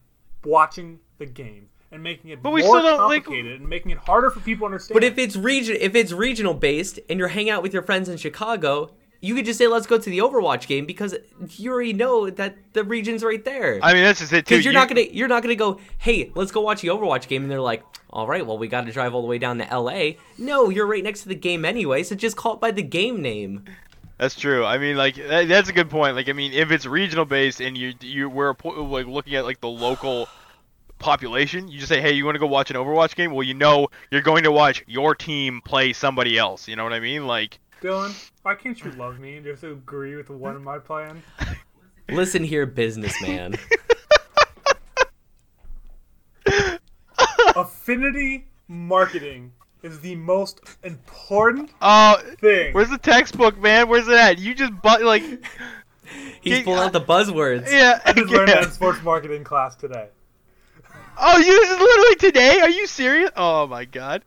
watching 0.45 0.99
the 1.19 1.27
game 1.27 1.69
and 1.93 2.03
making 2.03 2.31
it 2.31 2.43
But 2.43 2.51
we 2.51 2.63
more 2.63 2.81
still 2.81 2.97
don't, 2.99 3.09
like- 3.09 3.23
complicated 3.23 3.61
and 3.61 3.69
making 3.71 3.93
it 3.93 3.99
harder 3.99 4.31
for 4.33 4.41
people 4.41 4.63
to 4.63 4.73
understand. 4.73 4.95
But 4.97 5.05
if 5.05 5.17
it's 5.17 5.37
region, 5.37 5.77
if 5.79 5.95
it's 5.95 6.11
regional 6.11 6.55
based, 6.55 6.99
and 7.09 7.21
you're 7.21 7.29
hanging 7.29 7.51
out 7.51 7.63
with 7.63 7.73
your 7.73 7.83
friends 7.85 8.09
in 8.09 8.17
Chicago, 8.17 8.91
you 9.25 9.35
could 9.35 9.45
just 9.45 9.59
say, 9.59 9.67
"Let's 9.67 9.87
go 9.87 9.97
to 9.99 10.11
the 10.11 10.19
Overwatch 10.19 10.67
game," 10.67 10.85
because 10.87 11.15
you 11.57 11.73
already 11.73 11.93
know 11.93 12.29
that 12.31 12.57
the 12.75 12.85
region's 12.85 13.25
right 13.25 13.45
there. 13.45 13.79
I 13.83 13.95
mean, 13.95 14.03
that's 14.03 14.21
just 14.21 14.33
it 14.33 14.47
too. 14.47 14.55
Because 14.57 14.65
you're 14.65 14.73
You- 14.73 14.79
not 14.79 14.89
gonna, 14.89 15.01
you're 15.11 15.29
not 15.29 15.43
gonna 15.43 15.55
go, 15.55 15.81
"Hey, 15.99 16.31
let's 16.35 16.53
go 16.53 16.61
watch 16.61 16.83
the 16.83 16.89
Overwatch 16.89 17.27
game," 17.29 17.43
and 17.43 17.51
they're 17.51 17.61
like, 17.61 17.83
"All 18.11 18.27
right, 18.27 18.47
well, 18.47 18.59
we 18.59 18.69
got 18.69 18.87
to 18.87 18.93
drive 18.93 19.15
all 19.15 19.23
the 19.23 19.27
way 19.29 19.39
down 19.39 19.59
to 19.59 19.69
L.A." 19.71 20.19
No, 20.39 20.69
you're 20.69 20.87
right 20.87 21.03
next 21.03 21.23
to 21.23 21.29
the 21.29 21.35
game 21.35 21.65
anyway, 21.65 22.03
so 22.03 22.15
just 22.15 22.37
call 22.37 22.55
it 22.55 22.61
by 22.61 22.71
the 22.71 22.83
game 22.83 23.23
name. 23.23 23.65
That's 24.19 24.37
true. 24.37 24.65
I 24.65 24.79
mean, 24.79 24.97
like 24.97 25.17
that, 25.17 25.49
that's 25.49 25.69
a 25.69 25.73
good 25.73 25.91
point. 25.91 26.15
Like, 26.15 26.29
I 26.29 26.33
mean, 26.33 26.53
if 26.53 26.71
it's 26.71 26.87
regional 26.87 27.25
based 27.25 27.61
and 27.61 27.77
you 27.77 27.95
you 28.01 28.29
we're 28.29 28.55
like 28.65 29.07
looking 29.07 29.35
at 29.35 29.45
like 29.45 29.61
the 29.61 29.69
local 29.69 30.29
population. 30.99 31.69
You 31.69 31.79
just 31.79 31.89
say, 31.89 32.01
hey, 32.01 32.13
you 32.13 32.25
want 32.25 32.35
to 32.37 32.39
go 32.39 32.47
watch 32.47 32.71
an 32.71 32.77
Overwatch 32.77 33.15
game? 33.15 33.33
Well, 33.33 33.43
you 33.43 33.55
know 33.55 33.89
you're 34.11 34.23
going 34.23 34.45
to 34.45 34.53
watch 34.53 34.85
your 34.87 35.15
team 35.15 35.61
play 35.65 35.93
somebody 35.93 36.39
else. 36.39 36.69
You 36.69 36.77
know 36.77 36.85
what 36.85 36.93
I 36.93 37.01
mean? 37.01 37.27
Like, 37.27 37.59
Dylan, 37.83 38.15
why 38.45 38.55
can't 38.55 38.79
you 38.85 38.91
love 38.93 39.19
me 39.19 39.37
and 39.39 39.45
just 39.45 39.65
agree 39.65 40.17
with 40.17 40.29
one 40.29 40.55
of 40.55 40.63
my 40.63 40.79
plans? 40.79 41.25
Listen 42.11 42.45
here, 42.45 42.67
businessman. 42.67 43.57
Affinity 47.57 48.49
marketing 48.69 49.51
is 49.83 49.99
the 50.01 50.15
most 50.17 50.61
important 50.83 51.71
oh, 51.81 52.21
thing. 52.39 52.75
where's 52.75 52.91
the 52.91 52.99
textbook, 52.99 53.59
man? 53.59 53.89
Where's 53.89 54.09
it 54.09 54.15
at? 54.15 54.39
You 54.39 54.55
just 54.55 54.75
but 54.83 55.03
like, 55.03 55.23
He's 56.43 56.59
Yeah, 56.59 56.65
pulling 56.65 56.81
out 56.81 56.93
the 56.93 57.01
buzzwords. 57.01 57.71
yeah. 57.71 58.03
I 58.05 58.13
just 58.13 58.31
learned 58.31 58.49
that 58.49 58.61
yeah. 58.61 58.65
in 58.67 58.71
sports 58.73 59.03
marketing 59.03 59.43
class 59.43 59.75
today. 59.75 60.09
Oh, 61.19 61.39
you 61.39 61.45
this 61.47 61.71
is 61.71 61.79
literally 61.79 62.17
today? 62.17 62.61
Are 62.61 62.69
you 62.69 62.87
serious? 62.87 63.31
Oh 63.37 63.67
my 63.67 63.87
god. 63.87 64.23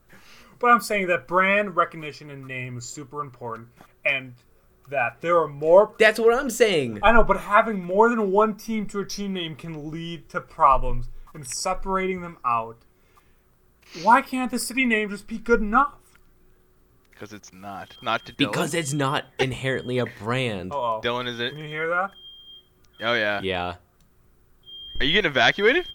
But 0.60 0.72
I'm 0.72 0.82
saying 0.82 1.08
that 1.08 1.28
brand 1.28 1.76
recognition 1.76 2.32
and 2.32 2.48
name 2.48 2.78
is 2.78 2.86
super 2.86 3.22
important, 3.22 3.68
and 4.08 4.34
that 4.90 5.22
there 5.22 5.38
are 5.40 5.48
more. 5.48 5.94
That's 6.00 6.20
what 6.20 6.34
I'm 6.38 6.50
saying. 6.50 7.00
I 7.04 7.12
know, 7.12 7.24
but 7.24 7.42
having 7.42 7.84
more 7.84 8.10
than 8.10 8.32
one 8.32 8.56
team 8.56 8.86
to 8.88 9.00
a 9.00 9.06
team 9.06 9.34
name 9.34 9.56
can 9.56 9.92
lead 9.92 10.30
to 10.30 10.42
problems, 10.42 11.10
and 11.34 11.46
separating 11.48 12.22
them 12.22 12.38
out. 12.46 12.78
Why 14.04 14.22
can't 14.22 14.52
the 14.52 14.60
city 14.60 14.86
name 14.86 15.10
just 15.10 15.28
be 15.28 15.38
good 15.38 15.62
enough? 15.62 15.94
Because 17.12 17.34
it's 17.34 17.52
not. 17.52 17.98
Not 18.02 18.26
to 18.28 18.34
Dylan. 18.34 18.38
Because 18.38 18.74
it's 18.74 18.94
not 18.94 19.26
inherently 19.40 19.98
a 19.98 20.06
brand. 20.06 20.72
Oh, 20.74 21.02
Dylan 21.04 21.28
is 21.28 21.40
it? 21.40 21.52
can 21.52 21.60
you 21.60 21.68
hear 21.68 21.90
that? 21.90 22.12
Oh 23.02 23.14
yeah. 23.14 23.42
Yeah. 23.42 23.76
Are 25.00 25.06
you 25.06 25.14
getting 25.14 25.30
evacuated? 25.30 25.88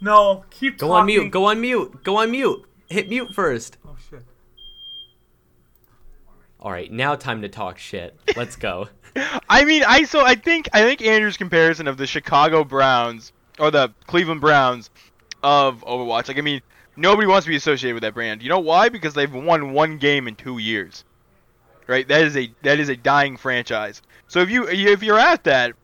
No, 0.00 0.44
keep 0.50 0.78
Go 0.78 0.88
talking. 0.88 1.00
on 1.00 1.06
mute. 1.06 1.30
Go 1.30 1.44
on 1.46 1.60
mute. 1.60 2.02
Go 2.04 2.16
on 2.16 2.30
mute. 2.30 2.64
Hit 2.88 3.08
mute 3.08 3.34
first. 3.34 3.76
Oh 3.86 3.96
shit. 4.10 4.22
All 6.62 6.70
right, 6.70 6.90
now 6.92 7.16
time 7.16 7.42
to 7.42 7.48
talk 7.48 7.76
shit. 7.76 8.16
Let's 8.36 8.54
go. 8.54 8.88
I 9.48 9.64
mean, 9.64 9.82
I 9.84 10.04
so 10.04 10.24
I 10.24 10.36
think 10.36 10.68
I 10.72 10.82
think 10.82 11.02
Andrew's 11.02 11.36
comparison 11.36 11.88
of 11.88 11.96
the 11.96 12.06
Chicago 12.06 12.62
Browns 12.62 13.32
or 13.58 13.72
the 13.72 13.92
Cleveland 14.06 14.40
Browns 14.40 14.88
of 15.42 15.80
Overwatch. 15.84 16.28
Like, 16.28 16.38
I 16.38 16.40
mean, 16.40 16.62
nobody 16.94 17.26
wants 17.26 17.46
to 17.46 17.50
be 17.50 17.56
associated 17.56 17.94
with 17.94 18.02
that 18.02 18.14
brand. 18.14 18.44
You 18.44 18.48
know 18.48 18.60
why? 18.60 18.90
Because 18.90 19.12
they've 19.12 19.34
won 19.34 19.72
one 19.72 19.98
game 19.98 20.28
in 20.28 20.36
two 20.36 20.58
years. 20.58 21.02
Right? 21.88 22.06
That 22.06 22.22
is 22.22 22.36
a 22.36 22.54
that 22.62 22.78
is 22.78 22.88
a 22.88 22.96
dying 22.96 23.36
franchise. 23.36 24.00
So 24.28 24.38
if 24.38 24.48
you 24.48 24.68
if 24.68 25.02
you're 25.02 25.18
at 25.18 25.42
that, 25.42 25.74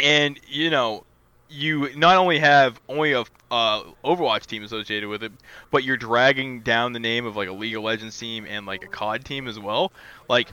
and 0.00 0.40
you 0.48 0.70
know, 0.70 1.04
you 1.50 1.94
not 1.98 2.16
only 2.16 2.38
have 2.38 2.80
only 2.88 3.12
a 3.12 3.24
uh, 3.52 3.82
Overwatch 4.04 4.46
team 4.46 4.64
associated 4.64 5.08
with 5.08 5.22
it, 5.22 5.30
but 5.70 5.84
you're 5.84 5.96
dragging 5.98 6.60
down 6.62 6.92
the 6.92 6.98
name 7.00 7.26
of 7.26 7.36
like 7.36 7.48
a 7.48 7.52
League 7.52 7.76
of 7.76 7.82
Legends 7.82 8.18
team 8.18 8.46
and 8.48 8.64
like 8.66 8.82
a 8.84 8.88
COD 8.88 9.24
team 9.24 9.46
as 9.46 9.58
well. 9.60 9.92
Like 10.28 10.48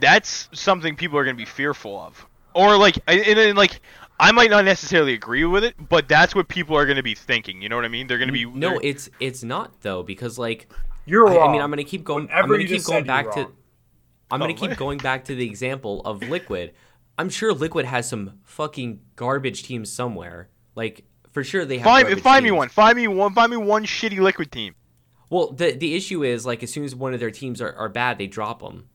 that's 0.00 0.48
something 0.52 0.96
people 0.96 1.16
are 1.18 1.24
going 1.24 1.36
to 1.36 1.40
be 1.40 1.44
fearful 1.46 1.98
of. 2.00 2.26
Or 2.54 2.76
like, 2.76 2.98
and, 3.06 3.20
and 3.20 3.56
like, 3.56 3.80
I 4.18 4.32
might 4.32 4.50
not 4.50 4.64
necessarily 4.64 5.14
agree 5.14 5.44
with 5.44 5.64
it, 5.64 5.74
but 5.88 6.08
that's 6.08 6.34
what 6.34 6.48
people 6.48 6.76
are 6.76 6.84
going 6.86 6.96
to 6.96 7.02
be 7.02 7.14
thinking. 7.14 7.62
You 7.62 7.68
know 7.68 7.76
what 7.76 7.84
I 7.84 7.88
mean? 7.88 8.06
They're 8.08 8.18
going 8.18 8.28
to 8.28 8.32
be 8.32 8.44
No, 8.44 8.70
they're- 8.70 8.80
it's 8.82 9.08
it's 9.20 9.42
not 9.44 9.80
though 9.82 10.02
because 10.02 10.38
like 10.38 10.68
You're 11.04 11.28
I, 11.28 11.36
wrong. 11.36 11.48
I 11.48 11.52
mean 11.52 11.62
I'm 11.62 11.70
gonna 11.70 11.84
keep 11.84 12.02
going. 12.04 12.28
I'm 12.32 12.48
gonna 12.48 12.64
keep 12.64 12.84
going 12.84 13.04
back 13.04 13.30
to. 13.32 13.48
I'm 14.30 14.40
gonna 14.40 14.52
Oh, 14.52 14.56
keep 14.56 14.76
going 14.76 14.98
back 14.98 15.24
to 15.26 15.34
the 15.34 15.46
example 15.46 16.00
of 16.04 16.22
Liquid. 16.22 16.72
I'm 17.16 17.28
sure 17.30 17.52
Liquid 17.52 17.86
has 17.86 18.08
some 18.08 18.40
fucking 18.42 19.00
garbage 19.14 19.62
teams 19.62 19.92
somewhere. 19.92 20.48
Like 20.74 21.04
for 21.34 21.44
sure 21.44 21.64
they 21.66 21.78
have. 21.78 21.84
find 21.84 22.22
find 22.22 22.44
me 22.44 22.50
one, 22.50 22.68
find 22.70 22.96
me 22.96 23.06
one, 23.08 23.34
find 23.34 23.50
me 23.50 23.58
one 23.58 23.84
shitty 23.84 24.18
Liquid 24.18 24.50
team. 24.50 24.74
Well, 25.28 25.50
the 25.52 25.72
the 25.72 25.94
issue 25.94 26.22
is 26.22 26.46
like 26.46 26.62
as 26.62 26.72
soon 26.72 26.84
as 26.84 26.94
one 26.94 27.12
of 27.12 27.20
their 27.20 27.32
teams 27.32 27.60
are, 27.60 27.74
are 27.74 27.88
bad, 27.88 28.16
they 28.18 28.28
drop 28.28 28.60
them. 28.60 28.88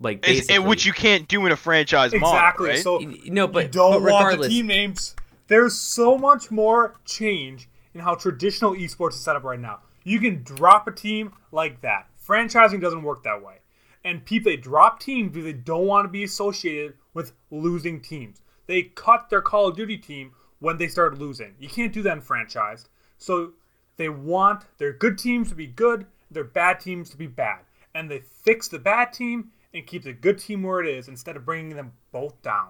Like 0.00 0.18
It's- 0.18 0.36
basically, 0.40 0.56
and 0.56 0.66
which 0.66 0.84
you 0.84 0.92
can't 0.92 1.26
do 1.26 1.46
in 1.46 1.52
a 1.52 1.56
franchise 1.56 2.12
model, 2.12 2.28
exactly. 2.28 2.68
right? 2.70 2.78
So 2.78 2.98
no, 3.26 3.46
but 3.46 3.64
you 3.64 3.70
don't 3.70 4.02
but 4.02 4.12
want 4.12 4.42
the 4.42 4.48
team 4.48 4.66
names. 4.66 5.14
There's 5.46 5.74
so 5.74 6.18
much 6.18 6.50
more 6.50 6.96
change 7.04 7.68
in 7.94 8.00
how 8.00 8.16
traditional 8.16 8.72
esports 8.72 9.12
is 9.12 9.20
set 9.20 9.36
up 9.36 9.44
right 9.44 9.60
now. 9.60 9.78
You 10.02 10.18
can 10.18 10.42
drop 10.42 10.88
a 10.88 10.92
team 10.92 11.32
like 11.52 11.80
that. 11.82 12.08
Franchising 12.26 12.80
doesn't 12.80 13.02
work 13.02 13.22
that 13.22 13.42
way. 13.42 13.58
And 14.04 14.24
people 14.24 14.50
they 14.50 14.56
drop 14.56 15.00
teams 15.00 15.32
because 15.32 15.44
they 15.44 15.52
don't 15.52 15.86
want 15.86 16.04
to 16.04 16.08
be 16.08 16.24
associated 16.24 16.94
with 17.14 17.32
losing 17.50 18.00
teams. 18.00 18.40
They 18.66 18.82
cut 18.82 19.30
their 19.30 19.40
Call 19.40 19.68
of 19.68 19.76
Duty 19.76 19.96
team 19.96 20.32
when 20.58 20.78
they 20.78 20.88
start 20.88 21.18
losing. 21.18 21.54
You 21.58 21.68
can't 21.68 21.92
do 21.92 22.02
that 22.02 22.16
in 22.16 22.22
franchised. 22.22 22.86
So 23.18 23.52
they 23.96 24.08
want 24.08 24.64
their 24.78 24.92
good 24.92 25.18
teams 25.18 25.48
to 25.50 25.54
be 25.54 25.66
good, 25.66 26.06
their 26.30 26.44
bad 26.44 26.80
teams 26.80 27.10
to 27.10 27.16
be 27.16 27.26
bad. 27.26 27.60
And 27.94 28.10
they 28.10 28.20
fix 28.20 28.68
the 28.68 28.78
bad 28.78 29.12
team 29.12 29.52
and 29.72 29.86
keep 29.86 30.04
the 30.04 30.12
good 30.12 30.38
team 30.38 30.62
where 30.62 30.80
it 30.80 30.88
is 30.88 31.08
instead 31.08 31.36
of 31.36 31.44
bringing 31.44 31.76
them 31.76 31.92
both 32.12 32.40
down. 32.42 32.68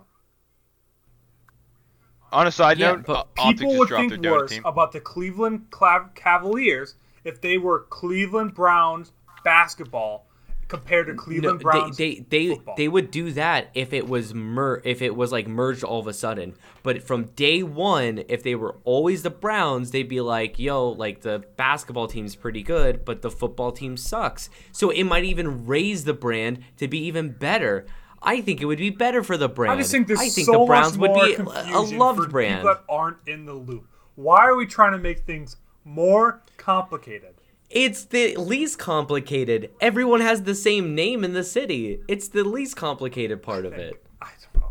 On 2.33 2.47
a 2.47 2.51
side 2.51 2.79
Yeah, 2.79 2.93
note, 2.93 3.05
but 3.07 3.29
uh, 3.39 3.51
People 3.53 3.77
would 3.79 3.89
think 3.89 4.17
worse 4.23 4.51
team. 4.51 4.63
about 4.65 4.93
the 4.93 5.01
Cleveland 5.01 5.67
Clav- 5.71 6.15
Cavaliers 6.15 6.95
if 7.25 7.41
they 7.41 7.59
were 7.59 7.81
Cleveland 7.89 8.55
Browns 8.55 9.13
basketball 9.45 10.26
compared 10.69 11.07
to 11.07 11.13
No, 11.15 11.23
Cleveland 11.23 11.59
they, 11.61 11.63
Browns. 11.63 11.97
they 11.97 12.27
they 12.29 12.49
football. 12.49 12.75
they 12.77 12.89
would 12.89 13.11
do 13.11 13.31
that 13.33 13.69
if 13.75 13.93
it 13.93 14.09
was 14.09 14.35
mer 14.35 14.81
if 14.85 15.01
it 15.03 15.15
was 15.15 15.31
like 15.33 15.47
merged 15.47 15.85
all 15.85 16.01
of 16.01 16.07
a 16.07 16.13
sudden. 16.13 16.55
But 16.83 17.03
from 17.03 17.25
day 17.37 17.63
one, 17.63 18.23
if 18.29 18.43
they 18.43 18.55
were 18.55 18.77
always 18.85 19.23
the 19.23 19.31
Browns, 19.31 19.91
they'd 19.93 20.09
be 20.09 20.21
like, 20.21 20.59
"Yo, 20.59 20.89
like 20.91 21.21
the 21.21 21.45
basketball 21.57 22.09
team's 22.09 22.35
pretty 22.35 22.63
good, 22.63 23.05
but 23.05 23.23
the 23.23 23.31
football 23.31 23.71
team 23.73 23.97
sucks." 23.97 24.51
So 24.73 24.91
it 24.91 25.05
might 25.05 25.25
even 25.25 25.67
raise 25.67 26.05
the 26.05 26.15
brand 26.15 26.61
to 26.79 26.89
be 26.89 26.99
even 27.07 27.31
better. 27.33 27.87
I 28.23 28.41
think 28.41 28.61
it 28.61 28.65
would 28.65 28.79
be 28.79 28.91
better 28.91 29.23
for 29.23 29.37
the 29.37 29.49
brand. 29.49 29.73
I 29.73 29.77
just 29.77 29.93
think 29.93 30.11
I 30.11 30.17
think 30.29 30.47
so 30.47 30.53
the 30.61 30.65
Browns 30.67 30.99
would 30.99 31.15
be 31.15 31.35
a- 31.35 31.43
loved 31.81 32.25
for 32.25 32.29
brand. 32.29 32.63
people 32.63 32.75
that 32.75 32.83
aren't 32.89 33.19
in 33.29 33.45
the 33.45 33.53
loop. 33.55 33.87
Why 34.17 34.47
are 34.47 34.57
we 34.57 34.67
trying 34.67 34.93
to 34.93 34.99
make 34.99 35.21
things 35.21 35.59
more 35.85 36.43
complicated? 36.57 37.35
It's 37.71 38.05
the 38.05 38.37
least 38.37 38.79
complicated. 38.79 39.71
Everyone 39.81 40.21
has 40.21 40.43
the 40.43 40.55
same 40.55 40.95
name 40.95 41.25
in 41.25 41.33
the 41.33 41.43
city. 41.43 42.01
It's 42.09 42.29
the 42.29 42.45
least 42.45 42.77
complicated 42.77 43.43
part 43.43 43.67
of 43.67 43.73
it. 43.73 44.05
I 44.23 44.31
don't 44.53 44.63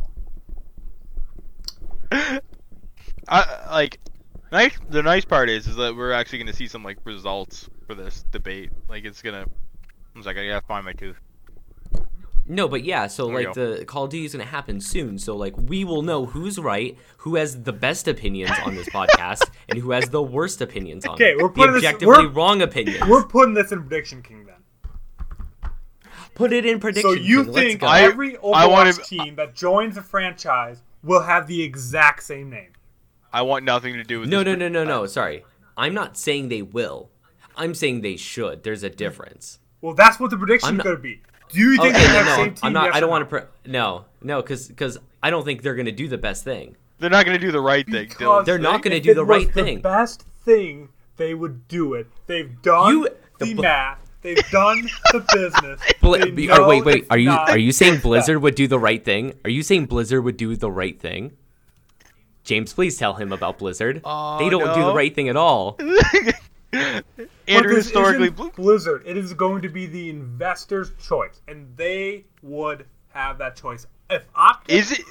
know. 2.11 2.39
I 3.29 3.67
like 3.71 3.99
nice. 4.51 4.77
The 4.89 5.03
nice 5.03 5.25
part 5.25 5.49
is 5.49 5.67
is 5.67 5.75
that 5.75 5.95
we're 5.95 6.13
actually 6.13 6.39
going 6.39 6.47
to 6.47 6.53
see 6.53 6.67
some 6.67 6.83
like 6.83 6.97
results 7.03 7.69
for 7.85 7.95
this 7.95 8.23
debate. 8.31 8.71
Like 8.87 9.03
it's 9.03 9.21
gonna. 9.21 9.45
I 9.45 10.17
was 10.17 10.25
like, 10.25 10.37
I 10.37 10.47
gotta 10.47 10.65
find 10.65 10.85
my 10.85 10.93
tooth. 10.93 11.19
No, 12.47 12.67
but 12.67 12.83
yeah, 12.83 13.07
so 13.07 13.27
There 13.27 13.35
like 13.45 13.53
the 13.53 13.85
Call 13.87 14.03
of 14.03 14.11
Duty 14.11 14.25
is 14.25 14.33
gonna 14.33 14.43
happen 14.45 14.79
soon. 14.79 15.17
So 15.17 15.35
like 15.35 15.55
we 15.57 15.83
will 15.83 16.03
know 16.03 16.25
who's 16.25 16.59
right, 16.59 16.95
who 17.17 17.35
has 17.35 17.63
the 17.63 17.73
best 17.73 18.07
opinions 18.07 18.51
on 18.63 18.75
this 18.75 18.87
podcast, 18.99 19.43
and 19.67 19.79
who 19.79 19.91
has 19.91 20.09
the 20.09 20.21
worst 20.21 20.61
opinions 20.61 21.05
on 21.05 21.13
it. 21.13 21.15
Okay, 21.15 21.31
it. 21.31 21.37
we're 21.37 21.47
the 21.47 21.53
putting 21.53 21.73
this- 21.73 21.83
objectively 21.85 22.07
we're- 22.07 22.27
wrong 22.27 22.61
opinions. 22.61 23.03
We're 23.07 23.23
putting 23.25 23.53
this 23.55 23.71
in 23.71 23.81
Prediction 23.81 24.21
King 24.21 24.45
then. 24.45 25.71
Put 26.35 26.51
it 26.51 26.65
in 26.65 26.79
prediction. 26.79 27.09
So 27.11 27.13
you 27.15 27.45
King. 27.45 27.53
Think 27.53 27.81
go. 27.81 27.87
I- 27.87 28.01
every 28.01 28.37
I 28.37 28.67
wanna- 28.67 28.91
Overwatch 28.91 29.07
team 29.07 29.35
that 29.37 29.55
joins 29.55 29.95
the 29.95 30.01
franchise 30.01 30.83
will 31.01 31.21
have 31.21 31.47
the 31.47 31.63
exact 31.63 32.23
same 32.23 32.49
name? 32.49 32.73
I 33.31 33.41
want 33.41 33.65
nothing 33.65 33.93
to 33.95 34.03
do 34.03 34.19
with 34.21 34.29
no, 34.29 34.43
this 34.43 34.57
no, 34.57 34.67
no, 34.67 34.83
no, 34.83 34.83
no. 34.83 35.05
Sorry, 35.07 35.43
I'm 35.77 35.93
not 35.93 36.17
saying 36.17 36.49
they 36.49 36.61
will. 36.61 37.09
I'm 37.55 37.73
saying 37.73 38.01
they 38.01 38.17
should. 38.17 38.63
There's 38.63 38.83
a 38.83 38.89
difference. 38.89 39.59
Well, 39.81 39.93
that's 39.93 40.19
what 40.19 40.29
the 40.29 40.37
prediction's 40.37 40.71
I'm 40.71 40.77
going 40.77 40.95
to 40.95 41.01
be. 41.01 41.21
Do 41.55 41.61
you 41.61 41.77
think 41.81 41.95
Okay, 41.95 42.05
they 42.05 42.11
no, 42.11 42.13
have 42.13 42.25
the 42.25 42.31
no, 42.31 42.35
same 42.43 42.53
team? 42.53 42.59
I'm 42.63 42.73
not. 42.73 42.85
yes 42.85 42.95
I 42.95 42.99
don't 42.99 43.09
want 43.09 43.21
to. 43.23 43.25
Pre- 43.25 43.71
no, 43.71 44.05
no, 44.21 44.41
because 44.41 44.67
because 44.67 44.97
I 45.23 45.29
don't 45.29 45.43
think 45.45 45.61
they're 45.61 45.75
gonna 45.75 45.91
do 45.91 46.07
the 46.07 46.17
best 46.17 46.43
thing. 46.43 46.75
They're 46.99 47.09
not 47.09 47.25
gonna 47.25 47.39
do 47.39 47.51
the 47.51 47.59
right 47.61 47.85
thing. 47.85 48.07
Because 48.07 48.17
Dylan. 48.27 48.45
They're 48.45 48.59
not 48.59 48.81
gonna 48.81 48.99
do 48.99 49.13
the 49.13 49.25
was 49.25 49.37
right 49.45 49.53
the 49.53 49.63
thing. 49.63 49.81
best 49.81 50.21
thing, 50.45 50.89
they 51.17 51.33
would 51.33 51.67
do 51.67 51.93
it. 51.93 52.07
They've 52.27 52.61
done 52.61 52.91
You- 52.91 53.09
the, 53.39 53.45
the 53.45 53.53
bu- 53.55 53.61
math. 53.63 53.99
They've 54.21 54.49
done 54.49 54.89
the 55.11 55.19
business. 55.33 55.79
Bli- 56.01 56.19
They 56.19 56.31
be- 56.31 56.51
or 56.51 56.67
wait, 56.67 56.83
wait. 56.83 57.05
Are 57.11 57.17
you 57.17 57.29
are 57.31 57.57
you 57.57 57.71
saying. 57.71 57.99
Blizzard 58.01 58.41
would 58.41 58.55
do 58.55 58.67
the 58.67 58.79
right 58.79 59.03
thing? 59.03 59.33
Are 59.43 59.49
you 59.51 59.61
saying 59.61 59.85
Blizzard 59.85 60.23
would 60.23 60.37
do 60.37 60.55
the 60.55 60.71
right 60.71 60.99
thing? 60.99 61.33
James, 62.43 62.73
please 62.73 62.97
tell 62.97 63.15
him 63.15 63.31
about 63.31 63.57
Blizzard. 63.59 64.01
Oh, 64.03 64.37
they 64.39 64.49
don't 64.49 64.73
do 64.75 64.83
the 64.85 64.93
right 64.93 65.13
thing 65.13 65.29
at 65.29 65.35
all. 65.35 65.77
But 67.17 67.27
this 67.67 67.85
historically. 67.85 68.27
isn't 68.29 68.55
Blizzard. 68.55 69.03
It 69.05 69.17
is 69.17 69.33
going 69.33 69.61
to 69.61 69.69
be 69.69 69.85
the 69.85 70.09
investor's 70.09 70.91
choice, 71.01 71.41
and 71.47 71.67
they 71.77 72.25
would 72.41 72.85
have 73.13 73.37
that 73.37 73.55
choice. 73.55 73.85
If 74.09 74.25
Optic 74.35 74.75
Is 74.75 74.91
it? 74.91 75.01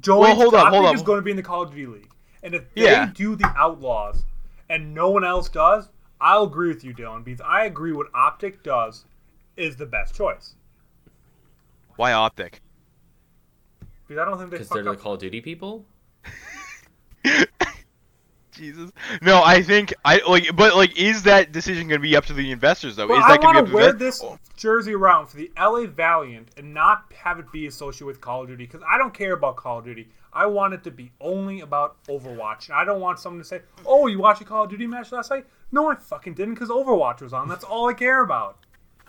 joins, 0.00 0.20
well, 0.20 0.34
hold 0.34 0.54
on, 0.54 0.60
Optic 0.66 0.74
hold 0.74 0.86
up. 0.86 0.94
is 0.94 1.02
going 1.02 1.18
to 1.18 1.22
be 1.22 1.30
in 1.30 1.36
the 1.36 1.42
Call 1.42 1.62
of 1.62 1.70
Duty 1.70 1.86
League, 1.86 2.10
and 2.42 2.54
if 2.54 2.72
they 2.74 2.82
Yeah. 2.82 3.10
do 3.14 3.34
the 3.36 3.46
Outlaws, 3.56 4.24
and 4.68 4.92
no 4.94 5.10
one 5.10 5.24
else 5.24 5.48
does, 5.48 5.88
I'll 6.20 6.44
agree 6.44 6.68
with 6.68 6.82
you, 6.84 6.92
Dylan, 6.94 7.24
because 7.24 7.40
I 7.40 7.64
agree 7.64 7.92
what 7.92 8.06
Optic 8.14 8.62
does 8.62 9.04
is 9.56 9.76
the 9.76 9.86
best 9.86 10.14
choice. 10.14 10.54
Why 11.96 12.12
optic? 12.12 12.60
Because 14.06 14.20
I 14.20 14.24
don't 14.24 14.38
think 14.38 14.50
they 14.50 14.56
Because 14.58 14.68
fuck 14.68 14.74
they're 14.84 14.92
the. 14.92 14.96
Call 14.96 15.14
of 15.14 15.20
Duty 15.20 15.40
people. 15.40 15.84
Jesus. 18.56 18.90
No, 19.22 19.42
I 19.42 19.62
think 19.62 19.94
I 20.04 20.20
like, 20.28 20.54
but 20.56 20.74
like, 20.74 20.98
is 20.98 21.22
that 21.24 21.52
decision 21.52 21.88
going 21.88 22.00
to 22.00 22.02
be 22.02 22.16
up 22.16 22.26
to 22.26 22.32
the 22.32 22.50
investors 22.50 22.96
though? 22.96 23.06
Well, 23.06 23.20
is 23.20 23.26
that 23.26 23.40
going 23.40 23.56
to 23.56 23.62
to 23.62 23.68
be 23.68 23.74
wear 23.74 23.88
up 23.90 23.92
to 23.92 23.98
the 23.98 24.04
this 24.04 24.24
jersey 24.56 24.94
around 24.94 25.26
for 25.26 25.36
the 25.36 25.50
LA 25.58 25.86
Valiant 25.86 26.48
and 26.56 26.74
not 26.74 27.12
have 27.14 27.38
it 27.38 27.50
be 27.52 27.66
associated 27.66 28.06
with 28.06 28.20
Call 28.20 28.42
of 28.42 28.48
Duty 28.48 28.64
because 28.64 28.82
I 28.88 28.98
don't 28.98 29.14
care 29.14 29.34
about 29.34 29.56
Call 29.56 29.78
of 29.78 29.84
Duty. 29.84 30.08
I 30.32 30.46
want 30.46 30.74
it 30.74 30.84
to 30.84 30.90
be 30.90 31.12
only 31.20 31.60
about 31.60 31.96
Overwatch. 32.08 32.68
And 32.68 32.76
I 32.76 32.84
don't 32.84 33.00
want 33.00 33.18
someone 33.18 33.40
to 33.40 33.48
say, 33.48 33.60
"Oh, 33.86 34.06
you 34.06 34.18
watched 34.18 34.42
a 34.42 34.44
Call 34.44 34.64
of 34.64 34.70
Duty 34.70 34.86
match 34.86 35.12
last 35.12 35.30
night?" 35.30 35.46
No, 35.72 35.90
I 35.90 35.94
fucking 35.94 36.34
didn't 36.34 36.54
because 36.54 36.68
Overwatch 36.68 37.20
was 37.22 37.32
on. 37.32 37.48
That's 37.48 37.64
all 37.64 37.88
I 37.88 37.94
care 37.94 38.22
about. 38.22 38.58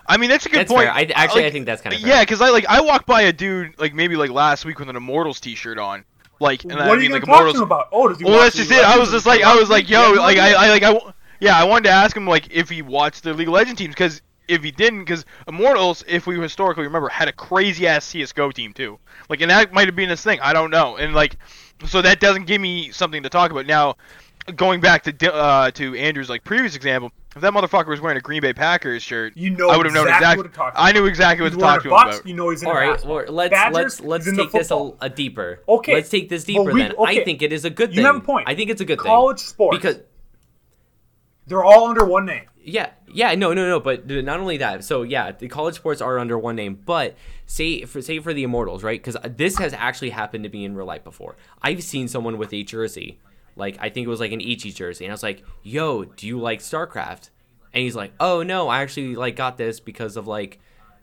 I 0.07 0.17
mean, 0.17 0.29
that's 0.29 0.45
a 0.45 0.49
good 0.49 0.59
That's 0.59 0.71
point. 0.71 0.85
fair. 0.85 0.93
I, 0.93 1.11
actually, 1.15 1.45
I 1.45 1.51
think 1.51 1.65
that's 1.65 1.81
kind 1.81 1.93
of 1.93 2.01
Yeah, 2.01 2.21
because 2.21 2.39
I 2.41 2.49
like 2.49 2.65
I 2.67 2.81
walked 2.81 3.05
by 3.05 3.23
a 3.23 3.33
dude 3.33 3.77
like 3.77 3.93
maybe 3.93 4.15
like 4.15 4.29
last 4.29 4.63
week 4.63 4.79
with 4.79 4.89
an 4.89 4.95
Immortals 4.95 5.39
T-shirt 5.41 5.77
on, 5.77 6.05
like, 6.39 6.63
and 6.63 6.73
what 6.73 6.81
I 6.81 6.89
are 6.89 6.97
mean 6.97 7.09
you 7.09 7.09
like 7.11 7.23
gonna 7.25 7.37
talk 7.37 7.53
to 7.53 7.59
Immortals. 7.59 7.61
about? 7.61 7.87
Oh, 7.91 8.07
does 8.07 8.19
he 8.19 8.25
Well, 8.25 8.35
watch 8.35 8.53
that's 8.53 8.55
just 8.55 8.71
it. 8.71 8.83
I 8.83 8.97
was 8.97 9.11
just 9.11 9.25
like, 9.25 9.43
I 9.43 9.55
was 9.55 9.69
like, 9.69 9.89
yo, 9.89 10.11
like, 10.13 10.37
I. 10.37 10.53
I, 10.53 10.69
like, 10.69 10.83
I, 10.83 11.13
yeah, 11.39 11.57
I 11.59 11.65
wanted 11.65 11.85
to 11.85 11.91
ask 11.91 12.15
him 12.17 12.25
like 12.25 12.51
if 12.51 12.69
he 12.69 12.81
watched 12.81 13.23
the 13.23 13.33
League 13.33 13.47
of 13.47 13.53
Legends 13.53 13.77
teams 13.79 13.93
because 13.93 14.21
if 14.47 14.63
he 14.63 14.71
didn't, 14.71 14.99
because 14.99 15.25
Immortals, 15.47 16.03
if 16.07 16.25
we 16.25 16.39
historically 16.39 16.83
remember, 16.83 17.09
had 17.09 17.27
a 17.27 17.33
crazy 17.33 17.85
ass 17.87 18.05
CS:GO 18.05 18.51
team 18.51 18.73
too. 18.73 18.97
Like, 19.29 19.41
and 19.41 19.51
that 19.51 19.71
might 19.73 19.87
have 19.87 19.95
been 19.95 20.09
his 20.09 20.21
thing. 20.23 20.39
I 20.41 20.53
don't 20.53 20.71
know. 20.71 20.97
And 20.97 21.13
like, 21.13 21.37
so 21.85 22.01
that 22.01 22.19
doesn't 22.19 22.45
give 22.47 22.59
me 22.61 22.91
something 22.91 23.23
to 23.23 23.29
talk 23.29 23.51
about 23.51 23.65
now. 23.65 23.95
Going 24.55 24.79
back 24.79 25.03
to 25.03 25.33
uh, 25.33 25.71
to 25.71 25.95
Andrew's 25.95 26.29
like 26.29 26.43
previous 26.43 26.75
example, 26.75 27.11
if 27.37 27.41
that 27.41 27.53
motherfucker 27.53 27.87
was 27.87 28.01
wearing 28.01 28.17
a 28.17 28.21
Green 28.21 28.41
Bay 28.41 28.53
Packers 28.53 29.01
shirt, 29.01 29.35
You 29.37 29.49
know 29.51 29.69
I 29.69 29.77
would 29.77 29.85
have 29.85 29.93
known 29.95 30.07
exactly 30.07 30.25
exactly. 30.25 30.43
what 30.43 30.51
to 30.51 30.57
talk 30.57 30.73
I 30.75 30.89
about. 30.89 30.99
knew 30.99 31.05
exactly 31.07 31.43
what 31.43 31.53
to 31.53 31.57
talk 31.59 31.83
to 31.83 31.89
a 31.89 31.91
him 32.01 32.07
about. 32.09 32.25
You 32.27 32.33
know 32.35 32.49
he's 32.49 32.61
in 32.61 32.67
All 32.67 32.73
a 32.73 32.77
right, 32.77 32.91
basketball. 32.91 33.15
well, 33.15 33.31
let's 33.33 33.51
Badgers, 33.51 33.73
let's 33.75 33.99
let's 34.01 34.25
he's 34.25 34.31
in 34.31 34.37
the 34.37 34.43
take 34.43 34.51
this 34.51 34.71
a, 34.71 34.91
a 35.01 35.09
deeper. 35.09 35.63
Okay, 35.67 35.93
Let's 35.93 36.09
take 36.09 36.29
this 36.29 36.43
but 36.43 36.47
deeper 36.47 36.73
we- 36.73 36.81
then. 36.81 36.91
okay. 36.97 37.21
I 37.21 37.23
think 37.23 37.41
it 37.41 37.53
is 37.53 37.65
a 37.65 37.69
good 37.69 37.89
You 37.91 37.95
thing. 37.97 38.05
have 38.05 38.15
a 38.17 38.19
point. 38.21 38.47
I 38.49 38.55
think 38.55 38.69
it's 38.69 38.81
a 38.81 38.85
good 38.85 38.99
College 38.99 39.39
thing. 39.39 39.55
College 39.55 39.73
sports. 39.73 39.77
Because 39.77 39.99
They're 41.47 41.63
all 41.63 41.87
under 41.87 42.03
one 42.05 42.25
name. 42.25 42.45
yeah, 42.61 42.89
yeah, 43.13 43.33
no, 43.35 43.53
no, 43.53 43.67
no, 43.67 43.79
but 43.79 44.05
not 44.07 44.39
only 44.39 44.57
that. 44.57 44.83
So 44.83 45.03
yeah, 45.03 45.31
the 45.31 45.47
college 45.47 45.75
sports 45.75 46.01
are 46.01 46.19
under 46.19 46.37
one 46.37 46.55
name, 46.57 46.77
but 46.85 47.15
say 47.45 47.85
for 47.85 48.01
say 48.01 48.19
for 48.19 48.33
the 48.33 48.43
Immortals, 48.43 48.83
right? 48.83 49.01
Because 49.01 49.15
this 49.37 49.57
has 49.57 49.71
actually 49.73 50.09
happened 50.09 50.43
to 50.43 50.49
me 50.49 50.65
in 50.65 50.75
real 50.75 50.85
life 50.85 51.03
before. 51.05 51.37
I've 51.61 51.81
seen 51.83 52.09
someone 52.09 52.37
with 52.37 52.51
a 52.53 52.63
jersey, 52.63 53.19
like 53.57 53.77
I 53.79 53.89
think 53.89 54.05
it 54.05 54.09
was 54.09 54.19
like 54.19 54.31
an 54.31 54.41
Ichi 54.41 54.71
jersey, 54.71 55.05
and 55.05 55.11
I 55.11 55.13
was 55.13 55.23
like, 55.23 55.43
"Yo, 55.63 56.05
do 56.05 56.27
you 56.27 56.39
like 56.39 56.59
StarCraft?" 56.59 57.29
And 57.73 57.83
he's 57.83 57.95
like, 57.95 58.13
"Oh 58.19 58.43
no, 58.43 58.67
I 58.69 58.81
actually 58.81 59.15
like 59.15 59.35
got 59.35 59.57
this 59.57 59.79
because 59.79 60.17
of 60.17 60.27
like." 60.27 60.59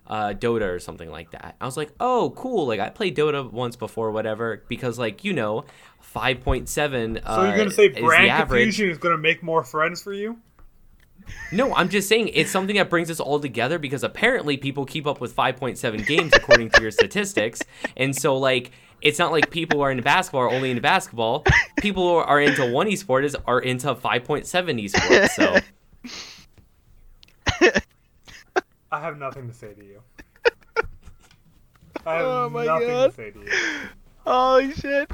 uh, 0.07 0.35
Dota 0.35 0.69
or 0.69 0.79
something 0.79 1.11
like 1.11 1.31
that. 1.31 1.57
I 1.61 1.65
was 1.65 1.77
like, 1.77 1.91
oh, 1.99 2.33
cool. 2.37 2.67
Like 2.67 2.81
I 2.81 2.91
played 2.91 3.17
Dota 3.17 3.51
once 3.51 3.75
before, 3.77 4.11
whatever. 4.11 4.63
Because 4.69 4.99
like 4.99 5.25
you 5.25 5.33
know, 5.33 5.65
five 6.01 6.43
point 6.43 6.69
seven. 6.69 7.21
Uh, 7.25 7.37
So 7.37 7.45
you're 7.49 7.57
gonna 7.57 7.71
say 7.71 7.89
brand 7.89 8.49
confusion 8.49 8.91
is 8.91 8.99
gonna 8.99 9.17
make 9.17 9.43
more 9.43 9.65
friends 9.65 10.03
for 10.03 10.13
you? 10.13 10.39
No, 11.53 11.75
I'm 11.75 11.89
just 11.89 12.09
saying 12.09 12.31
it's 12.35 12.51
something 12.51 12.77
that 12.77 12.91
brings 12.91 13.11
us 13.11 13.20
all 13.20 13.39
together 13.41 13.79
because 13.79 14.03
apparently 14.03 14.57
people 14.57 14.85
keep 14.85 15.07
up 15.07 15.20
with 15.20 15.35
5.7 15.35 16.07
games 16.07 16.33
according 16.35 16.70
to 16.70 16.83
your 16.83 16.91
statistics. 16.91 17.61
And 17.97 18.14
so, 18.14 18.37
like, 18.37 18.72
it's 19.03 19.18
not 19.18 19.31
like 19.33 19.51
people 19.51 19.79
who 19.79 19.83
are 19.83 19.91
into 19.91 20.03
basketball 20.03 20.43
are 20.43 20.51
only 20.51 20.70
into 20.70 20.83
basketball. 20.83 21.45
People 21.81 22.03
who 22.09 22.14
are 22.16 22.41
into 22.41 22.70
one 22.70 22.87
esport 22.89 23.25
is 23.25 23.37
are 23.47 23.61
into 23.61 23.95
5.7 23.95 24.45
esports. 24.83 25.29
So, 25.31 25.59
I 28.91 29.01
have 29.01 29.18
nothing 29.18 29.49
to 29.49 29.55
say 29.55 29.75
to 29.75 29.85
you. 29.85 30.01
I 32.07 32.14
have 32.14 32.25
Oh 32.25 32.49
my 32.51 32.64
nothing 32.64 32.89
God. 32.89 33.07
to 33.11 33.14
say 33.16 33.31
to 33.31 33.39
you. 33.41 33.49
Holy 34.27 34.72
shit! 34.72 35.11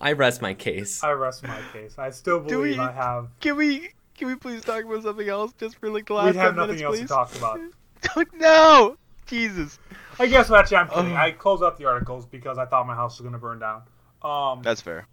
I 0.00 0.12
rest 0.12 0.42
my 0.42 0.54
case. 0.54 1.02
I 1.02 1.12
rest 1.12 1.42
my 1.42 1.58
case. 1.72 1.94
I 1.98 2.10
still 2.10 2.40
believe 2.40 2.76
we- 2.76 2.82
I 2.82 2.92
have. 2.92 3.28
Can 3.40 3.56
we 3.56 3.90
can 4.14 4.28
we 4.28 4.34
please 4.36 4.62
talk 4.64 4.84
about 4.84 5.02
something 5.02 5.28
else 5.28 5.52
just 5.58 5.76
for 5.78 5.90
like 5.90 6.06
the 6.06 6.14
last? 6.14 6.24
We 6.26 6.32
last 6.32 6.36
have 6.44 6.54
10 6.54 6.56
nothing 6.56 6.76
minutes, 6.76 6.82
else 6.82 6.96
please? 6.98 7.08
to 7.34 7.38
talk 7.38 8.14
about. 8.14 8.32
no, 8.34 8.96
Jesus. 9.26 9.78
I 10.18 10.26
guess 10.26 10.50
actually 10.50 10.78
I'm 10.78 10.88
kidding. 10.88 11.12
Oh. 11.12 11.16
I 11.16 11.30
closed 11.32 11.62
out 11.62 11.76
the 11.78 11.84
articles 11.86 12.26
because 12.26 12.58
I 12.58 12.64
thought 12.66 12.86
my 12.86 12.94
house 12.94 13.18
was 13.18 13.24
gonna 13.24 13.38
burn 13.38 13.58
down. 13.58 13.82
Um, 14.22 14.62
That's 14.62 14.80
fair. 14.80 15.06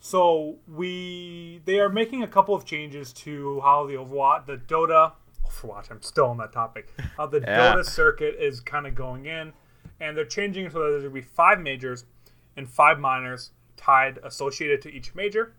So 0.00 0.56
we 0.68 1.60
they 1.64 1.80
are 1.80 1.88
making 1.88 2.22
a 2.22 2.28
couple 2.28 2.54
of 2.54 2.64
changes 2.64 3.12
to 3.14 3.60
how 3.60 3.86
the 3.86 3.94
Overwatch, 3.94 4.46
the 4.46 4.56
Dota, 4.56 5.12
Overwatch. 5.46 5.90
I'm 5.90 6.02
still 6.02 6.26
on 6.26 6.36
that 6.38 6.52
topic. 6.52 6.92
How 7.16 7.26
the 7.26 7.40
Yeah. 7.40 7.74
Dota 7.74 7.84
circuit 7.84 8.36
is 8.38 8.60
kind 8.60 8.86
of 8.86 8.94
going 8.94 9.26
in, 9.26 9.52
and 10.00 10.16
they're 10.16 10.24
changing 10.24 10.66
it 10.66 10.72
so 10.72 10.80
that 10.80 10.90
there's 10.90 11.02
gonna 11.02 11.14
be 11.14 11.22
five 11.22 11.60
majors 11.60 12.04
and 12.56 12.68
five 12.68 12.98
minors 12.98 13.50
tied 13.86 14.18
associated 14.24 14.82
to 14.82 14.92
each 14.92 15.14
major. 15.14 15.54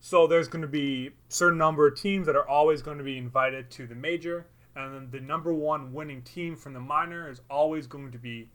So 0.00 0.26
there's 0.26 0.46
going 0.46 0.62
to 0.62 0.68
be 0.68 1.10
certain 1.28 1.58
number 1.58 1.86
of 1.86 1.98
teams 1.98 2.26
that 2.26 2.36
are 2.36 2.48
always 2.48 2.82
going 2.82 2.98
to 2.98 3.04
be 3.04 3.18
invited 3.18 3.70
to 3.72 3.86
the 3.86 3.94
major, 3.94 4.46
and 4.76 4.94
then 4.94 5.08
the 5.10 5.20
number 5.20 5.52
one 5.52 5.92
winning 5.92 6.22
team 6.22 6.54
from 6.54 6.74
the 6.74 6.80
minor 6.80 7.30
is 7.30 7.40
always 7.50 7.86
going 7.86 8.12
to 8.12 8.18
be 8.18 8.50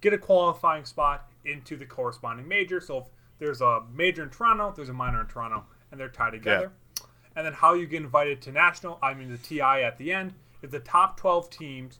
get 0.00 0.12
a 0.12 0.18
qualifying 0.18 0.84
spot 0.84 1.30
into 1.46 1.76
the 1.76 1.86
corresponding 1.86 2.46
major. 2.46 2.80
So 2.80 2.98
if 2.98 3.04
there's 3.38 3.62
a 3.62 3.82
major 3.92 4.22
in 4.22 4.30
Toronto, 4.30 4.72
there's 4.76 4.90
a 4.90 4.92
minor 4.92 5.22
in 5.22 5.26
Toronto, 5.26 5.64
and 5.90 5.98
they're 5.98 6.08
tied 6.10 6.32
together. 6.32 6.70
And 7.34 7.44
then 7.46 7.54
how 7.54 7.72
you 7.72 7.86
get 7.86 8.02
invited 8.02 8.42
to 8.42 8.52
national, 8.52 8.98
I 9.02 9.14
mean 9.14 9.30
the 9.30 9.38
TI 9.38 9.60
at 9.60 9.96
the 9.96 10.12
end, 10.12 10.34
is 10.62 10.70
the 10.70 10.80
top 10.80 11.16
12 11.16 11.50
teams 11.50 11.98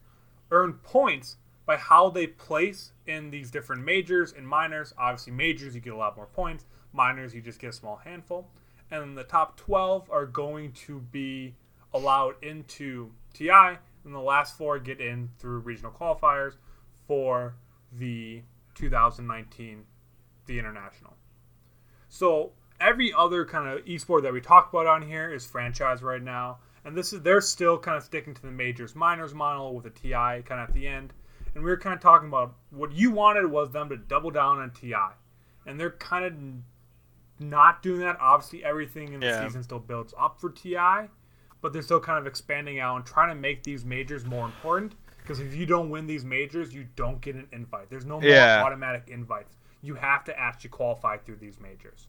earn 0.51 0.75
points 0.75 1.37
by 1.67 1.77
how 1.77 2.11
they 2.11 2.27
place 2.27 2.93
in 3.07 3.31
these 3.31 3.51
different 3.51 3.85
majors 3.85 4.33
and 4.33 4.47
minors. 4.47 4.93
Obviously, 4.99 5.33
majors 5.33 5.75
you 5.75 5.81
get 5.81 5.93
a 5.93 5.97
lot 5.97 6.17
more 6.17 6.27
points. 6.27 6.67
Minors 6.93 7.35
you 7.35 7.41
just 7.41 7.59
get 7.59 7.71
a 7.71 7.73
small 7.73 7.97
handful. 7.97 8.49
And 8.91 9.17
the 9.17 9.25
top 9.25 9.57
12 9.57 10.11
are 10.11 10.27
going 10.27 10.73
to 10.73 11.01
be 11.01 11.55
allowed 11.93 12.35
into 12.43 13.13
TI, 13.33 13.79
and 14.05 14.15
the 14.15 14.19
last 14.19 14.59
four 14.59 14.79
get 14.79 15.01
in 15.01 15.31
through 15.39 15.61
regional 15.61 15.93
qualifiers 15.93 16.55
for 17.07 17.55
the 17.93 18.43
2019 18.75 19.85
the 20.47 20.59
international. 20.59 21.17
So 22.09 22.53
every 22.81 23.13
other 23.13 23.45
kind 23.45 23.69
of 23.69 23.85
esport 23.87 24.23
that 24.23 24.33
we 24.33 24.41
talk 24.41 24.71
about 24.71 24.87
on 24.87 25.03
here 25.03 25.33
is 25.33 25.47
franchise 25.47 26.03
right 26.03 26.23
now, 26.23 26.59
and 26.85 26.97
this 26.97 27.13
is 27.13 27.23
they're 27.23 27.41
still 27.41 27.79
kind 27.79 27.97
of 27.97 28.03
sticking 28.03 28.35
to 28.35 28.43
the 28.43 28.51
majors 28.51 28.95
minors 28.95 29.33
model 29.33 29.75
with 29.75 29.87
a 29.87 29.91
TI 29.91 30.43
kind 30.43 30.61
of 30.61 30.69
at 30.69 30.75
the 30.75 30.87
end. 30.87 31.13
And 31.55 31.63
we 31.63 31.71
were 31.71 31.77
kind 31.77 31.95
of 31.95 32.01
talking 32.01 32.29
about 32.29 32.57
what 32.71 32.93
you 32.93 33.11
wanted 33.11 33.47
was 33.51 33.71
them 33.71 33.89
to 33.91 33.97
double 33.97 34.31
down 34.31 34.59
on 34.59 34.71
TI, 34.71 34.95
and 35.67 35.79
they're 35.79 35.91
kind 35.91 36.25
of 36.25 37.45
not 37.47 37.83
doing 37.83 38.01
that. 38.01 38.19
Obviously, 38.21 38.65
everything 38.65 39.13
in 39.13 39.21
the 39.21 39.27
Yeah. 39.27 39.45
season 39.47 39.63
still 39.63 39.79
builds 39.79 40.15
up 40.19 40.41
for 40.41 40.51
TI, 40.51 41.09
but 41.61 41.73
they're 41.73 41.83
still 41.83 42.01
kind 42.01 42.19
of 42.19 42.27
expanding 42.27 42.81
out 42.81 42.97
and 42.97 43.07
trying 43.07 43.29
to 43.29 43.35
make 43.35 43.63
these 43.63 43.85
majors 43.85 44.25
more 44.25 44.45
important. 44.45 44.95
Because 45.19 45.41
if 45.41 45.55
you 45.55 45.65
don't 45.65 45.89
win 45.89 46.07
these 46.07 46.25
majors, 46.25 46.75
you 46.75 46.87
don't 46.97 47.21
get 47.21 47.35
an 47.35 47.49
invite. 47.51 47.89
There's 47.89 48.05
no 48.05 48.21
more 48.21 48.29
Yeah. 48.29 48.63
automatic 48.63 49.09
invites. 49.09 49.57
You 49.81 49.95
have 49.95 50.25
to 50.25 50.39
actually 50.39 50.71
qualify 50.71 51.17
through 51.17 51.37
these 51.37 51.59
majors. 51.59 52.09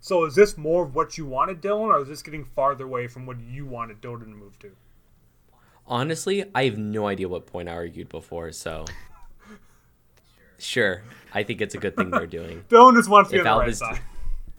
So 0.00 0.24
is 0.24 0.34
this 0.34 0.56
more 0.56 0.84
of 0.84 0.94
what 0.94 1.16
you 1.18 1.26
wanted, 1.26 1.60
Dylan, 1.60 1.92
or 1.94 2.00
is 2.00 2.08
this 2.08 2.22
getting 2.22 2.44
farther 2.44 2.84
away 2.84 3.08
from 3.08 3.26
what 3.26 3.40
you 3.40 3.66
wanted 3.66 4.00
Dota 4.00 4.20
to 4.20 4.26
move 4.26 4.58
to? 4.60 4.76
Honestly, 5.86 6.44
I 6.54 6.64
have 6.64 6.78
no 6.78 7.06
idea 7.06 7.28
what 7.28 7.46
point 7.46 7.68
I 7.68 7.72
argued 7.72 8.08
before. 8.08 8.52
So, 8.52 8.84
sure, 10.58 11.02
I 11.34 11.42
think 11.42 11.60
it's 11.60 11.74
a 11.74 11.78
good 11.78 11.96
thing 11.96 12.10
they're 12.10 12.26
doing. 12.26 12.64
Dylan 12.68 12.94
just 12.96 13.08
wants 13.08 13.30
to 13.30 13.36
be 13.36 13.40
If 13.40 13.46
on 13.46 13.58
the 13.58 13.64
right 13.64 13.76
side. 13.76 14.00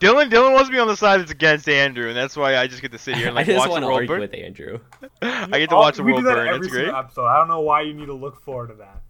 Dylan 0.00 0.30
Dylan 0.30 0.52
wants 0.52 0.68
to 0.68 0.72
be 0.72 0.78
on 0.78 0.88
the 0.88 0.96
side 0.96 1.20
that's 1.20 1.30
against 1.30 1.68
Andrew, 1.68 2.08
and 2.08 2.16
that's 2.16 2.36
why 2.36 2.56
I 2.56 2.66
just 2.66 2.82
get 2.82 2.92
to 2.92 2.98
sit 2.98 3.16
here 3.16 3.28
and 3.28 3.38
I 3.38 3.40
like 3.40 3.46
just 3.46 3.58
watch 3.58 3.68
want 3.70 3.80
the 3.82 3.86
to 3.86 3.86
world 3.86 3.96
argue 3.98 4.08
burn. 4.08 4.20
with 4.20 4.34
Andrew. 4.34 4.80
I 5.22 5.58
get 5.58 5.68
to 5.70 5.76
watch 5.76 5.96
the 5.96 6.02
we 6.02 6.12
world 6.12 6.24
do 6.24 6.28
that 6.28 6.34
burn. 6.36 6.48
every 6.48 6.60
That's 6.60 6.72
great. 6.72 6.84
single 6.86 7.00
episode. 7.00 7.26
I 7.26 7.38
don't 7.38 7.48
know 7.48 7.60
why 7.60 7.82
you 7.82 7.94
need 7.94 8.06
to 8.06 8.14
look 8.14 8.42
forward 8.42 8.68
to 8.68 8.74
that. 8.76 9.02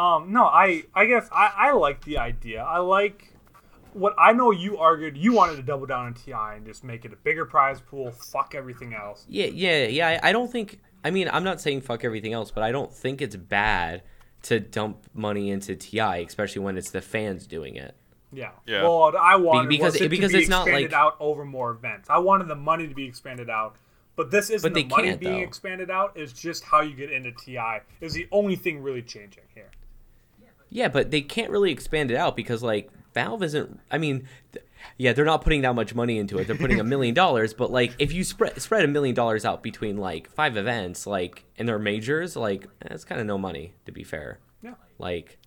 Um, 0.00 0.32
no, 0.32 0.44
I 0.44 0.84
I 0.94 1.06
guess 1.06 1.28
I, 1.32 1.52
I 1.56 1.72
like 1.72 2.02
the 2.04 2.18
idea. 2.18 2.62
I 2.62 2.78
like 2.78 3.31
what 3.94 4.14
I 4.18 4.32
know. 4.32 4.50
You 4.50 4.78
argued 4.78 5.16
you 5.16 5.32
wanted 5.32 5.56
to 5.56 5.62
double 5.62 5.86
down 5.86 6.06
on 6.06 6.14
Ti 6.14 6.32
and 6.32 6.66
just 6.66 6.84
make 6.84 7.04
it 7.04 7.12
a 7.12 7.16
bigger 7.16 7.44
prize 7.44 7.80
pool. 7.80 8.10
Fuck 8.10 8.54
everything 8.54 8.94
else. 8.94 9.24
Yeah, 9.28 9.46
yeah, 9.46 9.86
yeah. 9.86 10.18
I, 10.22 10.28
I 10.30 10.32
don't 10.32 10.50
think. 10.50 10.80
I 11.04 11.10
mean, 11.10 11.28
I'm 11.32 11.44
not 11.44 11.60
saying 11.60 11.80
fuck 11.82 12.04
everything 12.04 12.32
else, 12.32 12.50
but 12.50 12.62
I 12.62 12.70
don't 12.72 12.92
think 12.92 13.20
it's 13.20 13.36
bad 13.36 14.02
to 14.42 14.60
dump 14.60 14.98
money 15.14 15.50
into 15.50 15.74
TI, 15.76 16.24
especially 16.24 16.62
when 16.62 16.76
it's 16.76 16.90
the 16.90 17.00
fans 17.00 17.46
doing 17.46 17.76
it. 17.76 17.94
Yeah. 18.32 18.50
Yeah. 18.66 18.82
Well, 18.82 19.12
I 19.20 19.36
wanted 19.36 19.68
because- 19.68 19.92
was 19.94 20.00
it 20.00 20.08
because 20.10 20.30
to 20.30 20.36
be 20.38 20.42
it's 20.42 20.50
not 20.50 20.66
like- 20.68 20.92
out 20.92 21.16
over 21.20 21.44
more 21.44 21.70
events. 21.70 22.08
I 22.10 22.18
wanted 22.18 22.48
the 22.48 22.54
money 22.56 22.88
to 22.88 22.94
be 22.94 23.04
expanded 23.04 23.50
out, 23.50 23.76
but 24.16 24.30
this 24.30 24.48
isn't 24.50 24.72
But 24.72 24.74
the 24.74 24.84
money 24.84 25.14
being 25.16 25.32
though. 25.34 25.38
expanded 25.40 25.90
out. 25.90 26.12
It's 26.16 26.32
just 26.32 26.64
how 26.64 26.80
you 26.80 26.94
get 26.94 27.12
into 27.12 27.30
Ti 27.32 27.58
is 28.00 28.14
the 28.14 28.26
only 28.32 28.56
thing 28.56 28.82
really 28.82 29.02
changing 29.02 29.44
here. 29.54 29.70
Yeah, 30.70 30.88
but 30.88 31.10
they 31.10 31.20
can't 31.20 31.50
really 31.50 31.70
expand 31.70 32.10
it 32.10 32.16
out 32.16 32.34
because 32.34 32.62
like 32.62 32.90
Valve 33.14 33.42
isn't. 33.42 33.80
I 33.90 33.98
mean, 33.98 34.26
th- 34.52 34.64
yeah, 34.98 35.12
they're 35.12 35.24
not 35.24 35.42
putting 35.42 35.62
that 35.62 35.74
much 35.74 35.94
money 35.94 36.18
into 36.18 36.38
it. 36.38 36.46
They're 36.46 36.56
putting 36.56 36.80
a 36.80 36.84
million 36.84 37.14
dollars, 37.24 37.54
but 37.54 37.70
like 37.70 37.94
if 37.98 38.12
you 38.12 38.24
spread 38.24 38.60
spread 38.60 38.84
a 38.84 38.88
million 38.88 39.14
dollars 39.14 39.44
out 39.44 39.62
between 39.62 39.96
like 39.96 40.30
five 40.30 40.56
events, 40.56 41.06
like 41.06 41.44
and 41.58 41.68
they're 41.68 41.78
majors, 41.78 42.36
like 42.36 42.66
that's 42.80 43.04
kind 43.04 43.20
of 43.20 43.26
no 43.26 43.38
money 43.38 43.74
to 43.86 43.92
be 43.92 44.02
fair. 44.04 44.38
Yeah. 44.62 44.74
Like, 44.98 45.38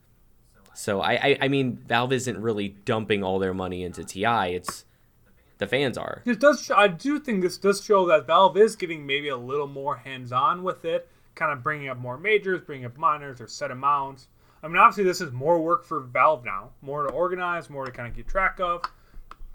So 0.73 1.01
I, 1.01 1.13
I, 1.13 1.37
I 1.41 1.47
mean, 1.47 1.77
Valve 1.87 2.13
isn't 2.13 2.37
really 2.37 2.69
dumping 2.85 3.23
all 3.23 3.39
their 3.39 3.53
money 3.53 3.83
into 3.83 4.03
TI. 4.03 4.55
It's 4.55 4.85
the 5.57 5.67
fans 5.67 5.97
are. 5.97 6.21
This 6.25 6.37
does. 6.37 6.69
I 6.69 6.87
do 6.89 7.19
think 7.19 7.41
this 7.41 7.57
does 7.57 7.83
show 7.83 8.05
that 8.07 8.27
Valve 8.27 8.57
is 8.57 8.75
getting 8.75 9.05
maybe 9.05 9.29
a 9.29 9.37
little 9.37 9.67
more 9.67 9.95
hands-on 9.97 10.63
with 10.63 10.83
it, 10.83 11.07
kind 11.33 11.51
of 11.53 11.63
bringing 11.63 11.87
up 11.87 11.97
more 11.97 12.17
majors, 12.17 12.61
bringing 12.61 12.85
up 12.85 12.97
minors 12.97 13.39
or 13.39 13.47
set 13.47 13.71
amounts. 13.71 14.27
I 14.65 14.67
mean, 14.67 14.77
obviously, 14.77 15.03
this 15.03 15.21
is 15.21 15.31
more 15.31 15.61
work 15.61 15.85
for 15.85 15.99
Valve 15.99 16.43
now, 16.43 16.71
more 16.81 17.05
to 17.05 17.13
organize, 17.13 17.69
more 17.69 17.85
to 17.85 17.91
kind 17.91 18.07
of 18.07 18.15
keep 18.15 18.27
track 18.27 18.59
of. 18.59 18.81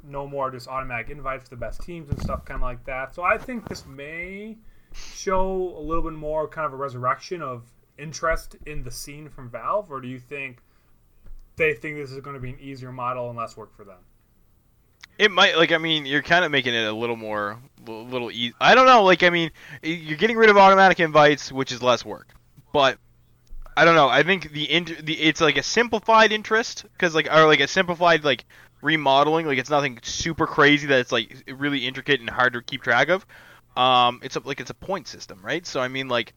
No 0.04 0.24
more 0.24 0.52
just 0.52 0.68
automatic 0.68 1.10
invites 1.10 1.44
to 1.44 1.50
the 1.50 1.56
best 1.56 1.82
teams 1.82 2.08
and 2.10 2.22
stuff, 2.22 2.44
kind 2.44 2.58
of 2.58 2.62
like 2.62 2.84
that. 2.84 3.12
So 3.12 3.24
I 3.24 3.36
think 3.36 3.68
this 3.68 3.84
may 3.86 4.56
show 4.94 5.74
a 5.76 5.80
little 5.80 6.04
bit 6.04 6.12
more 6.12 6.46
kind 6.46 6.64
of 6.64 6.72
a 6.72 6.76
resurrection 6.76 7.42
of 7.42 7.64
interest 7.98 8.54
in 8.66 8.84
the 8.84 8.90
scene 8.92 9.28
from 9.28 9.50
Valve, 9.50 9.90
or 9.90 10.00
do 10.00 10.06
you 10.06 10.20
think 10.20 10.62
they 11.56 11.74
think 11.74 11.96
this 11.96 12.12
is 12.12 12.20
going 12.20 12.34
to 12.34 12.40
be 12.40 12.50
an 12.50 12.60
easier 12.60 12.92
model 12.92 13.30
and 13.30 13.36
less 13.36 13.56
work 13.56 13.74
for 13.76 13.82
them? 13.82 13.98
It 15.18 15.32
might 15.32 15.56
like 15.56 15.72
I 15.72 15.78
mean 15.78 16.06
you're 16.06 16.22
kind 16.22 16.44
of 16.44 16.52
making 16.52 16.72
it 16.72 16.86
a 16.86 16.92
little 16.92 17.16
more 17.16 17.58
a 17.84 17.90
little 17.90 18.30
easy. 18.30 18.54
I 18.60 18.76
don't 18.76 18.86
know 18.86 19.02
like 19.02 19.24
I 19.24 19.30
mean 19.30 19.50
you're 19.82 20.16
getting 20.16 20.36
rid 20.36 20.50
of 20.50 20.56
automatic 20.56 21.00
invites 21.00 21.50
which 21.50 21.72
is 21.72 21.82
less 21.82 22.04
work. 22.04 22.32
But 22.72 22.98
I 23.80 23.84
don't 23.86 23.94
know. 23.94 24.10
I 24.10 24.22
think 24.24 24.52
the, 24.52 24.70
inter- 24.70 25.00
the 25.00 25.18
it's 25.18 25.40
like 25.40 25.56
a 25.56 25.62
simplified 25.62 26.32
interest 26.32 26.84
cuz 26.98 27.14
like 27.14 27.32
or 27.32 27.46
like 27.46 27.60
a 27.60 27.66
simplified 27.66 28.24
like 28.24 28.44
remodeling 28.82 29.46
like 29.46 29.56
it's 29.56 29.70
nothing 29.70 29.98
super 30.02 30.46
crazy 30.46 30.86
that 30.88 30.98
it's 30.98 31.10
like 31.10 31.44
really 31.48 31.86
intricate 31.86 32.20
and 32.20 32.28
hard 32.28 32.52
to 32.52 32.60
keep 32.60 32.82
track 32.82 33.08
of. 33.08 33.24
Um 33.78 34.20
it's 34.22 34.36
a, 34.36 34.40
like 34.40 34.60
it's 34.60 34.68
a 34.68 34.74
point 34.74 35.08
system, 35.08 35.40
right? 35.42 35.66
So 35.66 35.80
I 35.80 35.88
mean 35.88 36.08
like 36.08 36.34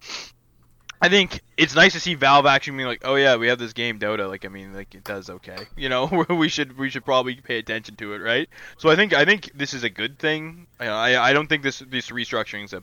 I 1.02 1.10
think 1.10 1.41
it's 1.58 1.76
nice 1.76 1.91
to 1.91 2.00
see 2.00 2.14
Valve 2.14 2.46
actually 2.46 2.78
being 2.78 2.88
like, 2.88 3.02
oh 3.04 3.16
yeah, 3.16 3.36
we 3.36 3.48
have 3.48 3.60
this 3.60 3.74
game 3.74 4.00
Dota. 4.00 4.30
Like, 4.30 4.46
I 4.46 4.48
mean, 4.48 4.72
like 4.72 4.96
it 4.96 5.04
does 5.04 5.30
okay. 5.30 5.58
You 5.76 5.89
know, 5.89 6.06
we 6.30 6.48
should 6.48 6.78
we 6.78 6.89
should 6.89 7.04
probably 7.04 7.36
pay 7.36 7.58
attention 7.58 7.98
to 7.98 8.14
it, 8.14 8.20
right? 8.20 8.48
So 8.78 8.88
I 8.88 8.96
think 8.96 9.12
I 9.12 9.26
think 9.26 9.52
this 9.54 9.74
is 9.74 9.84
a 9.84 9.89
good 9.89 10.18
thing. 10.18 10.68
I 10.80 11.18
I 11.18 11.34
don't 11.34 11.48
think 11.48 11.62
this 11.62 11.80
this 11.80 12.10
restructuring 12.10 12.64
is 12.64 12.74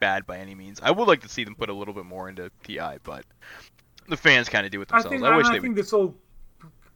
bad 0.00 0.26
by 0.26 0.38
any 0.38 0.56
means. 0.56 0.80
I 0.82 0.90
would 0.90 1.06
like 1.06 1.20
to 1.20 1.28
see 1.28 1.44
them 1.44 1.54
put 1.54 1.68
a 1.68 1.72
little 1.72 1.94
bit 1.94 2.04
more 2.04 2.28
into 2.28 2.50
TI, 2.64 2.98
but 3.04 3.24
the 4.08 4.16
fans 4.16 4.48
kind 4.48 4.66
of 4.66 4.72
do 4.72 4.80
it 4.82 4.88
themselves. 4.88 5.06
I 5.06 5.10
think 5.10 5.24
I, 5.24 5.36
wish 5.36 5.46
I 5.46 5.52
they 5.54 5.60
think 5.60 5.76
this 5.76 5.92
will 5.92 6.16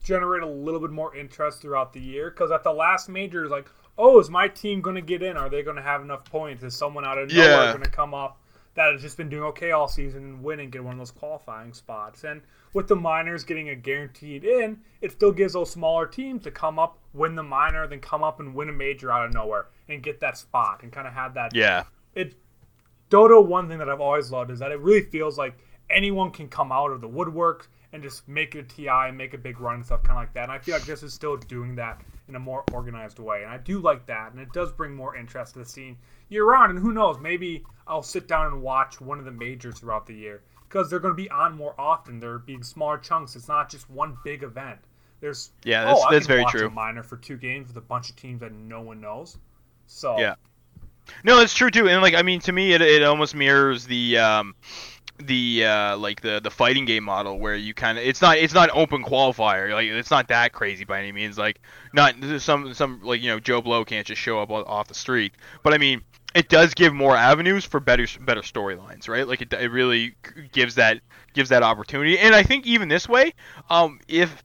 generate 0.03 0.43
a 0.43 0.47
little 0.47 0.79
bit 0.79 0.91
more 0.91 1.15
interest 1.15 1.61
throughout 1.61 1.93
the 1.93 1.99
year 1.99 2.29
because 2.31 2.51
at 2.51 2.63
the 2.63 2.71
last 2.71 3.09
major, 3.09 3.43
it's 3.43 3.51
like, 3.51 3.67
oh, 3.97 4.19
is 4.19 4.29
my 4.29 4.47
team 4.47 4.81
going 4.81 4.95
to 4.95 5.01
get 5.01 5.21
in? 5.23 5.37
Are 5.37 5.49
they 5.49 5.63
going 5.63 5.75
to 5.75 5.81
have 5.81 6.01
enough 6.01 6.23
points? 6.25 6.63
Is 6.63 6.75
someone 6.75 7.05
out 7.05 7.17
of 7.17 7.29
nowhere 7.29 7.65
Yeah. 7.65 7.71
going 7.71 7.83
to 7.83 7.89
come 7.89 8.13
up 8.13 8.39
that 8.75 8.91
has 8.93 9.01
just 9.01 9.17
been 9.17 9.27
doing 9.29 9.43
okay 9.43 9.71
all 9.71 9.87
season 9.87 10.23
and 10.23 10.43
win 10.43 10.59
and 10.59 10.71
get 10.71 10.83
one 10.83 10.93
of 10.93 10.99
those 10.99 11.11
qualifying 11.11 11.73
spots? 11.73 12.23
And 12.23 12.41
with 12.73 12.87
the 12.87 12.95
minors 12.95 13.43
getting 13.43 13.69
a 13.69 13.75
guaranteed 13.75 14.43
in, 14.43 14.79
it 15.01 15.11
still 15.11 15.31
gives 15.31 15.53
those 15.53 15.71
smaller 15.71 16.05
teams 16.05 16.43
to 16.43 16.51
come 16.51 16.77
up, 16.77 16.99
win 17.13 17.35
the 17.35 17.43
minor, 17.43 17.87
then 17.87 17.99
come 17.99 18.23
up 18.23 18.39
and 18.39 18.53
win 18.53 18.69
a 18.69 18.73
major 18.73 19.11
out 19.11 19.25
of 19.25 19.33
nowhere 19.33 19.67
and 19.89 20.03
get 20.03 20.19
that 20.19 20.37
spot 20.37 20.83
and 20.83 20.91
kind 20.91 21.07
of 21.07 21.13
have 21.13 21.33
that 21.33 21.55
Yeah, 21.55 21.85
it 22.13 22.35
Dota. 23.09 23.43
one 23.45 23.67
thing 23.67 23.79
that 23.79 23.89
I've 23.89 24.01
always 24.01 24.31
loved 24.31 24.51
is 24.51 24.59
that 24.59 24.71
it 24.71 24.79
really 24.79 25.01
feels 25.09 25.37
like 25.37 25.57
anyone 25.89 26.31
can 26.31 26.47
come 26.47 26.71
out 26.71 26.91
of 26.91 27.01
the 27.01 27.07
woodwork 27.07 27.69
and 27.93 28.03
just 28.03 28.27
make 28.27 28.53
a 28.55 28.63
TI 28.63 28.87
and 28.89 29.17
make 29.17 29.33
a 29.33 29.37
big 29.37 29.59
run 29.59 29.75
and 29.75 29.85
stuff 29.85 30.03
kind 30.03 30.17
of 30.17 30.23
like 30.23 30.33
that. 30.33 30.43
And 30.43 30.51
I 30.51 30.59
feel 30.59 30.75
like 30.75 30.85
this 30.85 31.03
is 31.03 31.13
still 31.13 31.37
doing 31.37 31.75
that 31.75 32.01
in 32.27 32.35
a 32.35 32.39
more 32.39 32.63
organized 32.73 33.19
way. 33.19 33.43
And 33.43 33.51
I 33.51 33.57
do 33.57 33.79
like 33.79 34.05
that. 34.07 34.31
And 34.33 34.41
it 34.41 34.51
does 34.51 34.71
bring 34.71 34.93
more 34.93 35.15
interest 35.15 35.53
to 35.53 35.59
the 35.59 35.65
scene 35.65 35.97
year 36.29 36.43
round. 36.45 36.71
And 36.71 36.79
who 36.79 36.91
knows, 36.91 37.17
maybe 37.19 37.63
I'll 37.87 38.03
sit 38.03 38.27
down 38.27 38.47
and 38.47 38.61
watch 38.61 38.99
one 38.99 39.19
of 39.19 39.25
the 39.25 39.31
majors 39.31 39.79
throughout 39.79 40.05
the 40.05 40.13
year 40.13 40.41
because 40.67 40.89
they're 40.89 40.99
going 40.99 41.13
to 41.15 41.21
be 41.21 41.29
on 41.29 41.55
more 41.55 41.73
often. 41.79 42.19
They're 42.19 42.39
being 42.39 42.61
smaller 42.63 42.97
chunks. 42.97 43.35
It's 43.37 43.47
not 43.47 43.69
just 43.69 43.89
one 43.89 44.17
big 44.25 44.43
event. 44.43 44.79
There's 45.21 45.51
Yeah, 45.63 45.85
that's- 45.85 46.01
oh, 46.05 46.11
that's 46.11 46.27
very 46.27 46.43
true. 46.45 46.69
minor 46.69 47.03
for 47.03 47.15
two 47.17 47.37
games 47.37 47.69
with 47.69 47.77
a 47.77 47.81
bunch 47.81 48.09
of 48.09 48.17
teams 48.17 48.41
that 48.41 48.51
no 48.51 48.81
one 48.81 48.99
knows. 48.99 49.37
So 49.85 50.19
Yeah. 50.19 50.35
No, 51.23 51.39
it's 51.39 51.53
true 51.53 51.71
too. 51.71 51.87
And 51.87 52.01
like 52.01 52.15
I 52.15 52.21
mean, 52.21 52.41
to 52.41 52.51
me, 52.51 52.73
it 52.73 52.81
it 52.81 53.01
almost 53.01 53.33
mirrors 53.33 53.85
the 53.85 54.17
um 54.17 54.55
the 55.19 55.65
uh 55.65 55.97
like 55.97 56.21
the 56.21 56.39
the 56.39 56.51
fighting 56.51 56.85
game 56.85 57.03
model 57.03 57.39
where 57.39 57.55
you 57.55 57.73
kind 57.73 57.97
of 57.97 58.03
it's 58.03 58.21
not 58.21 58.37
it's 58.37 58.53
not 58.53 58.69
open 58.73 59.03
qualifier 59.03 59.71
like 59.73 59.87
it's 59.87 60.11
not 60.11 60.27
that 60.27 60.53
crazy 60.53 60.85
by 60.85 60.99
any 60.99 61.11
means 61.11 61.37
like 61.37 61.59
not 61.93 62.15
some 62.39 62.73
some 62.73 63.01
like 63.03 63.21
you 63.21 63.29
know 63.29 63.39
Joe 63.39 63.61
Blow 63.61 63.83
can't 63.83 64.05
just 64.05 64.21
show 64.21 64.39
up 64.39 64.51
off 64.51 64.87
the 64.87 64.93
street. 64.93 65.33
But 65.63 65.73
I 65.73 65.79
mean 65.79 66.01
it 66.35 66.49
does 66.49 66.73
give 66.75 66.93
more 66.93 67.15
avenues 67.15 67.65
for 67.65 67.79
better 67.79 68.05
better 68.21 68.41
storylines 68.41 69.07
right? 69.07 69.27
Like 69.27 69.41
it, 69.41 69.51
it 69.53 69.71
really 69.71 70.15
gives 70.51 70.75
that 70.75 71.01
gives 71.33 71.49
that 71.49 71.63
opportunity. 71.63 72.19
And 72.19 72.35
I 72.35 72.43
think 72.43 72.67
even 72.67 72.87
this 72.87 73.09
way 73.09 73.33
um 73.69 73.99
if 74.07 74.43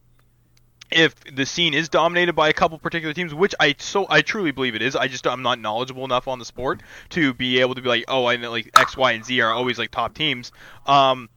if 0.95 1.15
the 1.35 1.45
scene 1.45 1.73
is 1.73 1.89
dominated 1.89 2.33
by 2.33 2.49
a 2.49 2.53
couple 2.53 2.77
particular 2.79 3.13
teams, 3.13 3.33
which 3.33 3.53
I 3.59 3.75
so 3.79 4.05
I 4.09 4.21
truly 4.21 4.51
believe 4.51 4.75
it 4.75 4.81
is, 4.81 4.95
I 4.95 5.07
just 5.07 5.25
I'm 5.27 5.41
not 5.41 5.59
knowledgeable 5.59 6.05
enough 6.05 6.27
on 6.27 6.39
the 6.39 6.45
sport 6.45 6.81
to 7.09 7.33
be 7.33 7.59
able 7.59 7.75
to 7.75 7.81
be 7.81 7.89
like, 7.89 8.05
oh, 8.07 8.25
I 8.25 8.35
know 8.37 8.51
like 8.51 8.69
X, 8.77 8.95
Y, 8.97 9.11
and 9.13 9.25
Z 9.25 9.39
are 9.41 9.51
always 9.51 9.77
like 9.79 9.91
top 9.91 10.13
teams. 10.15 10.51
Um, 10.85 11.29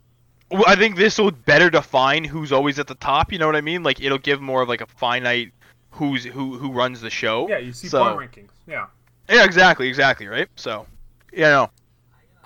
I 0.66 0.76
think 0.76 0.96
this 0.96 1.18
will 1.18 1.30
better 1.32 1.70
define 1.70 2.22
who's 2.24 2.52
always 2.52 2.78
at 2.78 2.86
the 2.86 2.94
top. 2.94 3.32
You 3.32 3.38
know 3.38 3.46
what 3.46 3.56
I 3.56 3.60
mean? 3.60 3.82
Like 3.82 4.00
it'll 4.00 4.18
give 4.18 4.40
more 4.40 4.62
of 4.62 4.68
like 4.68 4.80
a 4.80 4.86
finite 4.86 5.52
who's 5.90 6.24
who 6.24 6.56
who 6.58 6.70
runs 6.72 7.00
the 7.00 7.10
show. 7.10 7.48
yeah, 7.48 7.58
you 7.58 7.72
see 7.72 7.88
So- 7.88 8.14
point 8.14 8.32
rankings. 8.32 8.50
Yeah. 8.66 8.86
Yeah, 9.28 9.44
exactly, 9.44 9.88
exactly, 9.88 10.28
right. 10.28 10.48
So, 10.54 10.86
yeah, 11.32 11.50
no, 11.50 11.70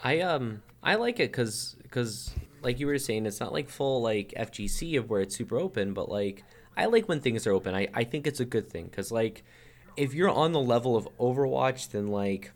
I 0.02 0.20
um 0.20 0.62
I 0.82 0.94
like 0.94 1.20
it 1.20 1.30
because 1.30 1.76
because 1.82 2.30
like 2.62 2.78
you 2.80 2.86
were 2.86 2.98
saying, 2.98 3.26
it's 3.26 3.38
not 3.40 3.52
like 3.52 3.68
full 3.68 4.00
like 4.00 4.32
FGC 4.36 4.96
of 4.98 5.11
where 5.11 5.20
it's 5.20 5.36
super 5.36 5.58
open, 5.58 5.92
but 5.92 6.08
like 6.08 6.42
I 6.76 6.86
like 6.86 7.08
when 7.08 7.20
things 7.20 7.46
are 7.46 7.52
open. 7.52 7.74
I 7.74 7.88
I 7.94 8.04
think 8.04 8.26
it's 8.26 8.40
a 8.40 8.44
good 8.44 8.70
thing 8.70 8.86
because 8.86 9.12
like 9.12 9.44
if 9.96 10.14
you're 10.14 10.30
on 10.30 10.52
the 10.52 10.60
level 10.60 10.96
of 10.96 11.08
Overwatch, 11.18 11.90
then 11.90 12.08
like 12.08 12.52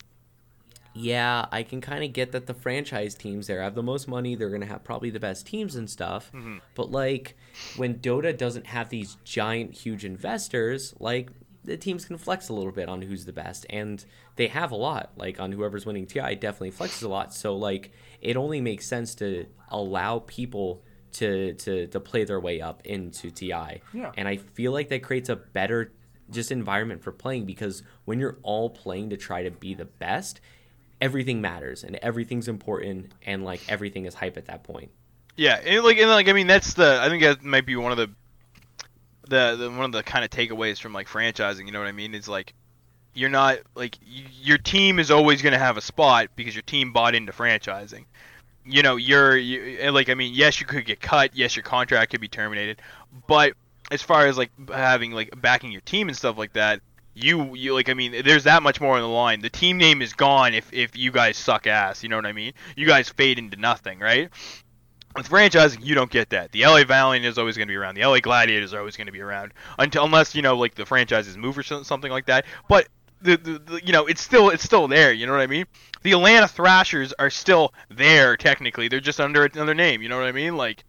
yeah, 0.97 1.47
I 1.51 1.65
can 1.65 1.81
kind 1.81 2.05
of 2.05 2.13
get 2.13 2.31
that 2.33 2.47
the 2.47 2.55
franchise 2.55 3.17
teams 3.17 3.49
there 3.49 3.61
have 3.61 3.75
the 3.75 3.83
most 3.83 4.07
money. 4.07 4.37
They're 4.37 4.51
gonna 4.51 4.67
have 4.67 4.85
probably 4.85 5.11
the 5.11 5.21
best 5.21 5.47
teams 5.47 5.75
and 5.75 5.91
stuff. 5.91 6.31
Mm-hmm. 6.33 6.59
But 6.77 6.93
like 6.93 7.37
when 7.77 7.97
Dota 7.97 8.37
doesn't 8.37 8.67
have 8.67 8.91
these 8.91 9.17
giant, 9.25 9.75
huge 9.75 10.05
investors, 10.05 10.95
like 11.01 11.31
the 11.65 11.77
teams 11.77 12.05
can 12.05 12.17
flex 12.17 12.49
a 12.49 12.53
little 12.53 12.71
bit 12.71 12.89
on 12.89 13.03
who's 13.03 13.25
the 13.25 13.33
best, 13.33 13.67
and 13.71 14.05
they 14.37 14.47
have 14.47 14.71
a 14.71 14.77
lot. 14.77 15.11
Like 15.17 15.41
on 15.41 15.51
whoever's 15.51 15.85
winning 15.85 16.07
TI, 16.07 16.37
definitely 16.37 16.71
flexes 16.71 17.03
a 17.03 17.09
lot. 17.09 17.35
So 17.35 17.57
like 17.57 17.91
it 18.21 18.37
only 18.37 18.61
makes 18.61 18.87
sense 18.87 19.17
to 19.17 19.47
allow 19.69 20.21
people 20.21 20.85
to 21.15 21.55
to 21.55 21.87
to 21.87 22.01
play 22.01 22.25
their 22.25 22.41
way 22.41 22.61
up 22.61 22.85
into 22.85 23.31
TI. 23.31 23.81
Yeah. 23.93 24.13
And 24.17 24.29
I 24.29 24.37
feel 24.37 24.73
like 24.73 24.89
that 24.91 25.03
creates 25.03 25.29
a 25.29 25.37
better 25.37 25.93
just 26.31 26.51
environment 26.51 27.03
for 27.03 27.13
playing 27.13 27.45
because 27.45 27.83
when 28.05 28.19
you're 28.19 28.39
all 28.43 28.71
playing 28.71 29.11
to 29.11 29.17
try 29.17 29.43
to 29.43 29.51
be 29.51 29.75
the 29.75 29.85
best, 29.85 30.41
everything 31.01 31.41
matters 31.41 31.85
and 31.85 31.97
everything's 31.97 32.49
important 32.49 33.13
and 33.25 33.45
like 33.45 33.61
everything 33.69 34.07
is 34.07 34.15
hype 34.15 34.37
at 34.37 34.47
that 34.47 34.65
point. 34.65 34.91
Yeah, 35.37 35.61
and 35.65 35.85
like 35.85 35.99
and 35.99 36.09
like 36.11 36.29
I 36.29 36.33
mean 36.33 36.47
that's 36.47 36.75
the 36.75 36.99
I 37.01 37.09
think 37.09 37.23
that 37.23 37.43
might 37.43 37.67
be 37.67 37.77
one 37.77 37.93
of 37.93 37.99
the 37.99 38.11
the, 39.29 39.57
the 39.57 39.71
one 39.71 39.87
of 39.87 39.93
the 39.93 40.03
kind 40.03 40.25
of 40.25 40.31
takeaways 40.31 40.81
from 40.81 40.93
like 40.93 41.09
franchising. 41.09 41.67
You 41.67 41.73
know 41.73 41.79
what 41.81 41.89
I 41.89 41.93
mean? 41.93 42.15
It's 42.15 42.29
like 42.29 42.55
you're 43.15 43.31
not 43.31 43.59
like 43.75 43.97
y- 44.03 44.25
your 44.43 44.59
team 44.59 44.99
is 44.99 45.11
always 45.11 45.43
going 45.43 45.53
to 45.53 45.59
have 45.59 45.77
a 45.77 45.81
spot 45.81 46.29
because 46.37 46.55
your 46.55 46.63
team 46.63 46.93
bought 46.93 47.15
into 47.15 47.33
franchising. 47.33 48.05
You 48.67 48.83
know, 48.83 48.97
you're 48.97 49.37
you, 49.37 49.79
eh, 49.81 49.91
like 49.91 50.09
I 50.09 50.15
mean, 50.15 50.33
yes, 50.35 50.61
you 50.61 50.67
could 50.67 50.87
get 50.87 51.01
cut. 51.01 51.33
Yes, 51.35 51.55
your 51.57 51.63
contract 51.63 52.11
could 52.11 52.21
be 52.21 52.29
terminated, 52.29 52.81
but 53.27 53.55
as 53.91 54.03
far 54.03 54.27
as 54.27 54.39
like 54.39 54.51
having 54.71 55.13
like 55.13 55.41
backing 55.41 55.71
your 55.71 55.83
team 55.83 56.09
and 56.09 56.17
stuff 56.17 56.39
like 56.39 56.55
that, 56.55 56.81
you 57.15 57.55
you 57.55 57.75
like 57.75 57.89
I 57.89 57.95
mean, 57.95 58.23
there's 58.25 58.45
that 58.45 58.63
much 58.63 58.81
more 58.81 58.97
on 58.97 59.03
the 59.03 59.09
line. 59.09 59.41
The 59.41 59.51
team 59.51 59.79
name 59.79 60.03
is 60.03 60.13
gone 60.13 60.55
if 60.55 60.73
if 60.73 60.97
you 60.97 61.13
guys 61.13 61.37
suck 61.37 61.67
ass. 61.67 62.03
You 62.03 62.09
know 62.09 62.17
what 62.17 62.27
I 62.27 62.33
mean? 62.33 62.53
You 62.77 62.87
guys 62.87 63.09
fade 63.09 63.39
into 63.39 63.57
nothing, 63.57 64.01
right? 64.01 64.31
With 65.17 65.29
franchising, 65.29 65.85
you 65.85 65.95
don't 65.95 66.11
get 66.11 66.31
that. 66.31 66.51
The 66.51 66.67
LA 66.67 66.83
Valiant 66.83 67.25
is 67.25 67.39
always 67.39 67.57
going 67.57 67.69
to 67.69 67.73
be 67.73 67.77
around. 67.77 67.95
The 67.95 68.05
LA 68.05 68.19
Gladiators 68.19 68.75
are 68.75 68.81
always 68.81 68.97
going 68.97 69.07
to 69.07 69.13
be 69.13 69.21
around 69.21 69.53
until 69.79 70.05
unless 70.05 70.35
you 70.35 70.43
know 70.43 70.57
like 70.57 70.75
the 70.75 70.87
franchises 70.87 71.37
move 71.37 71.57
or 71.57 71.63
something 71.63 72.11
like 72.11 72.27
that. 72.27 72.47
But 72.69 72.89
the, 73.25 73.59
the, 73.59 73.81
you 73.85 73.93
know 73.93 74.07
it's 74.07 74.21
still 74.21 74.51
it's 74.51 74.63
still 74.63 74.87
there. 74.89 75.13
You 75.13 75.27
know 75.27 75.33
what 75.33 75.41
I 75.41 75.47
mean? 75.47 75.67
The 76.03 76.13
Atlanta 76.13 76.47
Thrashers 76.47 77.13
are 77.19 77.31
still 77.31 77.73
there 77.89 78.37
technically. 78.37 78.89
They're 78.89 79.01
just 79.01 79.21
under 79.21 79.45
another 79.45 79.75
name. 79.75 80.03
You 80.03 80.09
know 80.09 80.19
what 80.19 80.27
I 80.27 80.33
mean? 80.33 80.57
Like 80.57 80.85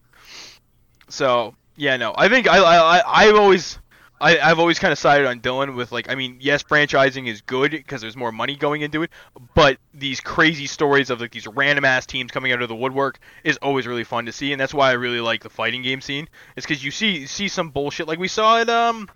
so 1.10 1.56
yeah 1.76 1.98
no. 1.98 2.14
I 2.18 2.30
think 2.30 2.48
I 2.48 2.58
I 2.58 2.98
I- 3.00 3.24
I've 3.28 3.36
always. 3.36 3.80
I, 4.22 4.40
I've 4.40 4.60
always 4.60 4.80
kind 4.80 4.94
of 4.94 4.98
sided 4.98 5.28
on 5.28 5.42
Dylan 5.42 5.76
with 5.76 5.92
like 5.92 6.10
I 6.10 6.16
mean 6.16 6.38
yes 6.40 6.64
franchising 6.64 7.28
is 7.28 7.42
good 7.42 7.72
because 7.72 8.00
there's 8.00 8.16
more 8.16 8.32
money 8.32 8.56
going 8.56 8.82
into 8.82 9.04
it 9.04 9.10
but 9.56 9.78
these 9.94 10.22
crazy 10.22 10.68
stories 10.68 11.10
of 11.10 11.20
like 11.20 11.32
these 11.32 11.46
random 11.48 11.84
ass 11.84 12.06
teams 12.06 12.32
coming 12.32 12.54
out 12.54 12.62
of 12.62 12.70
the 12.70 12.76
woodwork 12.78 13.20
is 13.44 13.58
always 13.58 13.86
really 13.86 14.06
fun 14.06 14.26
to 14.28 14.32
see 14.32 14.54
and 14.54 14.60
that's 14.60 14.74
why 14.74 14.90
I 14.90 14.94
really 14.94 15.20
like 15.20 15.44
the 15.44 15.50
fighting 15.50 15.82
game 15.82 16.00
scene 16.00 16.30
is 16.56 16.64
because 16.64 16.82
you 16.82 16.92
see 16.92 17.26
see 17.26 17.50
some 17.50 17.72
bullshit 17.72 18.08
like 18.08 18.18
we 18.18 18.30
saw 18.30 18.58
at 18.60 18.70
um 18.70 19.10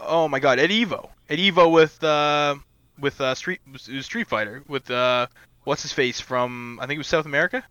oh 0.00 0.28
my 0.28 0.40
god 0.40 0.58
at 0.60 0.70
Evo 0.70 1.10
at 1.28 1.38
Evo 1.38 1.70
with 1.72 2.02
uh 2.04 2.56
with 2.98 3.20
uh 3.20 3.34
Street 3.34 3.60
Street 4.00 4.26
Fighter 4.28 4.62
with 4.68 4.90
uh 4.90 5.26
what's 5.64 5.82
his 5.82 5.92
face 5.92 6.20
from 6.20 6.78
I 6.80 6.86
think 6.86 6.96
it 6.96 6.98
was 6.98 7.06
South 7.06 7.26
America 7.26 7.64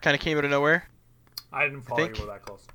kind 0.00 0.14
of 0.14 0.20
came 0.20 0.38
out 0.38 0.44
of 0.44 0.50
nowhere 0.50 0.88
I 1.52 1.64
didn't 1.64 1.82
follow 1.82 2.04
think- 2.06 2.18
you 2.18 2.26
that 2.26 2.42
close. 2.42 2.66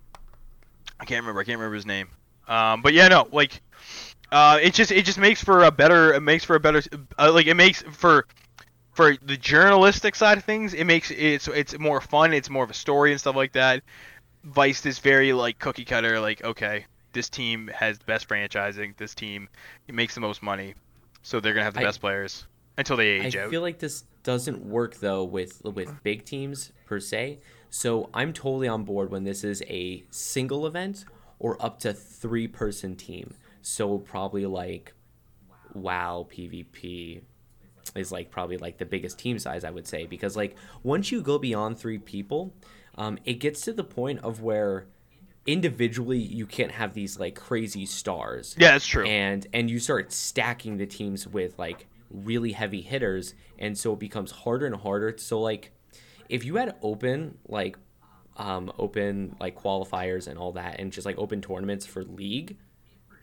I 0.99 1.05
can't 1.05 1.21
remember. 1.21 1.41
I 1.41 1.43
can't 1.43 1.57
remember 1.59 1.75
his 1.75 1.85
name. 1.85 2.09
Um, 2.47 2.81
but 2.81 2.93
yeah, 2.93 3.07
no, 3.07 3.27
like, 3.31 3.61
uh, 4.31 4.59
it 4.61 4.73
just 4.73 4.91
it 4.91 5.05
just 5.05 5.17
makes 5.19 5.43
for 5.43 5.63
a 5.63 5.71
better 5.71 6.13
it 6.13 6.21
makes 6.21 6.43
for 6.43 6.55
a 6.55 6.59
better 6.59 6.81
uh, 7.19 7.31
like 7.31 7.47
it 7.47 7.55
makes 7.55 7.81
for 7.83 8.25
for 8.93 9.15
the 9.21 9.37
journalistic 9.37 10.15
side 10.15 10.37
of 10.37 10.43
things. 10.43 10.73
It 10.73 10.85
makes 10.85 11.11
it's 11.11 11.47
it's 11.47 11.77
more 11.77 12.01
fun. 12.01 12.33
It's 12.33 12.49
more 12.49 12.63
of 12.63 12.69
a 12.69 12.73
story 12.73 13.11
and 13.11 13.19
stuff 13.19 13.35
like 13.35 13.53
that. 13.53 13.83
Vice 14.43 14.85
is 14.85 14.99
very 14.99 15.33
like 15.33 15.59
cookie 15.59 15.85
cutter. 15.85 16.19
Like 16.19 16.43
okay, 16.43 16.85
this 17.17 17.29
team 17.29 17.67
has 17.73 17.97
the 17.97 18.05
best 18.05 18.29
franchising. 18.29 18.95
This 18.95 19.15
team 19.15 19.49
makes 19.87 20.13
the 20.13 20.21
most 20.21 20.43
money, 20.43 20.75
so 21.23 21.39
they're 21.39 21.55
gonna 21.55 21.63
have 21.63 21.73
the 21.73 21.79
I- 21.79 21.85
best 21.85 21.99
players 21.99 22.45
until 22.77 22.95
they 22.95 23.07
age 23.07 23.35
I 23.35 23.39
out. 23.41 23.47
I 23.47 23.49
feel 23.49 23.63
like 23.63 23.79
this 23.79 24.03
doesn't 24.21 24.63
work 24.63 24.97
though 24.97 25.23
with 25.23 25.63
with 25.63 25.91
big 26.03 26.25
teams 26.25 26.71
per 26.85 26.99
se. 26.99 27.39
So 27.71 28.11
I'm 28.13 28.33
totally 28.33 28.67
on 28.67 28.83
board 28.83 29.09
when 29.09 29.23
this 29.23 29.43
is 29.43 29.63
a 29.63 30.03
single 30.11 30.67
event 30.67 31.05
or 31.39 31.57
up 31.59 31.79
to 31.79 31.91
three 31.91 32.47
person 32.47 32.95
team. 32.95 33.33
So 33.63 33.97
probably 33.97 34.45
like 34.45 34.93
WoW 35.73 36.27
PvP 36.29 37.21
is 37.95 38.11
like 38.11 38.29
probably 38.29 38.57
like 38.57 38.77
the 38.77 38.85
biggest 38.85 39.17
team 39.17 39.39
size 39.39 39.63
I 39.63 39.71
would 39.71 39.87
say 39.87 40.05
because 40.05 40.37
like 40.37 40.55
once 40.83 41.11
you 41.11 41.23
go 41.23 41.39
beyond 41.39 41.79
three 41.79 41.97
people, 41.97 42.53
um, 42.95 43.17
it 43.25 43.35
gets 43.35 43.61
to 43.61 43.73
the 43.73 43.83
point 43.83 44.19
of 44.19 44.43
where 44.43 44.85
individually 45.47 46.17
you 46.19 46.45
can't 46.45 46.71
have 46.71 46.93
these 46.93 47.17
like 47.19 47.33
crazy 47.35 47.85
stars 47.85 48.55
yeah, 48.59 48.71
that's 48.73 48.85
true. 48.85 49.05
and 49.05 49.47
and 49.53 49.69
you 49.71 49.79
start 49.79 50.11
stacking 50.11 50.77
the 50.77 50.85
teams 50.85 51.25
with 51.25 51.57
like 51.57 51.87
really 52.11 52.51
heavy 52.51 52.81
hitters 52.81 53.33
and 53.57 53.77
so 53.77 53.93
it 53.93 53.99
becomes 53.99 54.29
harder 54.31 54.65
and 54.65 54.75
harder 54.75 55.15
so 55.17 55.39
like 55.39 55.71
if 56.29 56.43
you 56.43 56.57
had 56.57 56.75
open 56.81 57.37
like 57.47 57.77
um 58.35 58.71
open 58.77 59.35
like 59.39 59.57
qualifiers 59.59 60.27
and 60.27 60.37
all 60.37 60.51
that 60.51 60.79
and 60.79 60.91
just 60.91 61.05
like 61.05 61.17
open 61.17 61.41
tournaments 61.41 61.85
for 61.85 62.03
league 62.03 62.57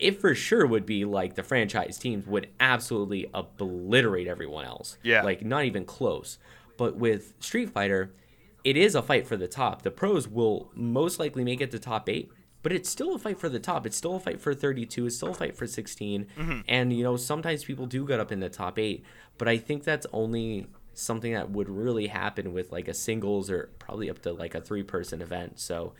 it 0.01 0.21
for 0.21 0.35
sure 0.35 0.67
would 0.67 0.85
be 0.87 1.05
like 1.05 1.35
the 1.35 1.43
franchise 1.43 1.99
teams 1.99 2.27
would 2.27 2.49
absolutely 2.59 3.29
obliterate 3.35 4.27
everyone 4.27 4.65
else 4.65 4.97
Yeah. 5.03 5.23
like 5.23 5.45
not 5.45 5.65
even 5.67 5.85
close 5.85 6.39
but 6.79 6.97
with 6.97 7.35
street 7.39 7.71
fighter 7.71 8.13
it 8.65 8.79
is 8.79 8.95
a 8.95 9.03
fight 9.03 9.27
for 9.27 9.37
the 9.37 9.47
top. 9.47 9.83
The 9.83 9.91
pros 9.91 10.27
will 10.27 10.71
most 10.75 11.19
likely 11.19 11.45
make 11.45 11.61
it 11.61 11.71
to 11.73 11.79
top 11.79 12.09
eight, 12.09 12.33
but 12.63 12.73
it's 12.73 12.89
still 12.89 13.15
a 13.15 13.19
fight 13.19 13.39
for 13.39 13.51
the 13.51 13.61
top. 13.61 13.87
It's 13.87 13.97
still 13.97 14.17
a 14.17 14.21
fight 14.21 14.41
for 14.41 14.55
32. 14.55 15.07
It's 15.07 15.17
still 15.17 15.29
a 15.29 15.35
fight 15.35 15.55
for 15.55 15.67
16. 15.67 16.27
Mm-hmm. 16.37 16.61
And, 16.67 16.93
you 16.93 17.05
know, 17.05 17.17
sometimes 17.17 17.63
people 17.63 17.87
do 17.87 18.07
get 18.07 18.21
up 18.21 18.33
in 18.33 18.41
the 18.41 18.49
top 18.49 18.79
eight, 18.79 19.05
but 19.37 19.49
I 19.49 19.59
think 19.59 19.85
that's 19.85 20.07
only 20.13 20.67
something 20.95 21.35
that 21.35 21.51
would 21.51 21.69
really 21.69 22.07
happen 22.07 22.55
with 22.55 22.73
like 22.73 22.89
a 22.89 22.95
singles 22.95 23.51
or 23.51 23.69
probably 23.79 24.09
up 24.09 24.23
to 24.23 24.33
like 24.33 24.55
a 24.55 24.61
three 24.61 24.83
person 24.83 25.21
event. 25.21 25.61
So 25.61 25.93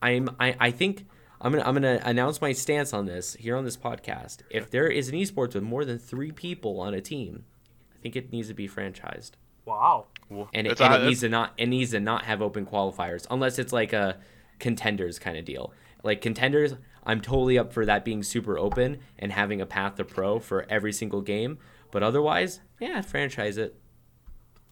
I'm, 0.00 0.30
I, 0.38 0.56
I 0.58 0.70
think. 0.70 1.06
I'm 1.44 1.50
gonna 1.50 1.64
I'm 1.64 1.74
gonna 1.74 2.00
announce 2.04 2.40
my 2.40 2.52
stance 2.52 2.92
on 2.92 3.06
this 3.06 3.34
here 3.34 3.56
on 3.56 3.64
this 3.64 3.76
podcast. 3.76 4.42
If 4.48 4.70
there 4.70 4.86
is 4.86 5.08
an 5.08 5.16
esports 5.16 5.54
with 5.54 5.64
more 5.64 5.84
than 5.84 5.98
three 5.98 6.30
people 6.30 6.78
on 6.78 6.94
a 6.94 7.00
team, 7.00 7.46
I 7.92 7.98
think 8.00 8.14
it 8.14 8.30
needs 8.30 8.46
to 8.46 8.54
be 8.54 8.68
franchised 8.68 9.32
Wow. 9.64 10.06
And 10.52 10.66
it, 10.66 10.80
and 10.80 10.94
a- 10.94 11.02
it 11.02 11.06
needs 11.06 11.20
to 11.20 11.28
not 11.28 11.52
it 11.56 11.66
needs 11.66 11.90
to 11.92 12.00
not 12.00 12.24
have 12.24 12.42
open 12.42 12.66
qualifiers 12.66 13.26
unless 13.30 13.58
it's 13.58 13.72
like 13.72 13.92
a 13.92 14.18
contenders 14.58 15.18
kind 15.18 15.36
of 15.36 15.44
deal. 15.44 15.72
Like 16.02 16.20
contenders, 16.20 16.74
I'm 17.04 17.20
totally 17.20 17.58
up 17.58 17.72
for 17.72 17.84
that 17.86 18.04
being 18.04 18.22
super 18.22 18.58
open 18.58 18.98
and 19.18 19.32
having 19.32 19.60
a 19.60 19.66
path 19.66 19.96
to 19.96 20.04
pro 20.04 20.38
for 20.38 20.66
every 20.68 20.92
single 20.92 21.20
game. 21.20 21.58
But 21.90 22.02
otherwise, 22.02 22.60
yeah, 22.80 23.02
franchise 23.02 23.58
it. 23.58 23.76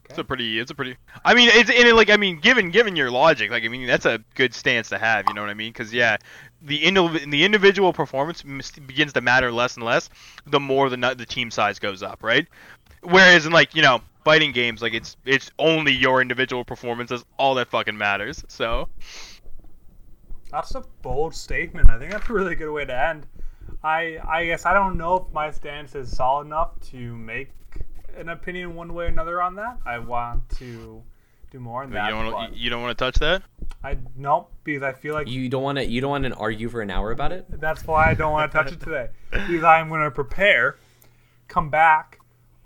It's 0.09 0.19
a 0.19 0.25
pretty. 0.25 0.59
It's 0.59 0.73
a 0.73 0.75
pretty. 0.75 0.97
I 1.25 1.35
mean, 1.35 1.51
it's 1.53 1.71
and 1.71 1.87
it, 1.87 1.95
like 1.95 2.11
I 2.11 2.17
mean, 2.17 2.41
given 2.41 2.71
given 2.71 2.97
your 2.97 3.13
logic, 3.13 3.51
like 3.51 3.63
I 3.63 3.69
mean, 3.69 3.87
that's 3.87 4.07
a 4.07 4.19
good 4.35 4.53
stance 4.55 4.89
to 4.89 4.99
have. 4.99 5.27
You 5.29 5.35
know 5.35 5.41
what 5.41 5.51
I 5.51 5.55
mean? 5.55 5.73
Because 5.73 5.95
yeah, 5.95 6.17
the 6.63 6.83
indiv- 6.83 7.31
the 7.31 7.45
individual 7.45 7.93
performance 7.93 8.43
begins 8.43 9.13
to 9.13 9.21
matter 9.21 9.53
less 9.53 9.77
and 9.77 9.85
less 9.85 10.11
the 10.47 10.59
more 10.59 10.91
the 10.91 10.97
the 11.17 11.27
team 11.27 11.51
size 11.51 11.79
goes 11.79 12.03
up, 12.03 12.25
right? 12.25 12.49
Whereas 13.03 13.47
in 13.47 13.53
like 13.53 13.75
you 13.75 13.83
know 13.83 14.01
fighting 14.25 14.53
games, 14.53 14.83
like 14.83 14.95
it's 14.95 15.17
it's 15.25 15.51
only 15.59 15.93
your 15.93 16.21
individual 16.21 16.65
performance 16.65 17.11
that's 17.11 17.25
all 17.39 17.55
that 17.57 17.69
fucking 17.69 17.97
matters. 17.97 18.45
So 18.49 18.89
That's 20.51 20.75
a 20.75 20.83
bold 21.03 21.35
statement. 21.35 21.91
I 21.91 21.99
think 21.99 22.13
that's 22.13 22.29
a 22.29 22.33
really 22.33 22.55
good 22.55 22.73
way 22.73 22.85
to 22.85 22.95
end. 23.09 23.27
I 23.83 24.19
I 24.27 24.47
guess 24.47 24.67
I 24.67 24.75
don't 24.75 24.99
know 24.99 25.17
if 25.17 25.33
my 25.33 25.51
stance 25.51 25.95
is 25.95 26.15
solid 26.15 26.47
enough 26.47 26.79
to 26.91 27.17
make 27.17 27.51
an 28.17 28.29
opinion 28.29 28.75
one 28.75 28.93
way 28.93 29.05
or 29.05 29.09
another 29.09 29.41
on 29.41 29.55
that. 29.57 29.79
I 29.87 29.99
want 29.99 30.49
to 30.59 31.03
do 31.51 31.59
more 31.61 31.83
on 31.83 31.91
that. 31.91 32.07
you 32.09 32.15
that. 32.15 32.23
don't 32.23 32.33
wanna, 32.33 32.55
you 32.55 32.71
don't 32.71 32.83
want 32.83 32.97
to 32.99 33.05
touch 33.05 33.17
that. 33.17 33.43
I 33.83 33.97
nope 34.17 34.53
because 34.63 34.83
I 34.83 34.93
feel 34.93 35.15
like 35.15 35.29
You 35.29 35.49
don't 35.49 35.63
want 35.63 35.79
to 35.79 35.87
you 35.87 36.01
don't 36.03 36.11
want 36.11 36.25
to 36.25 36.35
argue 36.35 36.69
for 36.69 36.83
an 36.83 36.91
hour 36.91 37.13
about 37.13 37.33
it. 37.33 37.47
that's 37.61 37.87
why 37.87 38.11
I 38.11 38.15
don't 38.15 38.33
want 38.33 38.53
to 38.53 38.59
touch 38.59 38.73
it 38.73 38.81
today. 38.81 39.09
Because 39.31 39.65
I'm 39.65 39.89
going 39.89 40.03
to 40.03 40.11
prepare, 40.11 40.77
come 41.49 41.71
back, 41.71 42.19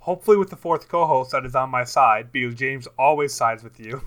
hopefully 0.05 0.37
with 0.37 0.49
the 0.51 0.55
fourth 0.55 0.87
co-host 0.87 1.31
that 1.31 1.45
is 1.45 1.55
on 1.55 1.69
my 1.69 1.83
side. 1.83 2.31
Because 2.31 2.53
James 2.55 2.87
always 2.97 3.33
sides 3.33 3.63
with 3.63 3.79
you. 3.79 4.01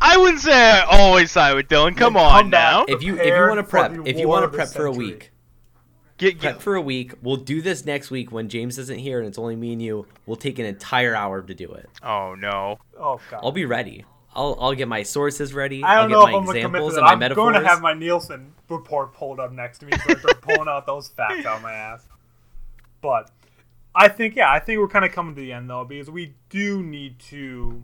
I 0.00 0.16
wouldn't 0.16 0.40
say 0.40 0.52
I 0.52 0.82
always 0.90 1.30
side 1.32 1.54
with 1.54 1.68
Dylan. 1.68 1.96
Come 1.96 2.14
Then 2.14 2.22
on 2.24 2.40
come 2.42 2.50
back. 2.50 2.72
now. 2.78 2.84
If 2.88 3.02
you 3.02 3.14
if 3.14 3.20
Prepare 3.20 3.42
you 3.42 3.48
want 3.48 3.58
to 3.58 3.64
for 3.64 3.70
prep 3.70 3.92
the 3.94 4.02
if 4.08 4.18
you 4.18 4.26
war 4.28 4.40
want 4.40 4.42
to 4.44 4.46
of 4.46 4.52
the 4.52 4.56
prep 4.58 4.68
for 4.68 4.86
a 4.86 4.92
century. 4.92 5.06
week, 5.06 5.30
Get, 6.18 6.38
prep 6.40 6.54
get, 6.54 6.62
for 6.62 6.74
a 6.76 6.80
week. 6.80 7.14
We'll 7.22 7.36
do 7.36 7.60
this 7.62 7.84
next 7.84 8.10
week 8.10 8.30
when 8.32 8.48
James 8.48 8.78
isn't 8.78 8.98
here 8.98 9.18
and 9.18 9.26
it's 9.28 9.38
only 9.38 9.56
me 9.56 9.72
and 9.72 9.82
you. 9.82 10.06
We'll 10.26 10.36
take 10.36 10.58
an 10.58 10.66
entire 10.66 11.14
hour 11.14 11.42
to 11.42 11.54
do 11.54 11.72
it. 11.72 11.88
oh 12.02 12.34
no. 12.36 12.78
Oh 12.98 13.20
god. 13.30 13.40
I'll 13.42 13.52
be 13.52 13.64
ready. 13.66 14.04
I'll 14.34 14.56
I'll 14.60 14.74
get 14.74 14.86
my 14.88 15.02
sources 15.02 15.52
ready. 15.52 15.82
I 15.82 15.96
don't 15.96 16.10
will 16.10 16.20
know 16.20 16.26
get 16.26 16.28
if 16.28 16.32
my 16.32 16.38
I'm 16.38 16.44
going 16.44 16.54
to 16.56 16.62
commit 16.62 16.80
to 16.82 16.86
examples 16.86 16.94
that. 16.94 16.98
and 17.00 17.04
my 17.06 17.12
I'm 17.12 17.18
metaphors. 17.18 17.52
going 17.52 17.62
to 17.62 17.68
have 17.68 17.80
my 17.82 17.94
Nielsen 17.94 18.52
report 18.68 19.14
pulled 19.14 19.40
up 19.40 19.50
next 19.52 19.78
to 19.80 19.86
me, 19.86 19.92
so 19.92 20.14
I 20.14 20.18
start 20.18 20.40
pulling 20.42 20.68
out 20.68 20.86
those 20.86 21.08
facts 21.08 21.44
out 21.44 21.56
of 21.56 21.62
my 21.62 21.72
ass. 21.72 22.06
But 23.00 23.30
I 24.00 24.06
think, 24.06 24.36
yeah, 24.36 24.48
I 24.48 24.60
think 24.60 24.78
we're 24.78 24.86
kind 24.86 25.04
of 25.04 25.10
coming 25.10 25.34
to 25.34 25.40
the 25.40 25.52
end 25.52 25.68
though, 25.68 25.84
because 25.84 26.08
we 26.08 26.36
do 26.50 26.84
need 26.84 27.18
to 27.18 27.82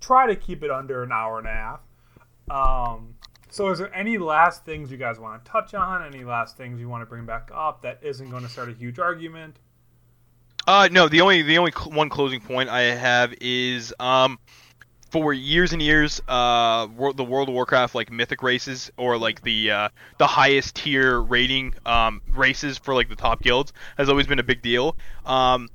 try 0.00 0.26
to 0.26 0.34
keep 0.34 0.64
it 0.64 0.72
under 0.72 1.04
an 1.04 1.12
hour 1.12 1.38
and 1.38 1.46
a 1.46 1.52
half. 1.52 1.80
Um, 2.50 3.14
so, 3.48 3.70
is 3.70 3.78
there 3.78 3.94
any 3.94 4.18
last 4.18 4.64
things 4.64 4.90
you 4.90 4.96
guys 4.96 5.20
want 5.20 5.44
to 5.44 5.48
touch 5.48 5.72
on? 5.72 6.04
Any 6.04 6.24
last 6.24 6.56
things 6.56 6.80
you 6.80 6.88
want 6.88 7.02
to 7.02 7.06
bring 7.06 7.26
back 7.26 7.48
up 7.54 7.82
that 7.82 8.00
isn't 8.02 8.28
going 8.28 8.42
to 8.42 8.48
start 8.48 8.70
a 8.70 8.72
huge 8.72 8.98
argument? 8.98 9.60
Uh, 10.66 10.88
no. 10.90 11.08
The 11.08 11.20
only 11.20 11.42
the 11.42 11.58
only 11.58 11.70
cl- 11.70 11.92
one 11.92 12.08
closing 12.08 12.40
point 12.40 12.68
I 12.68 12.82
have 12.82 13.32
is 13.40 13.94
um, 14.00 14.40
for 15.10 15.32
years 15.32 15.72
and 15.72 15.82
years, 15.82 16.20
uh, 16.28 16.86
the 17.14 17.24
World 17.24 17.48
of 17.48 17.54
Warcraft 17.54 17.94
like 17.94 18.10
mythic 18.10 18.42
races 18.42 18.90
or 18.96 19.18
like 19.18 19.42
the 19.42 19.70
uh, 19.70 19.88
the 20.18 20.26
highest 20.26 20.76
tier 20.76 21.20
rating 21.20 21.74
um 21.84 22.22
races 22.34 22.78
for 22.78 22.94
like 22.94 23.08
the 23.08 23.16
top 23.16 23.42
guilds 23.42 23.72
has 23.96 24.08
always 24.08 24.26
been 24.26 24.38
a 24.38 24.44
big 24.44 24.62
deal. 24.62 24.96
Um, 25.24 25.68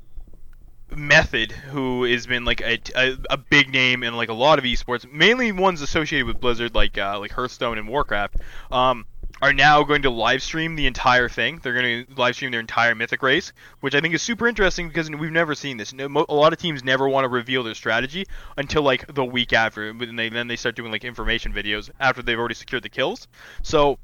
Method, 0.95 1.51
who 1.51 2.03
has 2.03 2.27
been 2.27 2.45
like 2.45 2.61
a, 2.61 2.79
a, 2.95 3.17
a 3.31 3.37
big 3.37 3.73
name 3.73 4.03
in 4.03 4.15
like 4.15 4.29
a 4.29 4.33
lot 4.33 4.59
of 4.59 4.65
esports, 4.65 5.11
mainly 5.11 5.51
ones 5.51 5.81
associated 5.81 6.27
with 6.27 6.39
Blizzard, 6.39 6.75
like 6.75 6.97
uh, 6.97 7.19
like 7.19 7.31
Hearthstone 7.31 7.77
and 7.79 7.87
Warcraft, 7.87 8.37
um, 8.71 9.05
are 9.41 9.53
now 9.53 9.83
going 9.83 10.03
to 10.03 10.09
live 10.09 10.41
stream 10.41 10.75
the 10.75 10.87
entire 10.87 11.27
thing. 11.27 11.59
They're 11.61 11.73
going 11.73 12.05
to 12.05 12.15
live 12.15 12.35
stream 12.35 12.51
their 12.51 12.59
entire 12.59 12.95
Mythic 12.95 13.21
race, 13.21 13.51
which 13.81 13.93
I 13.93 14.01
think 14.01 14.13
is 14.13 14.21
super 14.21 14.47
interesting 14.47 14.87
because 14.87 15.09
we've 15.09 15.31
never 15.31 15.55
seen 15.55 15.77
this. 15.77 15.93
A 15.93 16.07
lot 16.07 16.53
of 16.53 16.59
teams 16.59 16.83
never 16.83 17.09
want 17.09 17.25
to 17.25 17.29
reveal 17.29 17.63
their 17.63 17.75
strategy 17.75 18.25
until 18.57 18.83
like 18.83 19.13
the 19.13 19.25
week 19.25 19.53
after, 19.53 19.89
and 19.89 19.99
then 19.99 20.15
they 20.15 20.29
then 20.29 20.47
they 20.47 20.55
start 20.55 20.75
doing 20.75 20.91
like 20.91 21.03
information 21.03 21.53
videos 21.53 21.89
after 21.99 22.21
they've 22.21 22.39
already 22.39 22.55
secured 22.55 22.83
the 22.83 22.89
kills. 22.89 23.27
So 23.61 23.99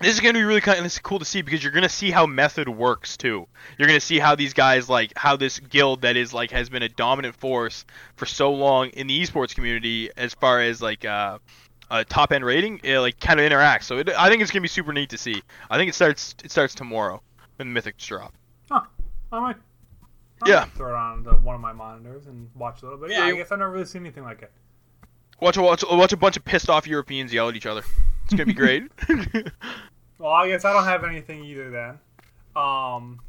this 0.00 0.14
is 0.14 0.20
going 0.20 0.34
to 0.34 0.40
be 0.40 0.44
really 0.44 0.60
kind 0.60 0.78
of 0.78 0.84
this 0.84 0.94
is 0.94 0.98
cool 0.98 1.18
to 1.18 1.24
see 1.24 1.42
because 1.42 1.62
you're 1.62 1.72
going 1.72 1.84
to 1.84 1.88
see 1.88 2.10
how 2.10 2.26
method 2.26 2.68
works 2.68 3.16
too. 3.16 3.46
You're 3.78 3.86
going 3.86 4.00
to 4.00 4.04
see 4.04 4.18
how 4.18 4.34
these 4.34 4.52
guys 4.52 4.88
like 4.88 5.12
how 5.14 5.36
this 5.36 5.60
guild 5.60 6.02
that 6.02 6.16
is 6.16 6.32
like 6.32 6.50
has 6.50 6.68
been 6.68 6.82
a 6.82 6.88
dominant 6.88 7.36
force 7.36 7.84
for 8.16 8.26
so 8.26 8.52
long 8.52 8.88
in 8.88 9.06
the 9.06 9.20
esports 9.20 9.54
community 9.54 10.10
as 10.16 10.34
far 10.34 10.60
as 10.60 10.82
like 10.82 11.04
uh, 11.04 11.38
a 11.90 12.04
top 12.04 12.32
end 12.32 12.44
rating, 12.44 12.80
it, 12.82 12.98
like 12.98 13.18
kind 13.20 13.38
of 13.40 13.50
interacts. 13.50 13.84
So 13.84 13.98
it, 13.98 14.08
I 14.10 14.28
think 14.28 14.42
it's 14.42 14.50
going 14.50 14.60
to 14.60 14.62
be 14.62 14.68
super 14.68 14.92
neat 14.92 15.10
to 15.10 15.18
see. 15.18 15.42
I 15.70 15.76
think 15.76 15.88
it 15.88 15.94
starts 15.94 16.34
it 16.44 16.50
starts 16.50 16.74
tomorrow 16.74 17.20
when 17.56 17.72
the 17.72 17.80
mythics 17.80 18.06
drop. 18.06 18.32
Huh. 18.70 18.82
I 19.32 19.40
might, 19.40 19.56
I 20.42 20.48
Yeah. 20.48 20.60
might 20.60 20.72
throw 20.72 20.94
it 20.94 20.96
on 20.96 21.22
the, 21.24 21.32
one 21.32 21.54
of 21.54 21.60
my 21.60 21.72
monitors 21.72 22.26
and 22.26 22.48
watch 22.54 22.82
a 22.82 22.86
little 22.86 22.98
bit. 22.98 23.10
Yeah, 23.10 23.26
Yeah, 23.26 23.34
I 23.34 23.36
guess 23.36 23.52
I've 23.52 23.58
never 23.58 23.70
really 23.70 23.84
seen 23.84 24.02
anything 24.02 24.24
like 24.24 24.42
it. 24.42 24.52
Watch 25.40 25.56
a 25.56 25.62
watch, 25.62 25.84
watch 25.90 26.12
a 26.12 26.16
bunch 26.16 26.36
of 26.36 26.44
pissed 26.44 26.70
off 26.70 26.86
Europeans 26.86 27.32
yell 27.32 27.48
at 27.48 27.56
each 27.56 27.66
other. 27.66 27.82
It's 28.24 28.34
going 28.34 28.38
to 28.38 28.46
be 28.46 28.54
great. 28.54 28.84
Well, 30.18 30.30
I 30.32 30.48
guess 30.48 30.64
I 30.64 30.72
don't 30.72 30.84
have 30.84 31.02
anything 31.04 31.44
either 31.44 31.70
then. 31.70 31.98
Um, 32.56 33.20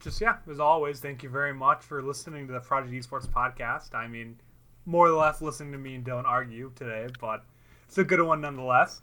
just 0.00 0.20
yeah, 0.20 0.36
as 0.48 0.60
always, 0.60 1.00
thank 1.00 1.22
you 1.22 1.30
very 1.30 1.54
much 1.54 1.82
for 1.82 2.02
listening 2.02 2.46
to 2.48 2.52
the 2.52 2.60
Project 2.60 2.92
Esports 2.92 3.26
podcast. 3.26 3.94
I 3.94 4.06
mean, 4.06 4.36
more 4.84 5.06
or 5.06 5.12
less 5.12 5.40
listening 5.40 5.72
to 5.72 5.78
me 5.78 5.94
and 5.94 6.04
Dylan 6.04 6.24
argue 6.26 6.70
today, 6.76 7.08
but 7.18 7.44
it's 7.92 7.98
a 7.98 8.04
good 8.04 8.22
one 8.22 8.40
nonetheless. 8.40 9.02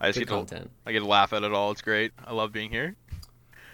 I 0.00 0.10
just 0.10 0.20
Good 0.20 0.28
get 0.28 0.30
to, 0.30 0.36
content. 0.36 0.70
I 0.86 0.92
get 0.92 1.00
to 1.00 1.06
laugh 1.06 1.32
at 1.32 1.42
it 1.42 1.52
all. 1.52 1.72
It's 1.72 1.82
great. 1.82 2.12
I 2.24 2.32
love 2.32 2.52
being 2.52 2.70
here. 2.70 2.94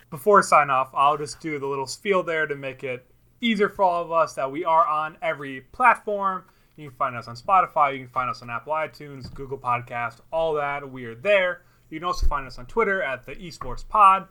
Before 0.09 0.39
I 0.39 0.43
sign 0.43 0.71
off, 0.71 0.89
I'll 0.95 1.19
just 1.19 1.39
do 1.41 1.59
the 1.59 1.67
little 1.67 1.87
spiel 1.87 2.23
there 2.23 2.47
to 2.47 2.55
make 2.55 2.83
it 2.83 3.05
easier 3.43 3.69
for 3.69 3.83
all 3.83 4.03
of 4.03 4.11
us 4.11 4.33
that 4.37 4.51
we 4.51 4.65
are 4.65 4.87
on 4.87 5.19
every 5.21 5.61
platform. 5.61 6.45
You 6.77 6.89
can 6.89 6.97
find 6.97 7.15
us 7.15 7.29
on 7.29 7.37
Spotify, 7.37 7.93
you 7.93 7.99
can 7.99 8.09
find 8.09 8.31
us 8.31 8.41
on 8.41 8.49
Apple 8.49 8.73
iTunes, 8.73 9.31
Google 9.35 9.59
Podcast, 9.59 10.21
all 10.33 10.55
that. 10.55 10.91
We 10.91 11.05
are 11.05 11.15
there. 11.15 11.61
You 11.91 11.99
can 11.99 12.07
also 12.07 12.27
find 12.27 12.47
us 12.47 12.59
on 12.59 12.65
Twitter 12.65 13.03
at 13.03 13.27
the 13.27 13.35
Esports 13.35 13.87
Pod. 13.87 14.29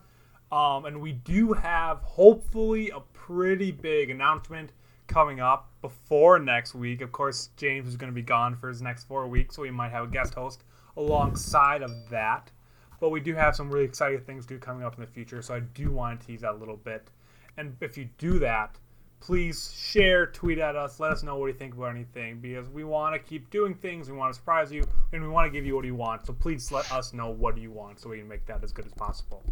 Um, 0.50 0.84
and 0.84 1.00
we 1.00 1.12
do 1.12 1.52
have 1.52 1.98
hopefully 1.98 2.90
a 2.90 2.98
pretty 3.12 3.70
big 3.70 4.10
announcement 4.10 4.72
coming 5.08 5.40
up 5.40 5.70
before 5.82 6.38
next 6.38 6.74
week. 6.74 7.00
Of 7.00 7.10
course, 7.10 7.50
James 7.56 7.88
is 7.88 7.96
going 7.96 8.10
to 8.10 8.14
be 8.14 8.22
gone 8.22 8.54
for 8.54 8.68
his 8.68 8.80
next 8.80 9.04
four 9.04 9.26
weeks, 9.26 9.56
so 9.56 9.62
we 9.62 9.70
might 9.70 9.90
have 9.90 10.04
a 10.04 10.08
guest 10.08 10.34
host 10.34 10.62
alongside 10.96 11.82
of 11.82 11.90
that. 12.10 12.52
But 13.00 13.10
we 13.10 13.20
do 13.20 13.34
have 13.34 13.56
some 13.56 13.70
really 13.70 13.84
exciting 13.84 14.20
things 14.20 14.46
do 14.46 14.58
coming 14.58 14.84
up 14.84 14.94
in 14.94 15.00
the 15.00 15.06
future, 15.06 15.42
so 15.42 15.54
I 15.54 15.60
do 15.60 15.90
want 15.90 16.20
to 16.20 16.26
tease 16.26 16.42
that 16.42 16.52
a 16.52 16.56
little 16.56 16.76
bit. 16.76 17.08
And 17.56 17.76
if 17.80 17.96
you 17.96 18.08
do 18.18 18.38
that, 18.40 18.78
please 19.20 19.74
share, 19.76 20.26
tweet 20.26 20.58
at 20.58 20.76
us, 20.76 21.00
let 21.00 21.12
us 21.12 21.22
know 21.22 21.36
what 21.36 21.46
you 21.46 21.52
think 21.52 21.74
about 21.74 21.90
anything 21.90 22.40
because 22.40 22.68
we 22.68 22.84
want 22.84 23.14
to 23.14 23.18
keep 23.18 23.50
doing 23.50 23.74
things, 23.74 24.10
we 24.10 24.16
want 24.16 24.32
to 24.32 24.38
surprise 24.38 24.70
you, 24.70 24.84
and 25.12 25.22
we 25.22 25.28
want 25.28 25.46
to 25.46 25.50
give 25.50 25.66
you 25.66 25.74
what 25.74 25.84
you 25.84 25.94
want. 25.94 26.26
So 26.26 26.32
please 26.32 26.70
let 26.70 26.90
us 26.92 27.12
know 27.12 27.30
what 27.30 27.58
you 27.58 27.70
want 27.70 28.00
so 28.00 28.10
we 28.10 28.18
can 28.18 28.28
make 28.28 28.46
that 28.46 28.62
as 28.62 28.72
good 28.72 28.86
as 28.86 28.92
possible. 28.92 29.42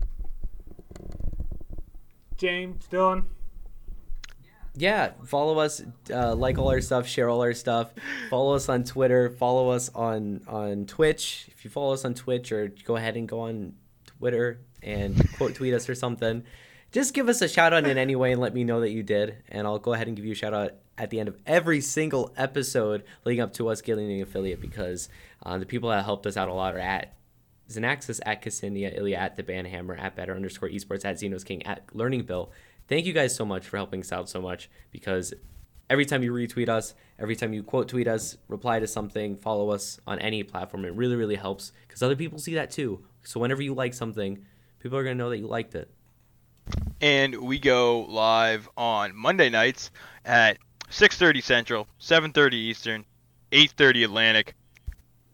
James, 2.36 2.86
Dylan. 2.90 3.24
Yeah, 4.76 5.12
follow 5.24 5.58
us, 5.58 5.82
uh, 6.12 6.34
like 6.34 6.58
all 6.58 6.70
our 6.70 6.82
stuff, 6.82 7.08
share 7.08 7.30
all 7.30 7.40
our 7.42 7.54
stuff. 7.54 7.92
Follow 8.28 8.54
us 8.54 8.68
on 8.68 8.84
Twitter. 8.84 9.30
Follow 9.30 9.70
us 9.70 9.90
on 9.94 10.42
on 10.46 10.84
Twitch. 10.84 11.48
If 11.48 11.64
you 11.64 11.70
follow 11.70 11.94
us 11.94 12.04
on 12.04 12.12
Twitch, 12.14 12.52
or 12.52 12.68
go 12.84 12.96
ahead 12.96 13.16
and 13.16 13.26
go 13.26 13.40
on 13.40 13.72
Twitter 14.18 14.60
and 14.82 15.16
quote 15.36 15.54
tweet 15.54 15.74
us 15.74 15.88
or 15.88 15.94
something. 15.94 16.44
Just 16.92 17.14
give 17.14 17.28
us 17.28 17.42
a 17.42 17.48
shout 17.48 17.72
out 17.72 17.86
in 17.86 17.98
any 17.98 18.16
way 18.16 18.32
and 18.32 18.40
let 18.40 18.54
me 18.54 18.64
know 18.64 18.80
that 18.80 18.90
you 18.90 19.02
did, 19.02 19.42
and 19.48 19.66
I'll 19.66 19.78
go 19.78 19.92
ahead 19.92 20.06
and 20.06 20.16
give 20.16 20.24
you 20.24 20.32
a 20.32 20.36
shout 20.36 20.54
out 20.54 20.72
at 20.98 21.10
the 21.10 21.20
end 21.20 21.28
of 21.28 21.36
every 21.46 21.80
single 21.80 22.32
episode 22.36 23.04
leading 23.24 23.42
up 23.42 23.52
to 23.54 23.68
us 23.68 23.82
getting 23.82 24.08
the 24.08 24.20
affiliate 24.20 24.60
because 24.60 25.08
uh, 25.44 25.58
the 25.58 25.66
people 25.66 25.90
that 25.90 26.04
helped 26.04 26.26
us 26.26 26.36
out 26.36 26.48
a 26.48 26.54
lot 26.54 26.74
are 26.74 26.78
at 26.78 27.14
Xanaxis 27.68 28.20
at 28.24 28.42
Ksenia, 28.42 28.96
Ilya 28.96 29.16
at 29.16 29.36
the 29.36 29.42
Banhammer, 29.42 30.00
at 30.00 30.16
Better 30.16 30.34
underscore 30.34 30.68
Esports, 30.68 31.04
at 31.04 31.16
Xenos 31.16 31.44
King, 31.44 31.66
at 31.66 31.82
Learning 31.92 32.22
Bill. 32.22 32.50
Thank 32.88 33.06
you 33.06 33.12
guys 33.12 33.34
so 33.34 33.44
much 33.44 33.66
for 33.66 33.76
helping 33.76 34.00
us 34.00 34.12
out 34.12 34.28
so 34.28 34.40
much 34.40 34.70
because 34.92 35.34
every 35.90 36.04
time 36.04 36.22
you 36.22 36.32
retweet 36.32 36.68
us, 36.68 36.94
every 37.18 37.34
time 37.34 37.52
you 37.52 37.62
quote 37.62 37.88
tweet 37.88 38.06
us, 38.06 38.36
reply 38.48 38.78
to 38.78 38.86
something, 38.86 39.36
follow 39.36 39.70
us 39.70 40.00
on 40.06 40.18
any 40.20 40.42
platform, 40.42 40.84
it 40.84 40.94
really, 40.94 41.16
really 41.16 41.34
helps 41.34 41.72
because 41.86 42.02
other 42.02 42.16
people 42.16 42.38
see 42.38 42.54
that 42.54 42.70
too. 42.70 43.04
So 43.24 43.40
whenever 43.40 43.62
you 43.62 43.74
like 43.74 43.94
something, 43.94 44.44
people 44.78 44.96
are 44.98 45.02
going 45.04 45.16
to 45.16 45.22
know 45.22 45.30
that 45.30 45.38
you 45.38 45.48
liked 45.48 45.74
it. 45.74 45.90
And 47.00 47.34
we 47.42 47.58
go 47.58 48.02
live 48.02 48.68
on 48.76 49.14
Monday 49.14 49.50
nights 49.50 49.90
at 50.24 50.58
6:30 50.90 51.42
Central, 51.42 51.88
7:30 52.00 52.54
Eastern, 52.54 53.04
8:30 53.52 54.04
Atlantic, 54.04 54.54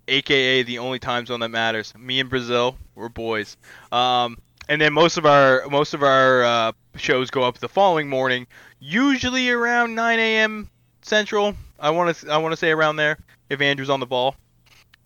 aka 0.09 0.63
the 0.63 0.79
only 0.79 0.99
time 0.99 1.27
zone 1.27 1.41
that 1.41 1.51
matters. 1.51 1.95
Me 1.97 2.19
and 2.21 2.29
Brazil, 2.29 2.77
we're 2.95 3.09
boys. 3.09 3.57
Um, 3.93 4.39
and 4.69 4.81
then 4.81 4.93
most 4.93 5.17
of 5.17 5.27
our 5.27 5.67
most 5.71 5.95
of 5.95 6.03
our 6.03 6.45
uh, 6.45 6.73
shows 6.97 7.31
go 7.31 7.43
up 7.43 7.59
the 7.59 7.69
following 7.69 8.09
morning, 8.09 8.47
usually 8.81 9.51
around 9.51 9.95
9 9.95 10.19
a.m. 10.19 10.71
Central. 11.03 11.55
I 11.79 11.91
want 11.91 12.17
to 12.17 12.31
I 12.31 12.39
want 12.39 12.53
to 12.53 12.57
say 12.57 12.71
around 12.71 12.97
there 12.97 13.19
if 13.51 13.61
Andrew's 13.61 13.91
on 13.91 14.01
the 14.01 14.07
ball. 14.07 14.37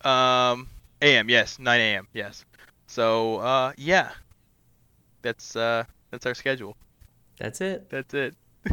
Um, 0.01 0.67
a.m. 1.01 1.29
Yes, 1.29 1.59
9 1.59 1.79
a.m. 1.79 2.07
Yes. 2.13 2.45
So 2.87 3.37
uh, 3.37 3.73
yeah, 3.77 4.11
that's 5.21 5.55
uh, 5.55 5.83
that's 6.11 6.25
our 6.25 6.35
schedule. 6.35 6.75
That's 7.37 7.61
it. 7.61 7.89
That's 7.89 8.13
it. 8.13 8.35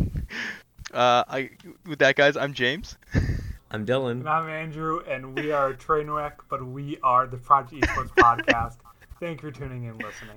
uh, 0.93 1.25
I 1.29 1.51
with 1.87 1.99
that, 2.01 2.17
guys. 2.17 2.37
I'm 2.37 2.55
James. 2.55 2.97
I'm 3.71 3.85
Dylan. 3.85 4.21
And 4.21 4.29
I'm 4.29 4.49
Andrew, 4.49 5.01
and 5.01 5.37
we 5.37 5.51
are 5.51 5.73
Trainwreck, 5.73 6.35
but 6.49 6.65
we 6.65 6.99
are 7.03 7.27
the 7.27 7.37
Project 7.37 7.83
Esports 7.83 8.11
Podcast. 8.17 8.77
Thank 9.19 9.43
you 9.43 9.51
for 9.51 9.59
tuning 9.59 9.85
in 9.85 9.91
and 9.91 10.03
listening. 10.03 10.37